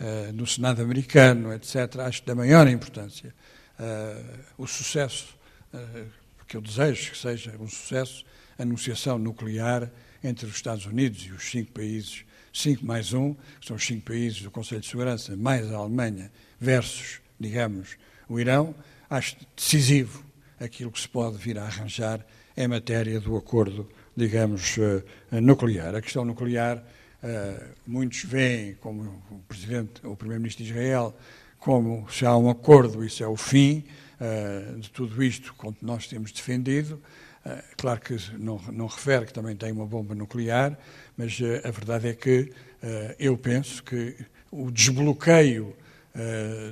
[0.00, 3.34] uh, no Senado americano, etc., acho da maior importância
[3.78, 5.36] uh, o sucesso,
[5.72, 6.06] uh,
[6.46, 8.24] que eu desejo que seja um sucesso,
[8.58, 9.90] a anunciação nuclear
[10.22, 14.06] entre os Estados Unidos e os cinco países, cinco mais um, que são os cinco
[14.06, 17.96] países do Conselho de Segurança, mais a Alemanha, versus, digamos,
[18.28, 18.74] o Irão,
[19.08, 20.24] acho decisivo
[20.58, 22.24] aquilo que se pode vir a arranjar
[22.56, 25.02] em matéria do acordo, digamos, uh,
[25.40, 25.94] nuclear.
[25.94, 31.14] A questão nuclear, uh, muitos veem, como o Presidente, o Primeiro-Ministro de Israel,
[31.58, 33.84] como se há um acordo, isso é o fim
[34.20, 37.00] uh, de tudo isto que nós temos defendido.
[37.76, 40.78] claro que não, não, refere que também tem uma bomba nuclear,
[41.16, 42.50] mas a verdade é que
[43.18, 44.16] eu penso que
[44.50, 45.76] o desbloqueio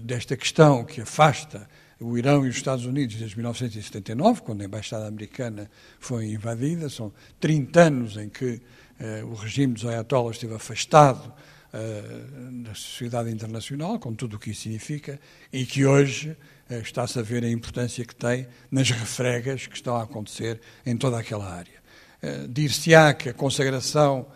[0.03, 1.69] desta questão que afasta
[2.03, 6.89] o Irão e os Estados Unidos desde 1979, quando a embaixada americana foi invadida.
[6.89, 8.61] São 30 anos em que
[9.01, 11.33] uh, o regime dos ayatollahs esteve afastado
[11.73, 15.21] uh, da sociedade internacional, com tudo o que isso significa,
[15.53, 16.37] e que hoje
[16.71, 20.97] uh, está-se a ver a importância que tem nas refregas que estão a acontecer em
[20.97, 21.83] toda aquela área.
[22.23, 24.27] Uh, Dir-se-á que a consagração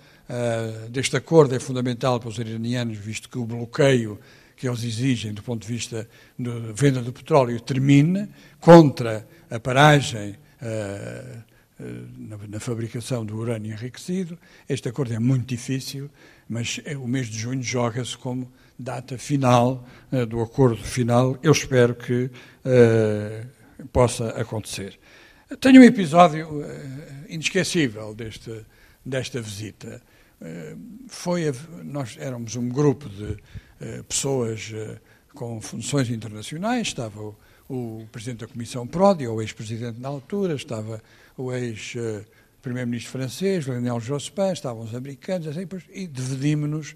[0.90, 4.18] deste acordo é fundamental para os iranianos, visto que o bloqueio
[4.56, 6.08] que eles exigem do ponto de vista
[6.38, 8.28] da venda do petróleo termine,
[8.58, 11.42] contra a paragem uh,
[12.16, 14.38] na, na, fabricação do urânio enriquecido.
[14.66, 16.10] Este acordo é muito difícil,
[16.48, 21.38] mas é, o mês de junho joga-se como data final uh, do acordo final.
[21.42, 22.30] Eu espero que
[23.92, 24.98] possa acontecer.
[25.60, 26.64] Tenho um episódio
[27.28, 28.64] inesquecível deste,
[29.04, 30.02] desta visita.
[31.06, 31.52] foi a,
[31.84, 33.36] nós éramos um grupo de
[34.08, 34.98] pessoas eh,
[35.34, 37.34] com funções internacionais, estava
[37.68, 41.02] o, Presidente da Comissão Prodi, o ex-presidente na altura, estava
[41.36, 46.94] o ex-primeiro-ministro francês, Lionel Jospin, estavam os americanos, assim, e dividimos-nos,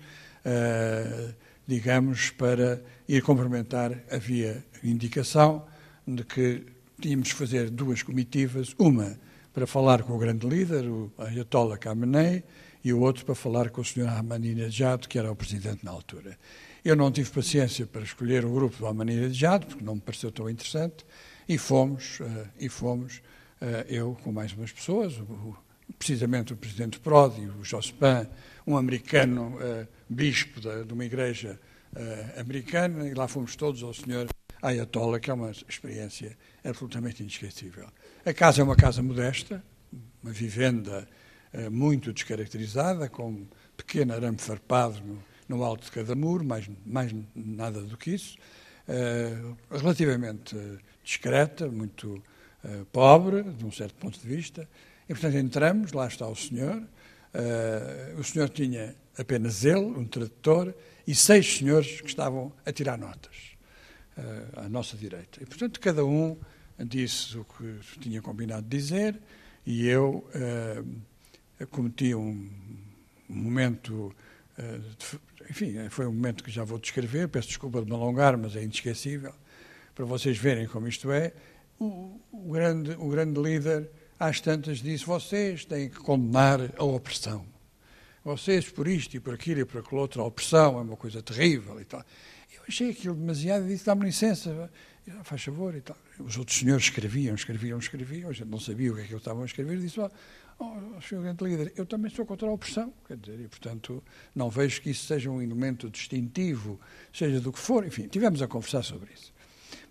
[1.66, 3.92] digamos, para ir cumprimentar.
[4.10, 5.66] Havia indicação
[6.06, 6.64] de que
[7.00, 9.18] tínhamos de fazer duas comitivas, uma
[9.52, 12.44] para falar com o grande líder, o Ayatollah Khamenei,
[12.84, 14.08] e o outro para falar com o Sr.
[14.08, 16.38] Ahmadinejad, que era o presidente na altura.
[16.82, 20.48] Eu não tive paciência para escolher o grupo do Ahmadinejad, porque não me pareceu tão
[20.48, 21.04] interessante,
[21.46, 23.20] e fomos, uh, e fomos
[23.60, 25.56] uh, eu com mais umas pessoas, o,
[25.98, 28.26] precisamente o presidente Prodi, o Jospin,
[28.66, 31.58] um americano uh, bispo de, de, uma igreja
[32.38, 34.28] americana, e lá fomos todos ao senhor
[34.62, 37.88] Ayatollah, que é uma experiência absolutamente inesquecível.
[38.24, 39.60] A casa é uma casa modesta,
[40.22, 41.08] uma vivenda
[41.68, 43.44] muito descaracterizada, com
[43.76, 45.20] pequeno arame farpado no,
[45.50, 48.38] no alto de cada muro, mais, mais nada do que isso,
[48.88, 50.56] uh, relativamente
[51.02, 52.22] discreta, muito
[52.64, 54.68] uh, pobre, de um certo ponto de vista.
[55.08, 56.76] E, portanto, entramos, lá está o senhor.
[56.76, 60.72] Uh, o senhor tinha apenas ele, um tradutor,
[61.04, 63.50] e seis senhores que estavam a tirar notas
[64.54, 65.42] à nossa direita.
[65.42, 66.36] E, portanto, cada um
[66.78, 69.18] disse o que tinha combinado dizer,
[69.66, 70.24] e eu
[71.70, 72.48] cometi um
[73.28, 74.14] momento
[75.48, 78.62] enfim, foi um momento que já vou descrever, peço desculpa de me alongar, mas é
[78.62, 79.34] inesquecível,
[79.94, 81.32] para vocês verem como isto é.
[81.78, 87.46] O, o, grande, o grande líder, às tantas, disse: vocês têm que condenar a opressão.
[88.22, 91.22] Vocês, por isto e por aquilo e por aquilo outro, a opressão é uma coisa
[91.22, 92.04] terrível e tal.
[92.54, 94.70] Eu achei aquilo demasiado e disse: dá-me licença,
[95.24, 95.96] faz favor e tal.
[96.18, 99.18] Os outros senhores escreviam, escreviam, escreviam, a gente não sabia o que é que eu
[99.18, 99.98] estava a escrever, disse:
[100.60, 101.22] oh, Sr.
[101.22, 104.02] Grande Líder, eu também sou contra a opressão, quer dizer, e portanto
[104.34, 106.78] não vejo que isso seja um elemento distintivo,
[107.12, 109.32] seja do que for, enfim, tivemos a conversar sobre isso.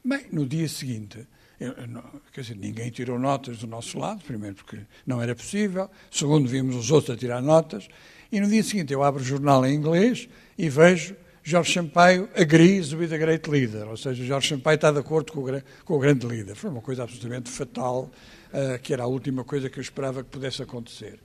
[0.04, 1.28] Bem, no dia seguinte,
[1.60, 5.90] eu, não, quer dizer, ninguém tirou notas do nosso lado, primeiro porque não era possível,
[6.10, 7.88] segundo vimos os outros a tirar notas,
[8.32, 12.94] e no dia seguinte eu abro o jornal em inglês e vejo Jorge Sampaio agrees
[12.94, 16.00] with the great leader, ou seja, Jorge Sampaio está de acordo com o, com o
[16.00, 16.56] grande líder.
[16.56, 18.12] Foi uma coisa absolutamente fatal,
[18.54, 21.20] uh, que era a última coisa que eu esperava que pudesse acontecer.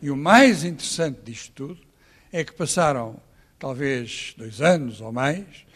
[0.00, 1.80] E o mais interessante disto tudo
[2.32, 3.20] é que passaram
[3.58, 5.66] talvez dois anos ou mais,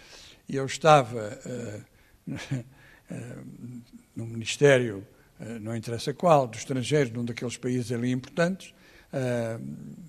[0.49, 2.65] e eu estava uh, uh,
[4.15, 5.07] no Ministério,
[5.61, 8.73] não interessa qual, dos estrangeiros, num daqueles países ali importantes,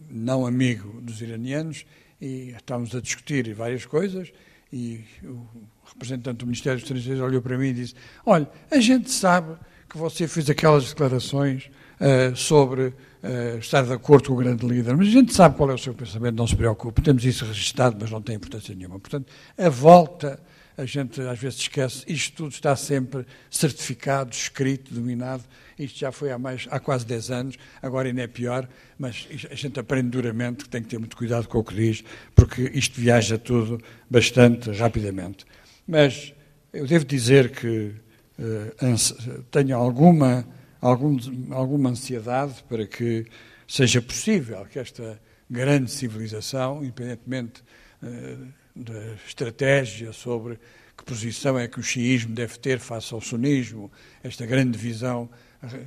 [0.07, 1.87] não amigo dos iranianos,
[2.21, 4.31] e estávamos a discutir várias coisas
[4.73, 5.47] e o
[5.85, 7.93] representante do Ministério dos Estrangeiros olhou para mim e disse:
[8.25, 9.55] Olha, a gente sabe
[9.93, 11.69] que você fez aquelas declarações
[12.01, 15.69] uh, sobre uh, estar de acordo com o grande líder, mas a gente sabe qual
[15.69, 18.99] é o seu pensamento, não se preocupe, temos isso registado, mas não tem importância nenhuma.
[18.99, 20.39] Portanto, a volta
[20.75, 25.43] a gente às vezes esquece, isto tudo está sempre certificado, escrito, dominado.
[25.77, 28.67] Isto já foi há, mais, há quase 10 anos, agora ainda é pior,
[28.97, 32.03] mas a gente aprende duramente que tem que ter muito cuidado com o que diz,
[32.33, 33.79] porque isto viaja tudo
[34.09, 35.45] bastante rapidamente.
[35.87, 36.33] Mas
[36.73, 37.93] eu devo dizer que
[38.39, 40.45] uh, tenho alguma,
[40.81, 41.17] algum,
[41.51, 43.25] alguma ansiedade para que
[43.67, 45.19] seja possível que esta
[45.49, 47.63] grande civilização, independentemente.
[48.01, 50.59] Uh, da estratégia sobre
[50.97, 53.91] que posição é que o xiismo deve ter face ao sunismo,
[54.23, 55.29] esta grande divisão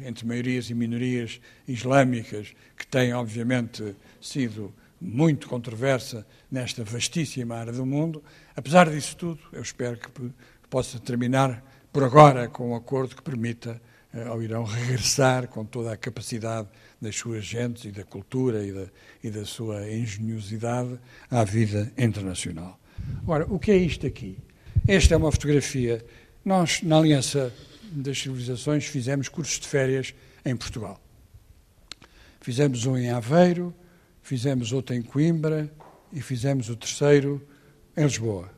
[0.04, 7.84] entre maiorias e minorias islâmicas, que tem, obviamente, sido muito controversa nesta vastíssima área do
[7.84, 8.22] mundo.
[8.56, 10.10] Apesar disso tudo, eu espero que
[10.70, 11.62] possa terminar
[11.96, 13.80] por agora com um acordo que permita
[14.12, 16.68] eh, ao Irão regressar com toda a capacidade
[17.00, 18.86] das suas gentes e da cultura e da,
[19.24, 21.00] e da sua engenhosidade
[21.30, 22.78] à vida internacional.
[23.26, 24.36] Ora, o que é isto aqui?
[24.86, 26.04] Esta é uma fotografia.
[26.44, 27.50] Nós, na Aliança
[27.90, 30.14] das Civilizações, fizemos cursos de férias
[30.44, 31.00] em Portugal.
[32.42, 33.74] Fizemos um em Aveiro,
[34.20, 35.72] fizemos outro em Coimbra
[36.12, 37.40] e fizemos o terceiro
[37.96, 38.50] em Lisboa.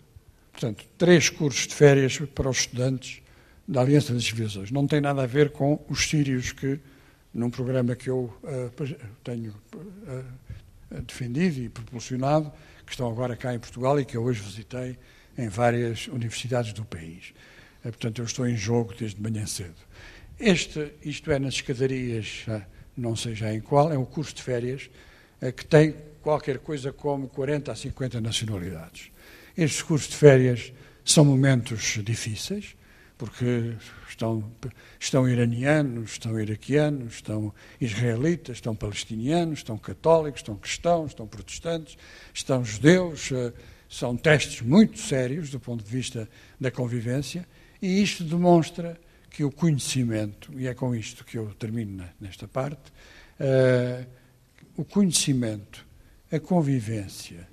[0.51, 3.23] Portanto, três cursos de férias para os estudantes
[3.69, 4.71] da Aliança das Civilizações.
[4.71, 6.81] Não tem nada a ver com os sírios que
[7.35, 12.51] num programa que eu uh, tenho uh, defendido e propulsionado,
[12.87, 14.99] que estão agora cá em Portugal e que eu hoje visitei
[15.37, 17.35] em várias universidades do país.
[17.81, 19.77] Uh, portanto, eu estou em jogo desde manhã cedo.
[20.41, 22.47] Este, isto é nas escadarias,
[22.97, 24.89] não sei já em qual, é um curso de férias
[25.57, 29.11] que tem qualquer coisa como 40 a 50 nacionalidades.
[29.57, 30.73] Estes cursos de férias
[31.05, 32.77] são momentos difíceis,
[33.19, 33.75] porque
[34.09, 34.49] estão,
[34.99, 41.99] estão iranianos, estão iraquianos, estão israelitas, estão palestinianos, estão católicos, estão cristãos, estão protestantes,
[42.33, 43.31] estão judeus.
[43.33, 43.53] Eh,
[43.89, 46.29] são testes muito sérios do ponto de vista
[46.61, 47.47] da convivência
[47.81, 49.01] e isto demonstra
[49.31, 52.91] que o conhecimento, e é com isto que eu termino nesta parte,
[53.41, 54.07] uh,
[54.77, 55.87] o conhecimento,
[56.31, 57.49] a convivência,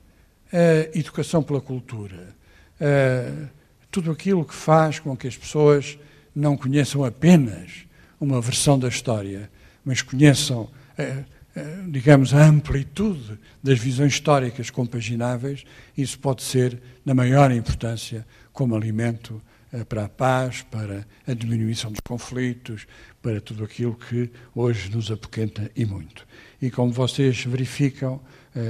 [0.51, 2.35] a educação pela cultura,
[2.81, 3.49] uh,
[3.95, 5.97] tudo aquilo que faz com que as pessoas
[6.35, 7.85] não conheçam apenas
[8.19, 9.49] uma versão da história,
[9.85, 11.23] mas conheçam, eh,
[11.55, 15.63] eh, digamos, a amplitude das visões históricas compagináveis,
[15.97, 19.41] isso pode ser na maior importância como alimento
[19.71, 22.85] eh, para a paz, para a diminuição dos conflitos,
[23.21, 26.27] para tudo aquilo que hoje nos apoquenta e muito.
[26.61, 28.19] E como vocês verificam,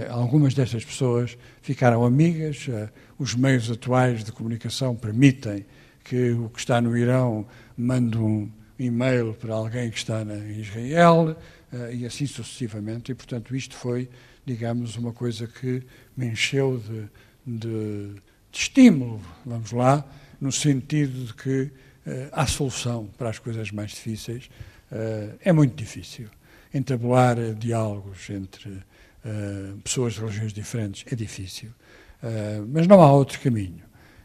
[0.10, 2.68] algumas destas pessoas ficaram amigas,
[3.18, 5.66] os meios atuais de comunicação permitem
[6.04, 7.48] que o que está no Irão
[7.78, 11.36] mande um e-mail para alguém que está em Israel
[11.72, 13.12] uh, e assim sucessivamente.
[13.12, 14.10] E, portanto, isto foi,
[14.46, 15.84] digamos, uma coisa que
[16.16, 18.14] me encheu de, de,
[18.52, 20.06] de estímulo, vamos lá,
[20.40, 21.72] no sentido de que uh,
[22.32, 24.50] há solução para as coisas mais difíceis.
[24.92, 26.28] Uh, é muito difícil.
[26.74, 28.84] Entabular diálogos entre
[29.84, 31.72] pessoas de religiões diferentes é difícil.
[32.70, 33.84] Mas não há outro caminho.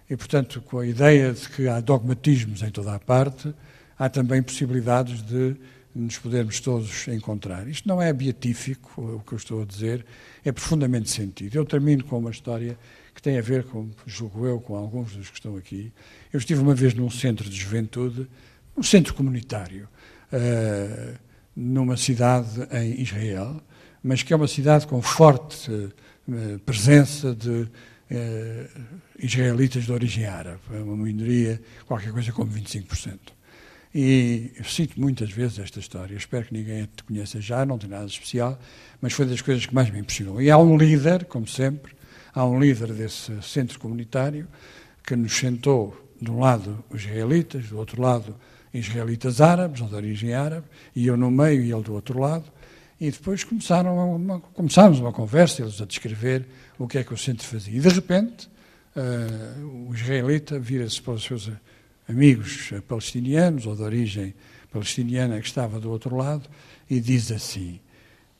[0.08, 3.54] E, portanto, com a ideia de que há dogmatismos em toda a parte,
[3.98, 5.56] há também possibilidades de
[5.94, 7.66] nos podermos todos encontrar.
[7.68, 10.04] Isto não é beatífico, o que eu estou a dizer,
[10.44, 11.56] é profundamente sentido.
[11.56, 12.78] Eu termino com uma história
[13.14, 15.92] que tem a ver, com, julgo eu, com alguns dos que estão aqui.
[16.32, 18.28] Eu estive uma vez num centro de juventude,
[18.76, 19.88] um centro comunitário,
[20.32, 21.18] uh,
[21.54, 23.60] numa cidade em Israel,
[24.02, 25.92] mas que é uma cidade com forte
[26.65, 27.69] presença de
[28.11, 28.66] eh,
[29.19, 33.19] israelitas de origem árabe, é uma minoria, qualquer coisa como 25%.
[33.94, 37.89] E eu cito muitas vezes esta história, espero que ninguém a conheça já, não tem
[37.89, 38.59] nada de especial,
[39.01, 40.40] mas foi das coisas que mais me impressionou.
[40.40, 41.93] E há um líder, como sempre,
[42.32, 44.47] há um líder desse centro comunitário
[45.05, 48.36] que nos sentou, de um lado, os israelitas, do outro lado,
[48.73, 52.44] israelitas árabes, ou de origem árabe, e eu no meio e ele do outro lado,
[53.01, 56.47] e depois começaram uma, começámos uma conversa, eles a descrever
[56.78, 57.74] o que é que o centro fazia.
[57.74, 58.48] E de repente,
[58.94, 61.51] uh, o israelita vira-se para os seus
[62.06, 64.35] amigos palestinianos ou de origem
[64.70, 66.48] palestiniana que estava do outro lado
[66.89, 67.81] e diz assim: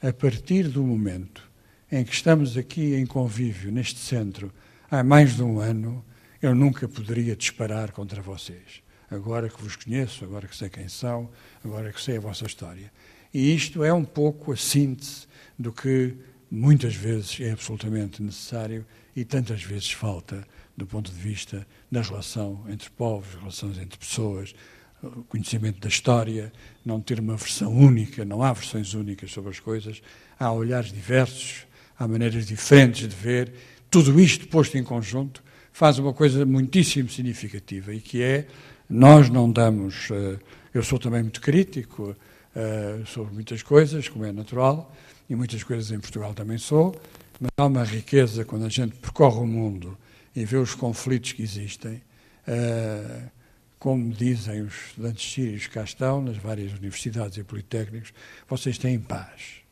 [0.03, 1.49] a partir do momento
[1.91, 4.53] em que estamos aqui em convívio neste centro
[4.91, 6.05] há mais de um ano,
[6.43, 8.83] eu nunca poderia disparar contra vocês.
[9.11, 11.29] Agora que vos conheço, agora que sei quem são,
[11.65, 12.93] agora que sei a vossa história.
[13.33, 15.27] E isto é um pouco a síntese
[15.59, 16.15] do que
[16.51, 18.85] muitas vezes é absolutamente necessário
[19.15, 20.47] e tantas vezes falta
[20.77, 24.55] do ponto de vista da relação entre povos, relações entre pessoas,
[25.29, 26.53] conhecimento da história,
[26.85, 30.03] não ter uma versão única, não há versões únicas sobre as coisas,
[30.39, 31.67] há olhares diversos,
[31.99, 33.53] há maneiras diferentes de ver.
[33.91, 35.43] Tudo isto posto em conjunto
[35.73, 38.47] faz uma coisa muitíssimo significativa e que é
[38.89, 40.09] nós não damos.
[40.11, 40.39] Eh,
[40.75, 42.17] eu sou também muito crítico
[42.55, 44.95] uh, sobre muitas coisas, como é natural,
[45.29, 46.95] e muitas coisas em Portugal também sou,
[47.41, 49.97] mas há uma riqueza quando a gente percorre o mundo
[50.35, 52.03] e vê os conflitos que existem.
[52.47, 53.31] Uh,
[53.81, 58.13] como dizem os estudantes sírios que cá estão, nas várias universidades e politécnicos,
[58.47, 59.63] vocês têm paz.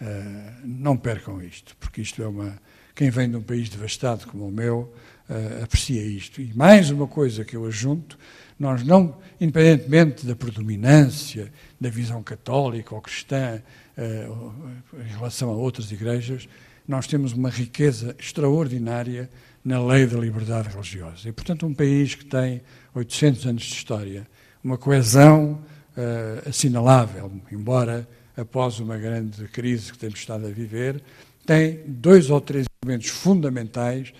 [0.00, 2.58] Uh, não percam isto, porque isto é uma.
[2.94, 4.94] Quem vem de um país devastado como o meu
[5.28, 6.40] uh, aprecia isto.
[6.40, 8.18] E mais uma coisa que eu ajunto:
[8.60, 11.50] nós não, independentemente da predominância
[11.80, 13.62] da visão católica ou cristã
[13.96, 16.46] uh, em relação a outras igrejas,
[16.86, 19.30] nós temos uma riqueza extraordinária
[19.64, 21.26] na lei da liberdade religiosa.
[21.26, 22.60] E, portanto, um país que tem
[22.94, 24.26] 800 anos de história,
[24.62, 25.52] uma coesão
[25.96, 28.06] uh, assinalável, embora
[28.36, 31.02] após uma grande crise que temos estado a viver,
[31.46, 34.12] tem dois ou três elementos fundamentais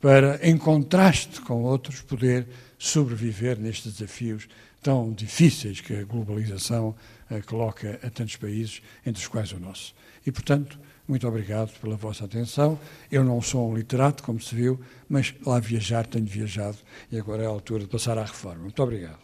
[0.00, 2.46] para, em contraste com outros, poder
[2.78, 4.48] sobreviver nestes desafios
[4.82, 6.94] tão difíceis que a globalização
[7.30, 9.94] uh, coloca a tantos países, entre os quais o nosso.
[10.24, 10.78] E, portanto,
[11.08, 12.78] muito obrigado pela vossa atenção.
[13.10, 16.78] Eu não sou um literato, como se viu, mas lá viajar tenho viajado
[17.10, 18.62] e agora é a altura de passar à reforma.
[18.62, 19.18] Muito obrigado.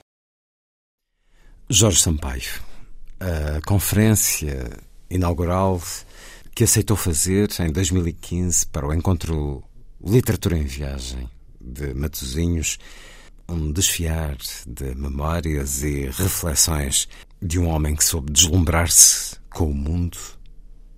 [1.69, 2.61] Jorge Sampaio,
[3.19, 4.71] a conferência
[5.09, 5.81] inaugural
[6.55, 9.63] que aceitou fazer em 2015 para o encontro
[10.05, 11.29] Literatura em Viagem
[11.61, 12.79] de Matosinhos
[13.53, 17.09] um desfiar de memórias e reflexões
[17.41, 20.19] de um homem que soube deslumbrar-se com o mundo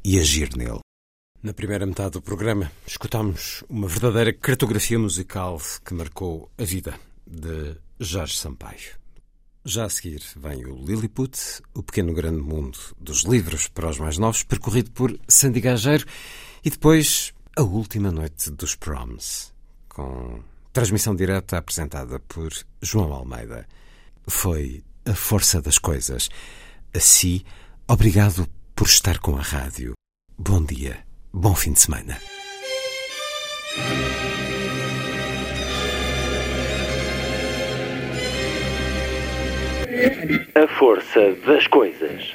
[0.05, 0.81] e agir nele.
[1.43, 6.95] Na primeira metade do programa, escutamos uma verdadeira cartografia musical que marcou a vida
[7.27, 8.97] de Jorge Sampaio.
[9.65, 11.39] Já a seguir vem o Lilliput,
[11.75, 16.07] o pequeno grande mundo dos livros para os mais novos, percorrido por Sandy Gageiro,
[16.65, 19.53] e depois a última noite dos Proms,
[19.89, 20.43] com
[20.75, 22.53] Transmissão direta apresentada por
[22.83, 23.65] João Almeida.
[24.27, 26.29] Foi a força das coisas.
[26.93, 27.45] Assim,
[27.87, 29.93] obrigado por estar com a rádio.
[30.37, 30.99] Bom dia,
[31.33, 32.19] bom fim de semana.
[40.57, 42.35] A força das coisas.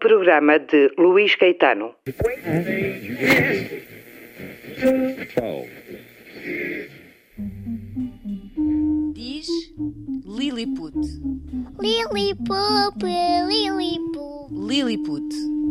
[0.00, 1.94] Programa de Luís Caetano.
[9.12, 9.48] Diz
[10.24, 10.94] Lilliput.
[11.78, 13.02] Lilliput,
[13.48, 14.50] Lilliput.
[14.50, 15.69] Lilliput.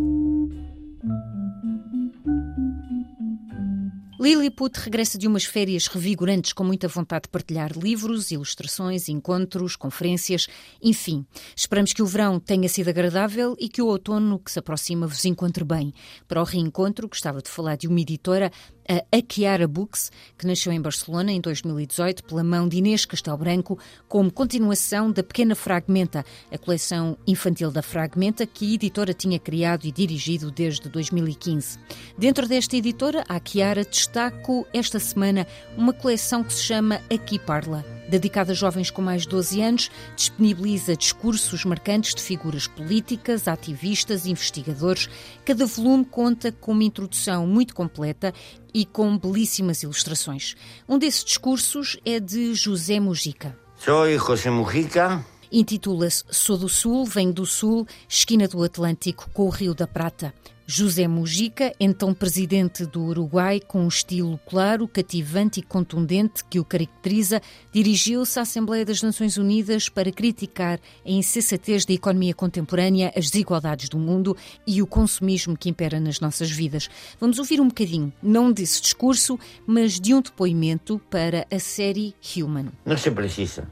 [4.21, 10.45] Lilliput regressa de umas férias revigorantes com muita vontade de partilhar livros, ilustrações, encontros, conferências,
[10.83, 11.25] enfim.
[11.55, 15.23] Esperamos que o verão tenha sido agradável e que o outono que se aproxima vos
[15.23, 15.93] encontre bem.
[16.27, 18.51] Para o reencontro, gostava de falar de uma editora
[18.89, 23.77] a Aquiara Books, que nasceu em Barcelona em 2018 pela mão de Inês Castelo Branco,
[24.07, 29.85] como continuação da Pequena Fragmenta, a coleção infantil da Fragmenta que a editora tinha criado
[29.85, 31.77] e dirigido desde 2015.
[32.17, 35.45] Dentro desta editora, a Aquiara destaco esta semana
[35.77, 39.91] uma coleção que se chama Aqui Parla dedicada a jovens com mais de 12 anos,
[40.15, 45.09] disponibiliza discursos marcantes de figuras políticas, ativistas, investigadores.
[45.45, 48.33] Cada volume conta com uma introdução muito completa
[48.73, 50.55] e com belíssimas ilustrações.
[50.87, 53.57] Um desses discursos é de José Mujica.
[53.77, 55.25] Sou José Mujica.
[55.51, 60.33] Intitula-se Sou do Sul, Venho do Sul, Esquina do Atlântico com o Rio da Prata.
[60.71, 66.63] José Mujica, então presidente do Uruguai, com um estilo claro, cativante e contundente que o
[66.63, 67.41] caracteriza,
[67.73, 73.89] dirigiu-se à Assembleia das Nações Unidas para criticar a insensatez da economia contemporânea, as desigualdades
[73.89, 74.37] do mundo
[74.67, 76.87] e o consumismo que impera nas nossas vidas.
[77.19, 82.67] Vamos ouvir um bocadinho, não desse discurso, mas de um depoimento para a série Human.
[82.85, 83.67] Não se precisa.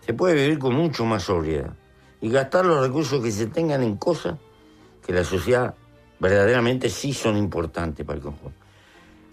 [0.00, 1.74] Se pode viver com muito mais sobriedade
[2.22, 4.38] e gastar os recursos que se tenham em coisas
[5.02, 5.83] que a sociedade
[6.18, 8.58] verdaderamente sí son importantes para el conjunto.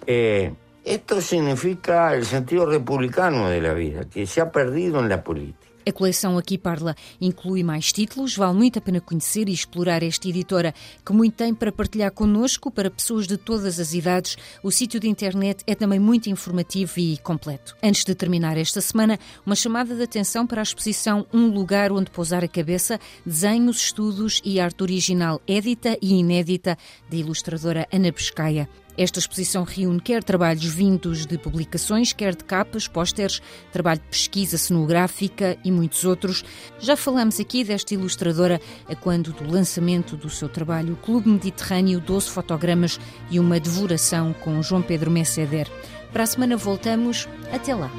[0.06, 0.54] Eh,
[0.84, 5.61] esto significa el sentido republicano de la vida, que se ha perdido en la política.
[5.88, 10.28] A coleção Aqui Parla inclui mais títulos, vale muito a pena conhecer e explorar esta
[10.28, 10.74] editora,
[11.06, 14.38] que muito tem para partilhar connosco, para pessoas de todas as idades.
[14.64, 17.76] O sítio de internet é também muito informativo e completo.
[17.82, 22.12] Antes de terminar esta semana, uma chamada de atenção para a exposição Um Lugar Onde
[22.12, 26.78] Pousar a Cabeça, desenhos, estudos e arte original édita e inédita
[27.10, 28.70] da ilustradora Ana Pescaia.
[28.98, 33.42] Esta exposição reúne quer trabalhos vindos de publicações, quer de capas, pósteres,
[33.72, 36.44] trabalho de pesquisa cenográfica e muitos outros.
[36.80, 42.30] Já falamos aqui desta ilustradora a quando do lançamento do seu trabalho Clube Mediterrâneo, 12
[42.30, 43.00] fotogramas
[43.30, 45.70] e uma devoração com João Pedro Messeder.
[46.12, 47.28] Para a semana voltamos.
[47.52, 47.90] Até lá.